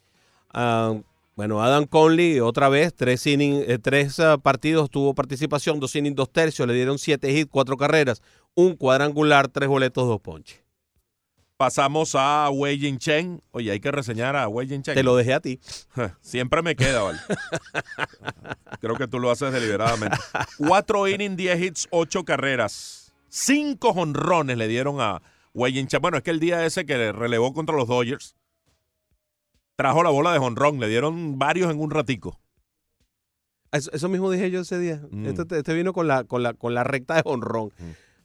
[0.50, 0.94] ah,
[1.34, 6.14] bueno, Adam Conley otra vez, tres, innings, eh, tres ah, partidos tuvo participación, dos innings,
[6.14, 8.22] dos tercios, le dieron siete hits, cuatro carreras,
[8.54, 10.63] un cuadrangular, tres boletos, dos ponches.
[11.56, 13.40] Pasamos a Wei Jin Chen.
[13.52, 14.94] Oye, hay que reseñar a Wei Jin Chen.
[14.94, 15.60] Te lo dejé a ti.
[16.20, 17.18] Siempre me queda, ¿vale?
[18.80, 20.16] Creo que tú lo haces deliberadamente.
[20.58, 23.14] Cuatro innings, diez hits, ocho carreras.
[23.28, 25.22] Cinco honrones le dieron a
[25.52, 26.02] Wei Jin Chen.
[26.02, 28.34] Bueno, es que el día ese que le relevó contra los Dodgers,
[29.76, 30.80] trajo la bola de honrón.
[30.80, 32.40] Le dieron varios en un ratico.
[33.70, 35.02] Eso, eso mismo dije yo ese día.
[35.10, 35.26] Mm.
[35.26, 37.72] Este, este vino con la, con, la, con la recta de honrón.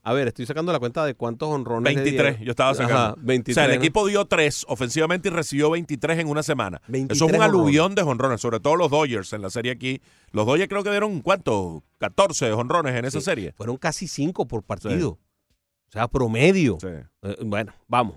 [0.09, 1.93] A ver, estoy sacando la cuenta de cuántos honrones.
[1.93, 2.43] le 23, dieron.
[2.43, 2.95] yo estaba sacando.
[2.95, 3.55] Ajá, 23.
[3.55, 6.77] o sea, el equipo dio tres ofensivamente y recibió 23 en una semana.
[6.77, 7.47] Eso 23 es un honrones.
[7.47, 10.01] aluvión de honrones, sobre todo los Dodgers en la serie aquí.
[10.31, 11.83] Los Dodgers creo que dieron, ¿cuánto?
[11.99, 13.53] 14 honrones en esa serie.
[13.55, 15.09] Fueron casi cinco por partido.
[15.09, 16.79] O sea, promedio.
[16.81, 16.87] Sí.
[17.21, 18.15] Eh, bueno, vamos.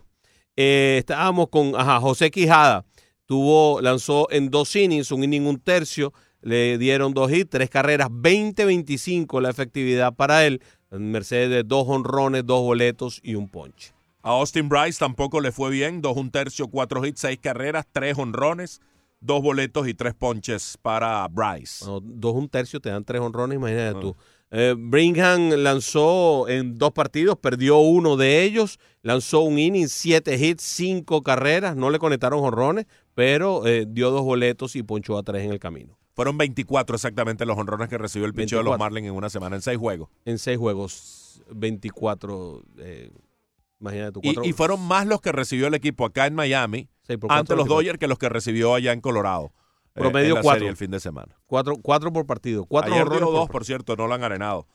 [0.57, 2.87] Eh, estábamos con ajá, José Quijada.
[3.27, 6.15] Tuvo, lanzó en dos innings, un inning, un tercio.
[6.41, 10.63] Le dieron dos hits, tres carreras, 20-25 la efectividad para él.
[11.01, 13.93] Mercedes de dos honrones, dos boletos y un ponche.
[14.23, 16.01] A Austin Bryce tampoco le fue bien.
[16.01, 18.81] Dos un tercio, cuatro hits, seis carreras, tres honrones,
[19.21, 21.85] dos boletos y tres ponches para Bryce.
[21.85, 24.01] Bueno, dos un tercio te dan tres honrones, imagínate Ah.
[24.01, 24.17] tú.
[24.55, 30.63] Eh, Brigham lanzó en dos partidos, perdió uno de ellos, lanzó un inning, siete hits,
[30.63, 35.45] cinco carreras, no le conectaron honrones, pero eh, dio dos boletos y ponchó a tres
[35.47, 35.99] en el camino.
[36.15, 38.79] Fueron 24 exactamente los honrones que recibió el picheo de los 24.
[38.85, 40.09] Marlins en una semana, en seis juegos.
[40.25, 42.63] En seis juegos, 24.
[42.79, 43.11] eh,
[43.81, 44.21] imagínate tú.
[44.23, 47.67] Y, cuatro- y fueron más los que recibió el equipo acá en Miami ante los
[47.67, 47.75] 24.
[47.75, 49.53] Dodgers que los que recibió allá en Colorado.
[49.95, 50.59] eh, Promedio en la cuatro.
[50.61, 51.37] serie el fin de semana.
[51.47, 52.65] Cuatro, cuatro por partido.
[52.67, 54.67] Cuatro Ayer honrones por dos, por cierto, no lo han arenado.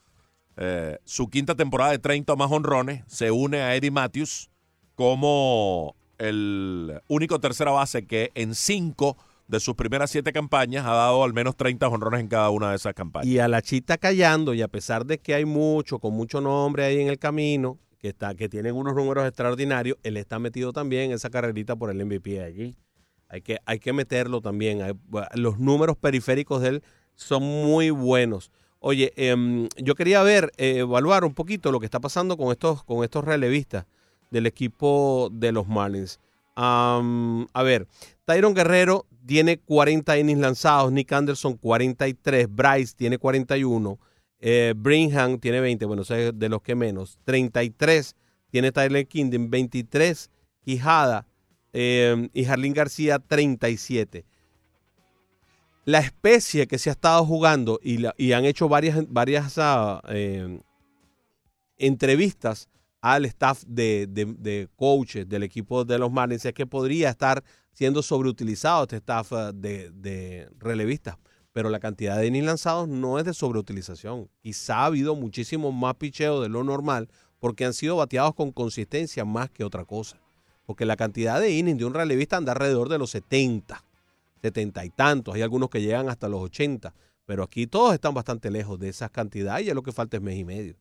[0.57, 4.49] Eh, su quinta temporada de 30 o más honrones se une a Eddie Matthews
[4.95, 9.15] como el único tercera base que en cinco
[9.47, 12.75] de sus primeras siete campañas ha dado al menos 30 honrones en cada una de
[12.75, 13.27] esas campañas.
[13.27, 16.83] Y a la chita callando, y a pesar de que hay mucho, con mucho nombre
[16.83, 21.05] ahí en el camino, que está, que tienen unos números extraordinarios, él está metido también
[21.05, 22.75] en esa carrerita por el MVP allí.
[23.29, 24.99] Hay que, hay que meterlo también.
[25.33, 26.83] Los números periféricos de él
[27.15, 28.51] son muy buenos.
[28.79, 32.83] Oye, em, yo quería ver, eh, evaluar un poquito lo que está pasando con estos,
[32.83, 33.85] con estos relevistas
[34.29, 36.19] del equipo de los Marlins.
[36.59, 37.01] A
[37.63, 37.87] ver,
[38.27, 43.97] Tyron Guerrero tiene 40 innings lanzados, Nick Anderson 43, Bryce tiene 41,
[44.41, 48.17] eh, Brinham tiene 20, bueno, es de los que menos, 33
[48.49, 50.29] tiene Tyler Kingdom, 23
[50.59, 51.25] Quijada
[51.71, 54.25] eh, y Jarlín García 37.
[55.85, 60.59] La especie que se ha estado jugando y, han hecho varias, varias ah, eh,
[61.77, 62.67] entrevistas
[62.99, 67.41] al staff de- de coaches del equipo de los Marlins es que podría estar
[67.77, 71.15] siendo sobreutilizado este staff de, de relevistas.
[71.53, 74.31] Pero la cantidad de innings lanzados no es de sobreutilización.
[74.41, 79.25] Quizá ha habido muchísimo más picheo de lo normal porque han sido bateados con consistencia
[79.25, 80.17] más que otra cosa.
[80.65, 83.83] Porque la cantidad de innings de un relevista anda alrededor de los 70,
[84.41, 85.35] 70 y tantos.
[85.35, 86.95] Hay algunos que llegan hasta los 80.
[87.27, 90.23] Pero aquí todos están bastante lejos de esas cantidades y ya lo que falta es
[90.23, 90.75] mes y medio.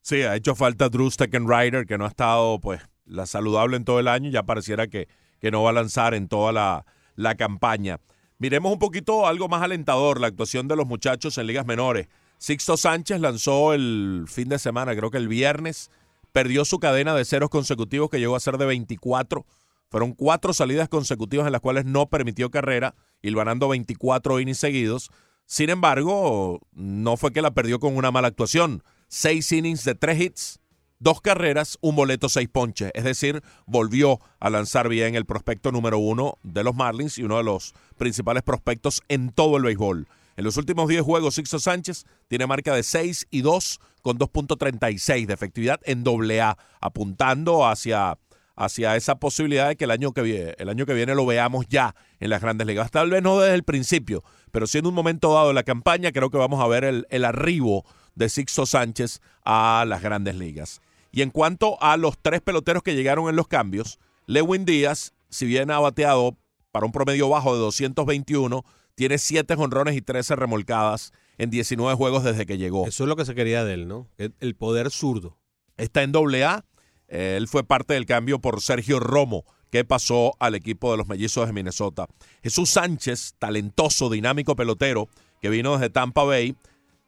[0.00, 4.00] Sí, ha hecho falta Drew Steckenrider, que no ha estado pues la saludable en todo
[4.00, 5.06] el año, ya pareciera que,
[5.40, 8.00] que no va a lanzar en toda la, la campaña.
[8.38, 12.08] Miremos un poquito algo más alentador, la actuación de los muchachos en ligas menores.
[12.38, 15.90] Sixto Sánchez lanzó el fin de semana, creo que el viernes,
[16.32, 19.44] perdió su cadena de ceros consecutivos que llegó a ser de 24.
[19.90, 25.10] Fueron cuatro salidas consecutivas en las cuales no permitió carrera, ganando 24 innings seguidos.
[25.46, 28.82] Sin embargo, no fue que la perdió con una mala actuación.
[29.08, 30.60] Seis innings de tres hits,
[30.98, 32.90] dos carreras, un boleto, seis ponches.
[32.94, 37.38] Es decir, volvió a lanzar bien el prospecto número uno de los Marlins y uno
[37.38, 40.08] de los principales prospectos en todo el béisbol.
[40.36, 45.26] En los últimos 10 juegos, Sixto Sánchez tiene marca de 6 y 2 con 2.36
[45.26, 48.16] de efectividad en doble A, apuntando hacia,
[48.54, 51.66] hacia esa posibilidad de que el año que, viene, el año que viene lo veamos
[51.68, 52.92] ya en las grandes ligas.
[52.92, 54.22] Tal vez no desde el principio,
[54.52, 57.24] pero siendo un momento dado de la campaña, creo que vamos a ver el, el
[57.24, 57.84] arribo
[58.14, 60.80] de Sixto Sánchez a las grandes ligas.
[61.10, 65.46] Y en cuanto a los tres peloteros que llegaron en los cambios, Lewin Díaz, si
[65.46, 66.36] bien ha bateado
[66.70, 68.64] para un promedio bajo de 221,
[68.94, 72.86] tiene 7 jonrones y 13 remolcadas en 19 juegos desde que llegó.
[72.86, 74.08] Eso es lo que se quería de él, ¿no?
[74.18, 75.38] El, poder zurdo.
[75.76, 76.64] Está en doble A.
[77.06, 81.46] Él fue parte del cambio por Sergio Romo, que pasó al equipo de los mellizos
[81.46, 82.06] de Minnesota.
[82.42, 85.08] Jesús Sánchez, talentoso, dinámico pelotero,
[85.40, 86.56] que vino desde Tampa Bay,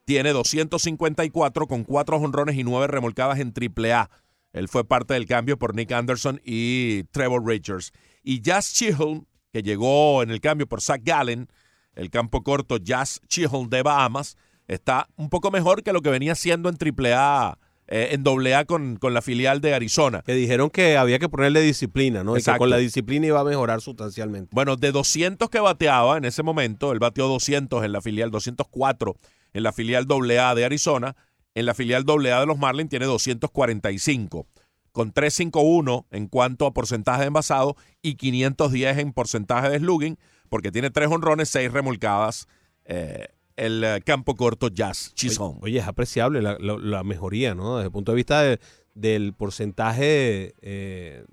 [0.05, 4.11] tiene 254 con 4 jonrones y 9 remolcadas en triple A.
[4.53, 7.93] Él fue parte del cambio por Nick Anderson y Trevor Richards.
[8.23, 11.49] Y Jazz Chihl, que llegó en el cambio por Zach Gallen,
[11.95, 14.37] el campo corto Jazz Chihl de Bahamas,
[14.67, 18.55] está un poco mejor que lo que venía siendo en triple A, eh, en doble
[18.55, 20.23] A con, con la filial de Arizona.
[20.23, 22.37] Que dijeron que había que ponerle disciplina, ¿no?
[22.37, 24.51] Y que con la disciplina iba a mejorar sustancialmente.
[24.53, 29.17] Bueno, de 200 que bateaba en ese momento, él bateó 200 en la filial, 204
[29.53, 31.17] en la filial AA de Arizona.
[31.55, 34.47] En la filial AA de los Marlins tiene 245,
[34.93, 40.19] con 351 en cuanto a porcentaje de envasado y 510 en porcentaje de slugging,
[40.49, 42.47] porque tiene tres honrones, seis remolcadas.
[42.85, 45.59] eh, el eh, campo corto Jazz Chisholm.
[45.61, 47.77] Oye, es apreciable la, la- la mejoría, ¿no?
[47.77, 48.59] Desde el punto de vista de-
[48.95, 51.25] del porcentaje eh,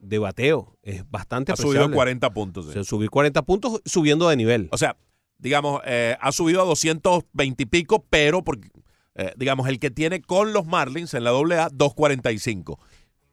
[0.00, 0.76] de bateo.
[0.82, 1.80] Es bastante ha apreciable.
[1.84, 2.64] subido 40 puntos.
[2.64, 2.70] sí.
[2.70, 4.68] O sea, subir 40 puntos subiendo de nivel.
[4.72, 4.96] O sea,
[5.40, 8.68] digamos, eh, ha subido a 220 y pico, pero porque,
[9.14, 12.78] eh, digamos, el que tiene con los Marlins en la AA, 245.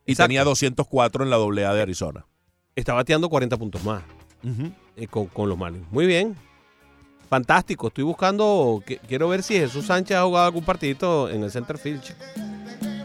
[0.06, 0.28] Y Exacto.
[0.28, 2.26] tenía 204 en la AA de Arizona.
[2.76, 4.04] Está bateando 40 puntos más
[4.96, 5.86] eh, con, con los Marlins.
[5.92, 6.36] Muy bien.
[7.30, 7.88] Fantástico.
[7.88, 11.78] Estoy buscando, que- quiero ver si Jesús Sánchez ha jugado algún partidito en el center
[11.78, 12.02] field.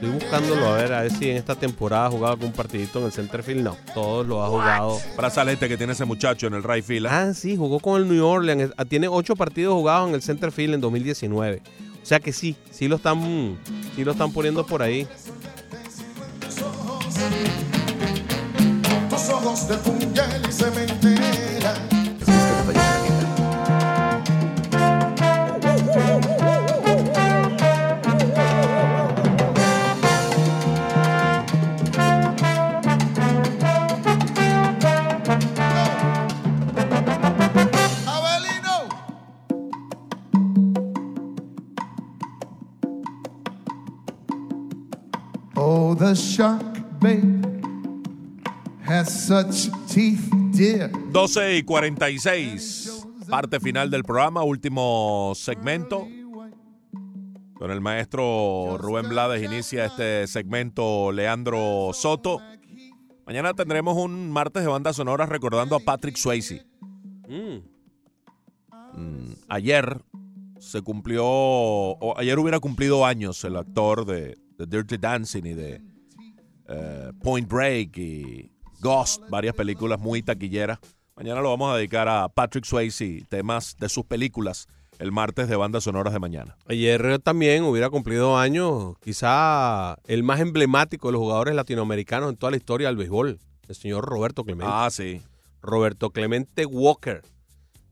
[0.02, 3.04] Estoy buscándolo a ver, a ver si en esta temporada ha jugado algún partidito en
[3.04, 3.62] el center field.
[3.62, 4.98] No, todos lo ha jugado.
[5.16, 7.06] Brazalete que tiene ese muchacho en el right field.
[7.06, 7.08] ¿eh?
[7.08, 8.72] Ah, sí, jugó con el New Orleans.
[8.88, 11.62] Tiene ocho partidos jugados en el center field en 2019.
[12.02, 13.56] O sea que sí, sí lo están,
[13.94, 15.06] sí lo están poniendo por ahí.
[16.40, 16.62] Tus
[19.28, 19.76] ojos de
[46.02, 47.46] a shark, babe,
[48.84, 50.90] has such teeth, dear.
[51.12, 53.06] 12 y 46.
[53.28, 56.08] Parte final del programa, último segmento.
[57.54, 62.40] Con el maestro Rubén Blades inicia este segmento Leandro Soto.
[63.24, 66.66] Mañana tendremos un martes de bandas sonoras recordando a Patrick Swayze.
[67.28, 67.58] Mm.
[69.48, 70.02] Ayer
[70.58, 71.22] se cumplió,
[72.18, 75.91] ayer hubiera cumplido años el actor de, de Dirty Dancing y de
[76.72, 78.50] eh, Point Break y
[78.80, 80.78] Ghost, varias películas muy taquilleras.
[81.16, 84.66] Mañana lo vamos a dedicar a Patrick Swayze, temas de sus películas,
[84.98, 86.56] el martes de bandas sonoras de mañana.
[86.66, 92.50] Ayer también hubiera cumplido años, quizá el más emblemático de los jugadores latinoamericanos en toda
[92.50, 93.38] la historia del béisbol,
[93.68, 94.72] el señor Roberto Clemente.
[94.74, 95.20] Ah, sí.
[95.60, 97.22] Roberto Clemente Walker,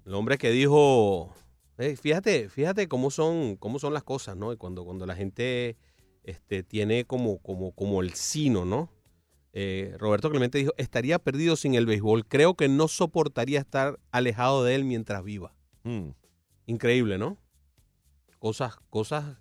[0.07, 1.33] el hombre que dijo,
[1.79, 4.53] "Hey, fíjate, fíjate cómo son, cómo son las cosas, ¿no?
[4.53, 5.77] Y cuando, cuando la gente
[6.25, 8.91] este, tiene como, como, como el sino, ¿no?
[9.53, 14.63] Eh, Roberto Clemente dijo, estaría perdido sin el béisbol, creo que no soportaría estar alejado
[14.65, 15.55] de él mientras viva.
[15.83, 16.11] Mm.
[16.67, 17.37] Increíble, ¿no?
[18.39, 19.39] Cosas, cosas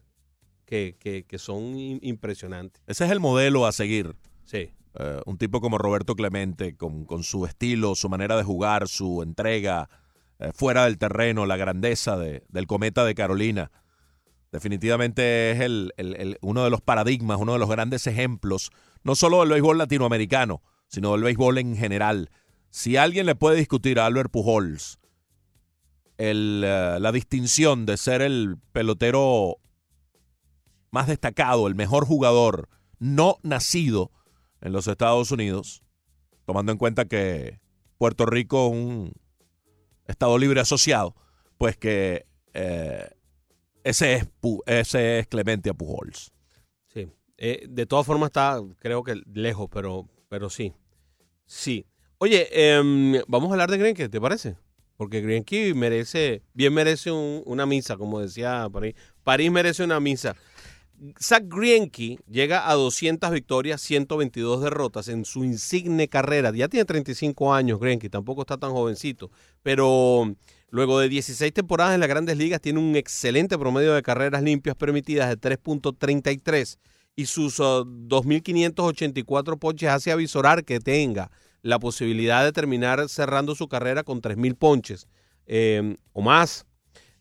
[0.66, 2.82] que, que- que son im- impresionantes.
[2.88, 4.16] Ese es el modelo a seguir.
[4.46, 4.72] Sí.
[4.96, 9.22] Eh, un tipo como Roberto Clemente, con, con su estilo, su manera de jugar, su
[9.22, 9.90] entrega
[10.40, 13.72] eh, fuera del terreno, la grandeza de- del cometa de Carolina.
[14.52, 18.72] Definitivamente es el, el- el- uno de los paradigmas, uno de los grandes ejemplos,
[19.04, 22.32] no solo del béisbol latinoamericano, sino del béisbol en general.
[22.72, 25.00] Si alguien le puede discutir a Albert Pujols
[26.18, 29.58] el, eh, la distinción de ser el pelotero
[30.92, 34.12] más destacado, el mejor jugador no nacido
[34.62, 35.84] en los Estados Unidos,
[36.46, 37.60] tomando en cuenta que
[37.98, 39.14] Puerto Rico es un
[40.08, 41.16] Estado libre asociado,
[41.60, 43.08] pues que eh,
[43.84, 44.28] ese, es,
[44.66, 46.32] ese es Clemente a Pujols.
[46.88, 47.08] Sí.
[47.38, 50.74] Eh, de todas formas está, creo que lejos, pero, pero sí.
[51.46, 51.86] Sí.
[52.18, 54.56] Oye, em, vamos a hablar de Greinke, ¿te parece?
[54.98, 58.96] Porque Greinke merece, bien merece un- una misa, como decía París.
[59.24, 60.36] París merece una misa.
[61.22, 66.52] Zach Greinke llega a 200 victorias, 122 derrotas en su insigne carrera.
[66.54, 69.32] Ya tiene 35 años Greinke, tampoco está tan jovencito,
[69.64, 70.36] pero
[70.72, 74.76] luego de 16 temporadas en las Grandes Ligas tiene un excelente promedio de carreras limpias
[74.76, 76.78] permitidas de 3.33
[77.16, 81.32] y sus uh, 2.584 ponches hace avisorar que tenga
[81.62, 85.08] la posibilidad de terminar cerrando su carrera con 3.000 ponches
[85.46, 86.66] eh, o más.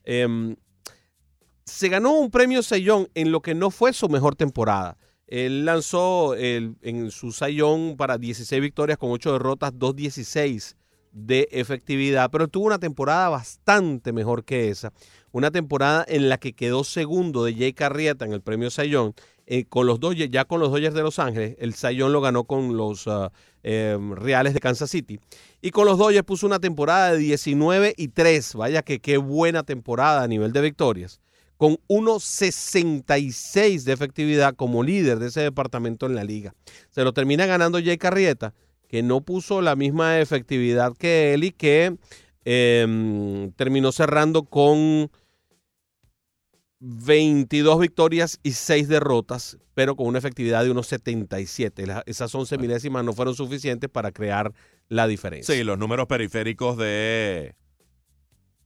[0.05, 0.55] Em,
[1.65, 4.97] se ganó un premio Sayón en lo que no fue su mejor temporada.
[5.27, 10.78] Él lanzó en su Sayón para 16 victorias con 8 derrotas, 2.16
[11.27, 14.93] de efectividad, pero tuvo una temporada bastante mejor que esa.
[15.33, 19.15] Una temporada en la que quedó segundo de Jay Carrieta en el premio Sayón,
[19.47, 21.57] eh, con los Dodgers, ya con los Dodgers de Los Ángeles.
[21.59, 23.09] El Sayón lo ganó con los
[23.63, 25.21] eh, Reales de Kansas City.
[25.61, 28.55] Y con los Dodgers puso una temporada de 19 y 3.
[28.55, 31.21] Vaya que qué buena temporada a nivel de victorias
[31.59, 36.55] con 1.66 de efectividad como líder de ese departamento en la liga.
[36.91, 38.55] Se lo termina ganando Jay Carrieta,
[38.89, 41.97] que no puso la misma efectividad que él y que
[42.45, 45.11] eh, terminó cerrando con
[46.81, 51.87] 22 victorias y 6 derrotas, pero con una efectividad de 1.77.
[51.87, 54.53] La- Esas 11 milésimas no fueron suficientes para crear
[54.89, 55.55] la diferencia.
[55.55, 57.55] Sí, los números periféricos de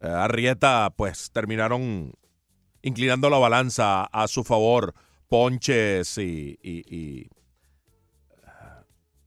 [0.00, 2.12] eh, Arrieta pues terminaron
[2.82, 4.94] inclinando la balanza a su favor.
[5.28, 7.28] Ponches y, y- y,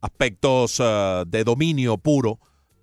[0.06, 2.38] aspectos eh, de dominio puro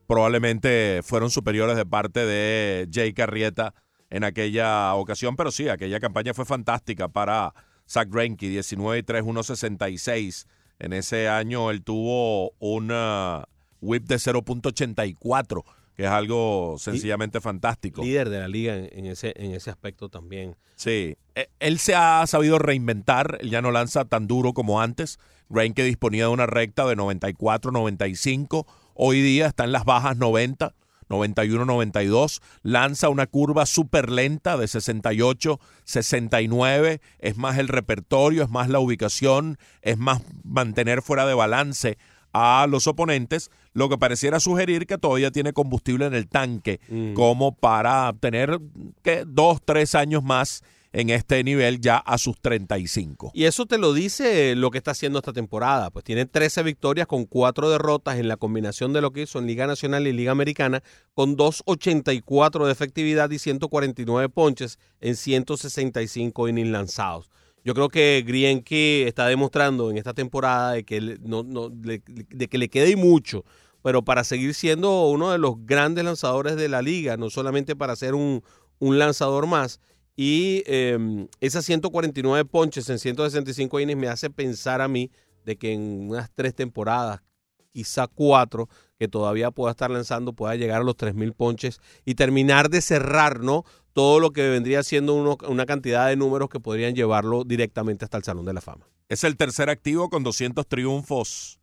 [0.08, 3.74] probablemente fueron superiores de parte de Jay Carrieta
[4.10, 7.54] en aquella ocasión, pero sí, aquella campaña fue fantástica para
[7.90, 10.45] Zach Greinke, 19 y 3, 1.66.
[10.80, 13.45] En ese año él tuvo una
[13.82, 15.64] whip de 0.84,
[15.95, 18.03] que es algo sencillamente fantástico.
[18.03, 20.56] Líder de la liga en, en ese, en ese aspecto también.
[20.76, 25.20] Sí, E- él se ha sabido reinventar, él ya no lanza tan duro como antes.
[25.49, 28.65] Greinke disponía de una recta de 94-95,
[28.95, 30.74] hoy día está en las bajas 90,
[31.10, 38.80] 91-92, lanza una curva súper lenta de 68-69, es más el repertorio, es más la
[38.80, 41.98] ubicación, es más mantener fuera de balance
[42.34, 47.14] a los oponentes, lo que pareciera sugerir que todavía tiene combustible en el tanque Mm.
[47.14, 48.60] como para tener
[49.04, 50.64] que dos, tres años más
[50.96, 53.32] en este nivel ya a sus 35.
[53.34, 55.90] Y eso te lo dice lo que está haciendo esta temporada.
[55.90, 59.48] Pues tiene 13 victorias con 4 derrotas en la combinación de lo que hizo en
[59.48, 60.84] Liga Nacional y Liga Americana,
[61.16, 67.30] con 2.84 de efectividad y 149 ponches en 165 innings lanzados.
[67.64, 72.02] Yo creo que Grienke está demostrando en esta temporada de que le, no, no, de
[72.02, 73.45] que le queda y mucho,
[73.81, 77.95] pero para seguir siendo uno de los grandes lanzadores de la liga, no solamente para
[77.95, 78.44] ser un,
[78.80, 79.80] un lanzador más.
[80.15, 85.11] Y eh, esas 149 ponches en 165 innings me hace pensar a mí
[85.45, 87.22] de que en unas tres temporadas,
[87.74, 92.70] quizá cuatro, que todavía pueda estar lanzando, pueda llegar a los 3.000 ponches y terminar
[92.70, 93.66] de cerrar, ¿no?
[93.91, 98.24] Todo lo que vendría siendo una cantidad de números que podrían llevarlo directamente hasta el
[98.24, 98.88] Salón de la Fama.
[99.10, 101.60] Es el tercer activo con 200 triunfos.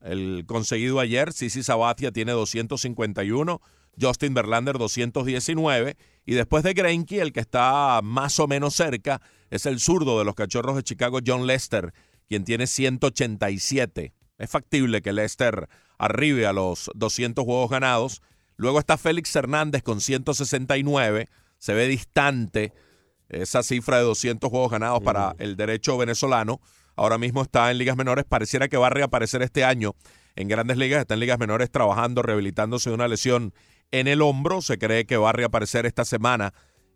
[0.00, 3.60] El conseguido ayer, Sisi Sabatia tiene 251,
[4.00, 9.20] Justin Verlander 219 y después de Greinke el que está más o menos cerca
[9.50, 11.92] es el zurdo de los Cachorros de Chicago, John Lester,
[12.28, 14.14] quien tiene 187.
[14.42, 18.22] Es factible que Lester arribe a los 200 juegos ganados.
[18.56, 21.28] Luego está Félix Hernández con 169.
[21.58, 22.72] Se ve distante
[23.28, 26.60] esa cifra de 200 juegos ganados para el derecho venezolano.
[26.96, 28.24] Ahora mismo está en ligas menores.
[28.24, 29.94] Pareciera que va a reaparecer este año
[30.34, 31.02] en grandes ligas.
[31.02, 33.54] Está en ligas menores trabajando, rehabilitándose de una lesión
[33.92, 34.60] en el hombro.
[34.60, 36.52] Se cree que va a reaparecer esta semana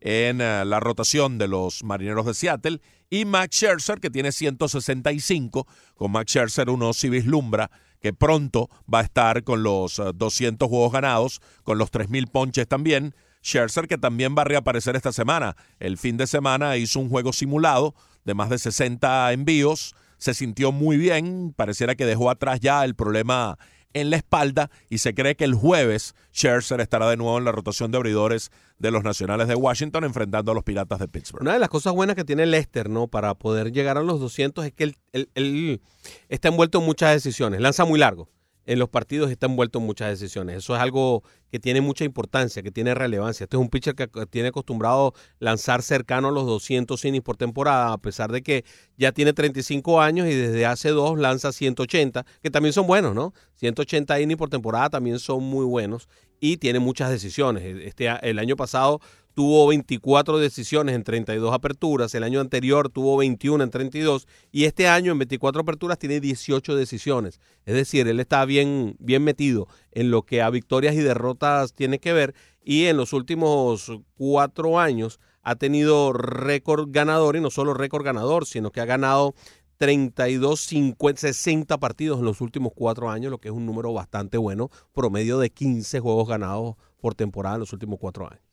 [0.06, 2.80] en eh, la rotación de los marineros de Seattle.
[3.10, 5.66] Y Max Scherzer, que tiene 165.
[5.96, 7.70] Con Max Scherzer uno sí vislumbra
[8.00, 12.68] que pronto va a estar con los eh, 200 juegos ganados, con los 3.000 ponches
[12.68, 13.16] también.
[13.42, 15.56] Scherzer, que también va a reaparecer esta semana.
[15.80, 19.96] El fin de semana hizo un juego simulado de más de 60 envíos.
[20.18, 21.52] Se sintió muy bien.
[21.56, 23.58] Pareciera que dejó atrás ya el problema
[24.00, 27.52] en la espalda y se cree que el jueves Scherzer estará de nuevo en la
[27.52, 31.42] rotación de abridores de los Nacionales de Washington enfrentando a los Piratas de Pittsburgh.
[31.42, 33.08] Una de las cosas buenas que tiene Lester, ¿no?
[33.08, 34.96] Para poder llegar a los 200 es que él,
[35.34, 35.80] él-
[36.28, 37.60] está envuelto en muchas decisiones.
[37.60, 38.28] Lanza muy largo.
[38.66, 40.56] En los partidos está envuelto en muchas decisiones.
[40.58, 41.22] Eso es algo
[41.56, 43.44] que tiene mucha importancia, que tiene relevancia.
[43.44, 47.94] Este es un pitcher que tiene acostumbrado lanzar cercano a los 200 innings por temporada,
[47.94, 48.66] a pesar de que
[48.98, 53.32] ya tiene 35 años y desde hace dos lanza 180, que también son buenos, ¿no?
[53.54, 56.10] 180 innings por temporada también son muy buenos
[56.40, 57.62] y tiene muchas decisiones.
[57.64, 59.00] Este, el año pasado
[59.36, 64.88] tuvo 24 decisiones en 32 aperturas, el año anterior tuvo 21 en 32 y este
[64.88, 67.38] año en 24 aperturas tiene 18 decisiones.
[67.66, 71.98] Es decir, él está bien, bien metido en lo que a victorias y derrotas tiene
[71.98, 72.34] que ver
[72.64, 78.46] y en los últimos cuatro años ha tenido récord ganador y no solo récord ganador,
[78.46, 79.34] sino que ha ganado
[79.76, 84.38] 32, 50, 60 partidos en los últimos cuatro años, lo que es un número bastante
[84.38, 88.45] bueno, promedio de 15 juegos ganados por temporada en los últimos cuatro años.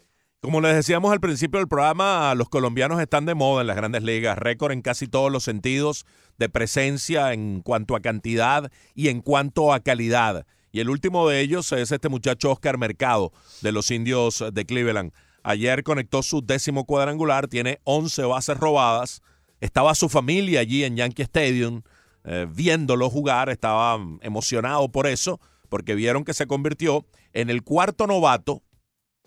[0.43, 4.03] Como les decíamos al principio del programa, los colombianos están de moda en las grandes
[4.03, 6.05] ligas, récord en casi todos los sentidos
[6.37, 10.45] de presencia en cuanto a cantidad y en cuanto a calidad.
[10.73, 15.13] Y el último de ellos es este muchacho Oscar Mercado de los indios de Cleveland.
[15.43, 19.21] Ayer conectó su décimo cuadrangular, tiene 11 bases robadas.
[19.61, 21.83] Estaba su familia allí en Yankee Stadium
[22.25, 25.39] eh, viéndolo jugar, estaba emocionado por eso,
[25.69, 28.61] porque vieron que se convirtió en el cuarto novato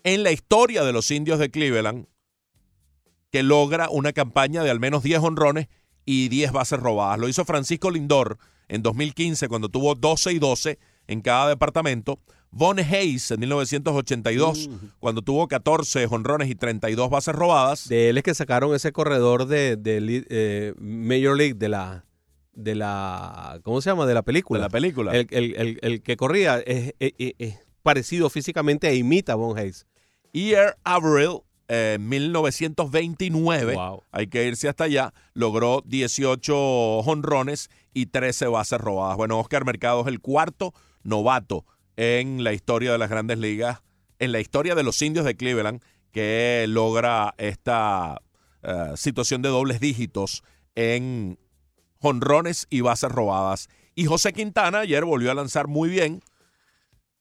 [0.03, 2.05] en la historia de los indios de Cleveland
[3.31, 5.67] que logra una campaña de al menos 10 honrones
[6.05, 7.19] y 10 bases robadas.
[7.19, 8.37] Lo hizo Francisco Lindor
[8.69, 12.19] en 2015 cuando tuvo 12 y 12 en cada departamento.
[12.49, 14.69] Von Hayes en 1982
[14.99, 17.89] cuando tuvo 14 honrones y 32 bases robadas.
[17.89, 19.77] De él es que sacaron ese corredor de,
[20.29, 22.05] eh, Major League de la
[22.53, 24.07] de la ¿cómo se llama?
[24.07, 24.59] de la película.
[24.59, 25.15] De la película.
[25.15, 29.35] El, el- el- el que corría es, es- es- es parecido físicamente e imita a
[29.37, 29.85] Von Hayes.
[30.33, 34.03] Ear Averill eh, en 1929, Wow.
[34.11, 39.15] hay que irse hasta allá, logró 18 honrones y 13 bases robadas.
[39.15, 40.73] Bueno, Oscar Mercado es el cuarto
[41.03, 41.63] novato
[41.95, 43.79] en la historia de las grandes ligas,
[44.19, 45.81] en la historia de los indios de Cleveland,
[46.11, 48.21] que logra esta
[48.63, 50.43] eh, situación de dobles dígitos
[50.75, 51.39] en
[52.01, 53.69] honrones y bases robadas.
[53.95, 56.19] Y José Quintana ayer volvió a lanzar muy bien,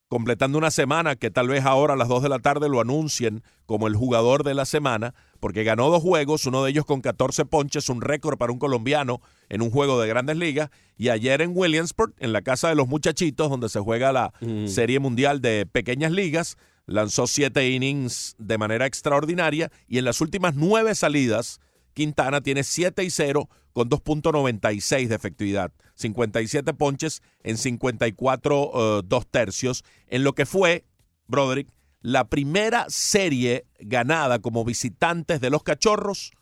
[0.08, 3.42] completando una semana que tal vez ahora a las 2 de la tarde lo anuncien
[3.66, 7.44] como el jugador de la semana, porque ganó dos juegos, uno de ellos con 14
[7.44, 11.50] ponches, un récord para un colombiano en un juego de grandes ligas, y ayer en
[11.54, 14.32] Williamsport, en la casa de los muchachitos, donde se juega la
[14.66, 16.56] Serie Mundial de Pequeñas Ligas,
[16.86, 21.60] lanzó siete innings de manera extraordinaria, y en las últimas nueve salidas,
[21.96, 25.72] Quintana tiene 7 y 0 con 2.96 de efectividad.
[25.94, 30.84] 57 ponches en 54 eh, dos tercios, en lo que fue,
[31.26, 36.32] Broderick, la primera serie ganada como visitantes de los Cachorros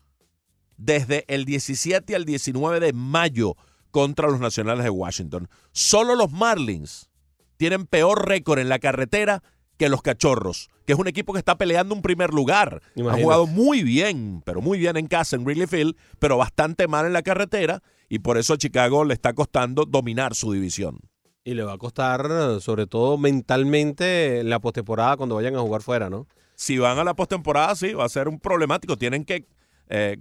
[0.75, 3.55] desde el 17 al 19 de mayo
[3.91, 5.47] contra los Nacionales de Washington.
[5.71, 7.09] Solo los Marlins
[7.55, 9.41] tienen peor récord en la carretera
[9.77, 12.81] que los Cachorros, que es un equipo que está peleando un primer lugar.
[13.09, 17.05] Ha jugado muy bien, pero muy bien en casa en Wrigley Field, pero bastante mal
[17.05, 20.99] en la carretera y por eso a Chicago le está costando dominar su división.
[21.43, 22.27] Y le va a costar,
[22.61, 26.27] sobre todo mentalmente, en la postemporada cuando vayan a jugar fuera, ¿no?
[26.55, 28.97] Si van a la postemporada, sí, va a ser un problemático.
[28.97, 29.45] Tienen que
[29.89, 30.17] eh,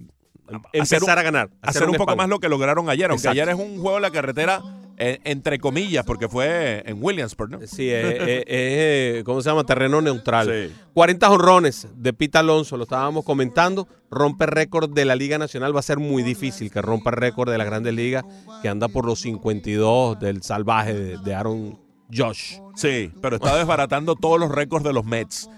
[0.50, 1.50] un- Empezar a ganar.
[1.62, 3.40] hacer un poco más lo que lograron ayer, aunque Exacto.
[3.42, 4.60] ayer es un juego en la carretera
[4.96, 7.58] eh, entre comillas, porque fue en Williamsport, ¿no?
[7.66, 9.64] Sí, es, eh, ¿cómo se llama?
[9.64, 10.68] Terreno neutral.
[10.68, 10.74] Sí.
[10.94, 13.88] 40 jonrones de Pita Alonso, lo estábamos comentando.
[14.10, 15.74] Rompe récord de la Liga Nacional.
[15.74, 18.24] Va a ser muy difícil que rompa el récord de las grandes ligas,
[18.62, 21.78] que anda por los 52 del salvaje de, de Aaron
[22.12, 22.58] Josh.
[22.74, 25.48] Sí, pero está desbaratando todos los récords de los Mets.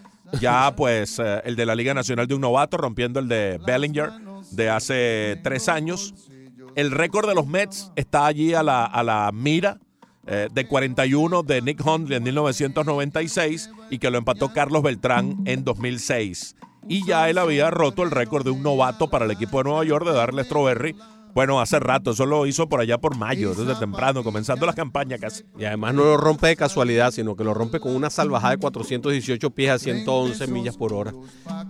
[0.40, 4.10] Ya, pues, eh, el de la Liga Nacional de un novato, rompiendo el de Bellinger
[4.50, 6.14] de hace tres años.
[6.76, 9.78] El récord de los Mets está allí a la, mira
[10.26, 15.64] eh, de 41 de Nick Hundley en 1996 y que lo empató Carlos Beltrán en
[15.64, 16.54] 2006.
[16.86, 19.84] Y ya él había roto el récord de un novato para el equipo de Nueva
[19.84, 20.94] York de darle Strawberry.
[21.36, 25.18] Bueno, hace rato, eso lo hizo por allá por mayo, desde temprano, comenzando la campaña
[25.18, 25.44] casi.
[25.58, 28.56] Y además no lo rompe de casualidad, sino que lo rompe con una salvajada de
[28.56, 31.12] 418 pies a 111 millas por hora.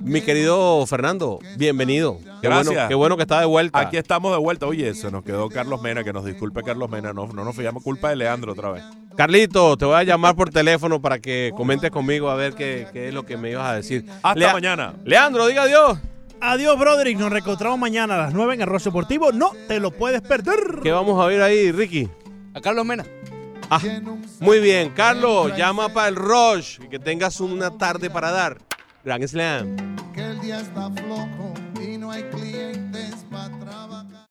[0.01, 2.18] Mi querido Fernando, bienvenido.
[2.40, 2.68] Qué Gracias.
[2.74, 3.80] Bueno, qué bueno que está de vuelta.
[3.80, 4.66] Aquí estamos de vuelta.
[4.66, 7.82] Oye, se nos quedó Carlos Mena, que nos disculpe Carlos Mena, no, no nos fijamos
[7.82, 8.84] culpa de Leandro otra vez.
[9.16, 13.09] Carlito, te voy a llamar por teléfono para que comentes conmigo a ver qué, qué
[13.09, 14.06] es lo que me ibas a decir.
[14.22, 14.94] Hasta Lea- mañana.
[15.05, 15.98] Leandro, diga adiós.
[16.41, 17.19] Adiós, Broderick.
[17.19, 19.33] Nos reencontramos mañana a las 9 en Arroz Deportivo.
[19.33, 20.81] No te lo puedes perder.
[20.83, 22.09] ¿Qué vamos a ver ahí, Ricky?
[22.55, 23.05] A Carlos Mena.
[23.69, 23.81] Ah,
[24.39, 28.59] muy bien, Carlos, llama para el Rush y que tengas una tarde para dar.
[29.05, 29.77] Grand Slam.
[30.15, 31.53] que el día está flojo
[31.83, 33.11] y no hay cliente.